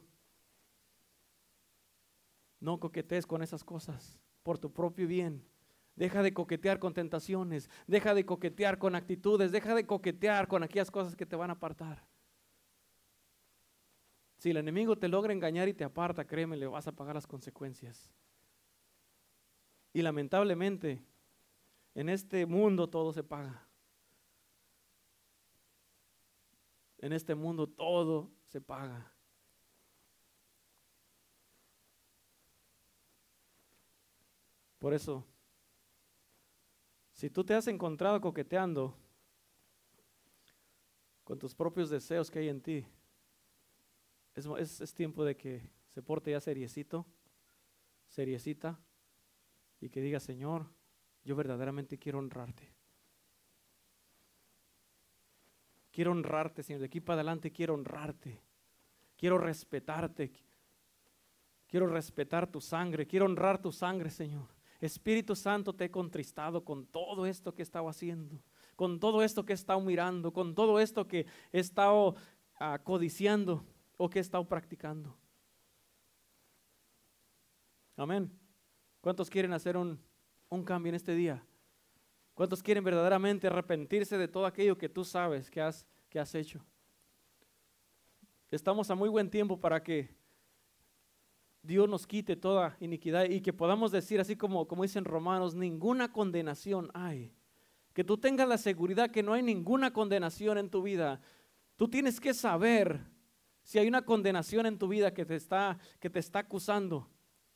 No 2.59 2.79
coquetees 2.79 3.25
con 3.25 3.41
esas 3.41 3.63
cosas 3.63 4.19
por 4.43 4.59
tu 4.59 4.71
propio 4.71 5.07
bien. 5.07 5.43
Deja 5.95 6.21
de 6.21 6.35
coquetear 6.35 6.77
con 6.77 6.93
tentaciones, 6.93 7.67
deja 7.87 8.13
de 8.13 8.27
coquetear 8.27 8.77
con 8.77 8.93
actitudes, 8.93 9.51
deja 9.51 9.73
de 9.73 9.87
coquetear 9.87 10.47
con 10.47 10.61
aquellas 10.61 10.91
cosas 10.91 11.15
que 11.15 11.25
te 11.25 11.35
van 11.35 11.49
a 11.49 11.53
apartar. 11.53 12.05
Si 14.37 14.51
el 14.51 14.57
enemigo 14.57 14.95
te 14.99 15.07
logra 15.07 15.33
engañar 15.33 15.67
y 15.67 15.73
te 15.73 15.83
aparta, 15.83 16.27
créeme, 16.27 16.57
le 16.57 16.67
vas 16.67 16.85
a 16.85 16.91
pagar 16.91 17.15
las 17.15 17.25
consecuencias. 17.25 18.13
Y 19.93 20.03
lamentablemente, 20.03 21.03
en 21.95 22.09
este 22.09 22.45
mundo 22.45 22.87
todo 22.87 23.11
se 23.11 23.23
paga. 23.23 23.67
En 27.03 27.11
este 27.11 27.35
mundo 27.35 27.67
todo 27.67 28.31
se 28.47 28.61
paga. 28.61 29.13
Por 34.79 34.93
eso 34.93 35.27
si 37.11 37.29
tú 37.29 37.43
te 37.43 37.53
has 37.53 37.67
encontrado 37.67 38.21
coqueteando 38.21 38.97
con 41.25 41.37
tus 41.37 41.53
propios 41.53 41.89
deseos 41.89 42.31
que 42.31 42.39
hay 42.39 42.47
en 42.47 42.61
ti, 42.61 42.85
es, 44.57 44.93
tiempo 44.93 45.25
de 45.25 45.35
que 45.35 45.69
se 45.89 46.01
porte 46.01 46.31
ya 46.31 46.39
seriecito, 46.39 47.05
seriecita, 48.07 48.79
y 49.81 49.89
que 49.89 49.99
diga, 49.99 50.21
Señor, 50.21 50.69
yo 51.25 51.35
verdaderamente 51.35 51.99
quiero 51.99 52.19
honrarte. 52.19 52.73
Quiero 55.93 56.11
honrarte, 56.11 56.63
Señor. 56.63 56.79
De 56.79 56.87
aquí 56.87 56.99
para 56.99 57.17
adelante 57.17 57.51
quiero 57.51 57.75
honrarte. 57.75 58.41
Quiero 59.15 59.37
respetarte. 59.37 60.33
Quiero 61.67 61.85
respetar 61.85 62.47
tu 62.47 62.59
sangre. 62.59 63.05
Quiero 63.05 63.25
honrar 63.25 63.61
tu 63.61 63.71
sangre, 63.71 64.09
Señor. 64.09 64.47
Espíritu 64.81 65.35
Santo, 65.35 65.73
te 65.73 65.85
he 65.85 65.91
contristado 65.91 66.65
con 66.65 66.87
todo 66.87 67.27
esto 67.27 67.53
que 67.53 67.61
he 67.61 67.63
estado 67.63 67.87
haciendo, 67.87 68.41
con 68.75 68.99
todo 68.99 69.23
esto 69.23 69.45
que 69.45 69.53
he 69.53 69.55
estado 69.55 69.79
mirando, 69.79 70.33
con 70.33 70.55
todo 70.55 70.77
esto 70.79 71.07
que 71.07 71.25
he 71.53 71.59
estado 71.59 72.15
ah, 72.59 72.79
codiciando 72.83 73.63
o 73.95 74.09
que 74.09 74.19
he 74.19 74.21
estado 74.21 74.45
practicando. 74.45 75.15
Amén. 77.95 78.29
¿Cuántos 78.99 79.29
quieren 79.29 79.53
hacer 79.53 79.77
un, 79.77 80.03
un 80.49 80.63
cambio 80.63 80.89
en 80.89 80.95
este 80.95 81.15
día? 81.15 81.45
¿Cuántos 82.33 82.63
quieren 82.63 82.83
verdaderamente 82.83 83.47
arrepentirse 83.47 84.17
de 84.17 84.27
todo 84.27 84.45
aquello 84.45 84.77
que 84.77 84.89
tú 84.89 85.05
sabes 85.05 85.51
que 85.51 85.61
has, 85.61 85.85
que 86.09 86.19
has 86.19 86.33
hecho? 86.33 86.65
Estamos 88.49 88.89
a 88.89 88.95
muy 88.95 89.09
buen 89.09 89.29
tiempo 89.29 89.59
para 89.59 89.81
que 89.81 90.15
Dios 91.61 91.87
nos 91.87 92.05
quite 92.05 92.35
toda 92.35 92.75
iniquidad 92.79 93.25
y 93.25 93.41
que 93.41 93.53
podamos 93.53 93.91
decir 93.91 94.19
así 94.19 94.35
como, 94.35 94.67
como 94.67 94.83
dicen 94.83 95.05
romanos, 95.05 95.55
ninguna 95.55 96.11
condenación 96.11 96.89
hay. 96.93 97.33
Que 97.93 98.03
tú 98.03 98.17
tengas 98.17 98.47
la 98.47 98.57
seguridad 98.57 99.11
que 99.11 99.23
no 99.23 99.33
hay 99.33 99.43
ninguna 99.43 99.93
condenación 99.93 100.57
en 100.57 100.69
tu 100.69 100.81
vida. 100.81 101.21
Tú 101.75 101.87
tienes 101.87 102.19
que 102.19 102.33
saber 102.33 102.99
si 103.61 103.79
hay 103.79 103.87
una 103.87 104.03
condenación 104.03 104.65
en 104.65 104.77
tu 104.77 104.87
vida 104.87 105.13
que 105.13 105.25
te 105.25 105.35
está, 105.35 105.77
que 105.99 106.09
te 106.09 106.19
está 106.19 106.39
acusando 106.39 107.09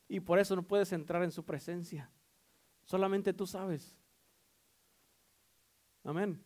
y 0.08 0.20
por 0.20 0.40
eso 0.40 0.56
no 0.56 0.64
puedes 0.64 0.94
entrar 0.94 1.24
en 1.24 1.32
su 1.32 1.44
presencia. 1.44 2.10
Solamente 2.86 3.34
tú 3.34 3.46
sabes. 3.46 3.98
Amén. 6.08 6.42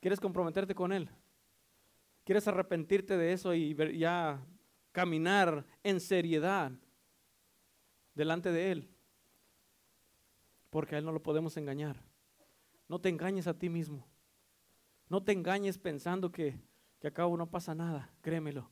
¿Quieres 0.00 0.20
comprometerte 0.20 0.74
con 0.74 0.92
Él? 0.92 1.08
¿Quieres 2.24 2.46
arrepentirte 2.46 3.16
de 3.16 3.32
eso 3.32 3.54
y 3.54 3.74
ya 3.98 4.38
caminar 4.92 5.64
en 5.82 5.98
seriedad 5.98 6.72
delante 8.14 8.52
de 8.52 8.70
Él. 8.70 8.90
Porque 10.68 10.94
a 10.94 10.98
Él 10.98 11.06
no 11.06 11.12
lo 11.12 11.22
podemos 11.22 11.56
engañar. 11.56 11.96
No 12.86 13.00
te 13.00 13.08
engañes 13.08 13.46
a 13.46 13.58
ti 13.58 13.70
mismo. 13.70 14.06
No 15.08 15.22
te 15.22 15.32
engañes 15.32 15.78
pensando 15.78 16.30
que, 16.30 16.60
que 17.00 17.08
a 17.08 17.14
cabo 17.14 17.38
no 17.38 17.50
pasa 17.50 17.74
nada. 17.74 18.12
Créemelo. 18.20 18.70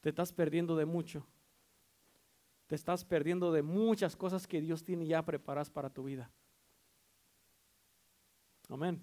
Te 0.00 0.08
estás 0.08 0.32
perdiendo 0.32 0.74
de 0.74 0.86
mucho. 0.86 1.26
Te 2.66 2.76
estás 2.76 3.04
perdiendo 3.04 3.52
de 3.52 3.62
muchas 3.62 4.16
cosas 4.16 4.46
que 4.46 4.62
Dios 4.62 4.82
tiene 4.82 5.06
ya 5.06 5.22
preparadas 5.22 5.68
para 5.68 5.90
tu 5.90 6.04
vida. 6.04 6.30
Amén. 8.72 8.98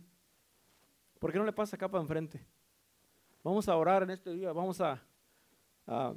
¿Por 1.19 1.31
qué 1.31 1.37
no 1.37 1.45
le 1.45 1.53
pasa 1.53 1.75
acá 1.75 1.87
para 1.87 2.01
enfrente? 2.01 2.43
Vamos 3.43 3.69
a 3.69 3.75
orar 3.75 4.01
en 4.01 4.09
este 4.09 4.33
día. 4.33 4.51
Vamos 4.51 4.81
a, 4.81 4.99
a 5.85 6.15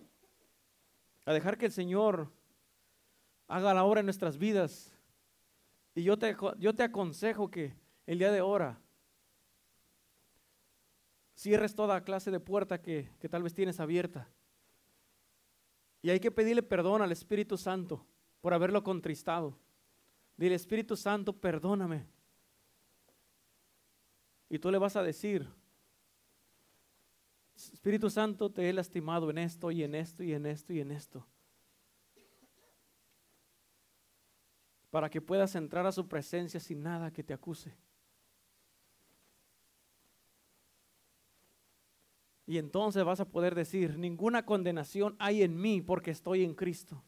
dejar 1.27 1.59
que 1.59 1.67
el 1.67 1.73
Señor 1.73 2.33
haga 3.47 3.75
la 3.75 3.85
obra 3.85 4.01
en 4.01 4.07
nuestras 4.07 4.39
vidas. 4.39 4.91
Y 5.95 6.03
yo 6.03 6.19
te, 6.19 6.35
yo 6.59 6.75
te 6.75 6.83
aconsejo 6.83 7.51
que 7.51 7.75
el 8.07 8.19
día 8.19 8.33
de 8.33 8.39
ahora 8.39 8.81
cierres 11.35 11.75
toda 11.75 12.05
clase 12.05 12.31
de 12.31 12.41
puerta 12.41 12.81
que, 12.81 13.11
que 13.21 13.29
tal 13.29 13.43
vez 13.43 13.53
tienes 13.53 13.81
abierta. 13.81 14.31
Y 16.01 16.09
hay 16.09 16.21
que 16.21 16.31
pedirle 16.31 16.63
perdón 16.63 17.03
al 17.03 17.13
Espíritu 17.13 17.59
Santo 17.59 18.07
por 18.41 18.55
haberlo 18.55 18.83
contristado. 18.83 19.59
Dile, 20.39 20.55
Espíritu 20.55 20.97
Santo, 20.97 21.35
perdóname. 21.35 22.07
Y 24.53 24.59
tú 24.59 24.71
le 24.71 24.77
vas 24.77 24.97
a 24.97 25.03
decir, 25.03 25.49
Espíritu 27.57 28.11
Santo, 28.11 28.53
te 28.53 28.69
he 28.69 28.73
lastimado 28.75 29.31
en 29.31 29.39
esto 29.39 29.71
y 29.71 29.83
en 29.83 29.95
esto 29.95 30.23
y 30.23 30.35
en 30.35 30.45
esto 30.45 30.75
y 30.75 30.81
en 30.81 30.91
esto. 30.91 31.27
Para 34.91 35.09
que 35.09 35.23
puedas 35.23 35.55
entrar 35.55 35.87
a 35.87 35.93
su 35.93 36.07
presencia 36.07 36.61
sin 36.61 36.83
nada 36.83 37.11
que 37.11 37.25
te 37.25 37.33
acuse. 37.33 37.75
Y 42.45 42.59
entonces 42.59 43.03
vas 43.05 43.21
a 43.21 43.31
poder 43.31 43.55
decir, 43.55 43.97
ninguna 43.97 44.45
condenación 44.45 45.17
hay 45.19 45.43
en 45.43 45.59
mí 45.59 45.81
porque 45.81 46.11
estoy 46.11 46.45
en 46.45 46.55
Cristo. 46.55 47.03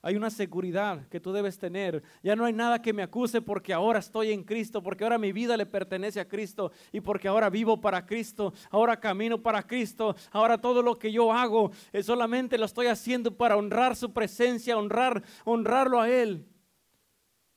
Hay 0.00 0.14
una 0.14 0.30
seguridad 0.30 1.08
que 1.08 1.18
tú 1.18 1.32
debes 1.32 1.58
tener. 1.58 2.04
Ya 2.22 2.36
no 2.36 2.44
hay 2.44 2.52
nada 2.52 2.80
que 2.80 2.92
me 2.92 3.02
acuse 3.02 3.42
porque 3.42 3.72
ahora 3.72 3.98
estoy 3.98 4.30
en 4.30 4.44
Cristo, 4.44 4.80
porque 4.80 5.02
ahora 5.02 5.18
mi 5.18 5.32
vida 5.32 5.56
le 5.56 5.66
pertenece 5.66 6.20
a 6.20 6.28
Cristo 6.28 6.70
y 6.92 7.00
porque 7.00 7.26
ahora 7.26 7.50
vivo 7.50 7.80
para 7.80 8.06
Cristo, 8.06 8.52
ahora 8.70 9.00
camino 9.00 9.42
para 9.42 9.66
Cristo, 9.66 10.14
ahora 10.30 10.56
todo 10.58 10.82
lo 10.82 10.96
que 10.96 11.10
yo 11.10 11.32
hago 11.32 11.72
es 11.92 12.06
solamente 12.06 12.58
lo 12.58 12.66
estoy 12.66 12.86
haciendo 12.86 13.36
para 13.36 13.56
honrar 13.56 13.96
su 13.96 14.12
presencia, 14.12 14.78
honrar, 14.78 15.24
honrarlo 15.44 16.00
a 16.00 16.08
Él. 16.08 16.46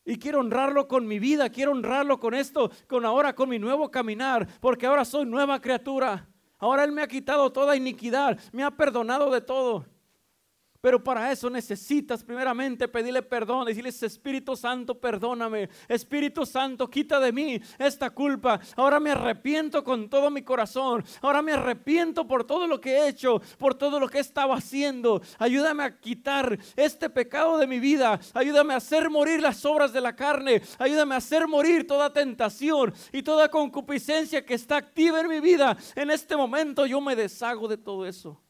Y 0.03 0.17
quiero 0.17 0.39
honrarlo 0.39 0.87
con 0.87 1.07
mi 1.07 1.19
vida, 1.19 1.47
quiero 1.51 1.73
honrarlo 1.73 2.19
con 2.19 2.33
esto, 2.33 2.71
con 2.87 3.05
ahora, 3.05 3.35
con 3.35 3.49
mi 3.49 3.59
nuevo 3.59 3.91
caminar, 3.91 4.47
porque 4.59 4.87
ahora 4.87 5.05
soy 5.05 5.25
nueva 5.25 5.61
criatura. 5.61 6.27
Ahora 6.57 6.83
Él 6.85 6.91
me 6.91 7.03
ha 7.03 7.07
quitado 7.07 7.51
toda 7.51 7.75
iniquidad, 7.75 8.39
me 8.51 8.63
ha 8.63 8.71
perdonado 8.71 9.29
de 9.29 9.41
todo. 9.41 9.85
Pero 10.81 11.03
para 11.03 11.31
eso 11.31 11.47
necesitas 11.47 12.23
primeramente 12.23 12.87
pedirle 12.87 13.21
perdón, 13.21 13.67
decirle, 13.67 13.89
Espíritu 13.89 14.55
Santo, 14.55 14.99
perdóname. 14.99 15.69
Espíritu 15.87 16.43
Santo, 16.43 16.89
quita 16.89 17.19
de 17.19 17.31
mí 17.31 17.61
esta 17.77 18.09
culpa. 18.09 18.59
Ahora 18.75 18.99
me 18.99 19.11
arrepiento 19.11 19.83
con 19.83 20.09
todo 20.09 20.31
mi 20.31 20.41
corazón. 20.41 21.05
Ahora 21.21 21.43
me 21.43 21.53
arrepiento 21.53 22.27
por 22.27 22.45
todo 22.45 22.65
lo 22.65 22.81
que 22.81 22.97
he 22.97 23.09
hecho, 23.09 23.39
por 23.59 23.75
todo 23.75 23.99
lo 23.99 24.09
que 24.09 24.17
he 24.17 24.21
estado 24.21 24.53
haciendo. 24.53 25.21
Ayúdame 25.37 25.83
a 25.83 25.99
quitar 25.99 26.57
este 26.75 27.11
pecado 27.11 27.59
de 27.59 27.67
mi 27.67 27.79
vida. 27.79 28.19
Ayúdame 28.33 28.73
a 28.73 28.77
hacer 28.77 29.11
morir 29.11 29.39
las 29.39 29.63
obras 29.65 29.93
de 29.93 30.01
la 30.01 30.15
carne. 30.15 30.63
Ayúdame 30.79 31.13
a 31.13 31.19
hacer 31.19 31.47
morir 31.47 31.85
toda 31.85 32.11
tentación 32.11 32.91
y 33.11 33.21
toda 33.21 33.49
concupiscencia 33.49 34.43
que 34.43 34.55
está 34.55 34.77
activa 34.77 35.21
en 35.21 35.27
mi 35.27 35.41
vida. 35.41 35.77
En 35.95 36.09
este 36.09 36.35
momento 36.35 36.87
yo 36.87 36.99
me 37.01 37.15
deshago 37.15 37.67
de 37.67 37.77
todo 37.77 38.07
eso. 38.07 38.41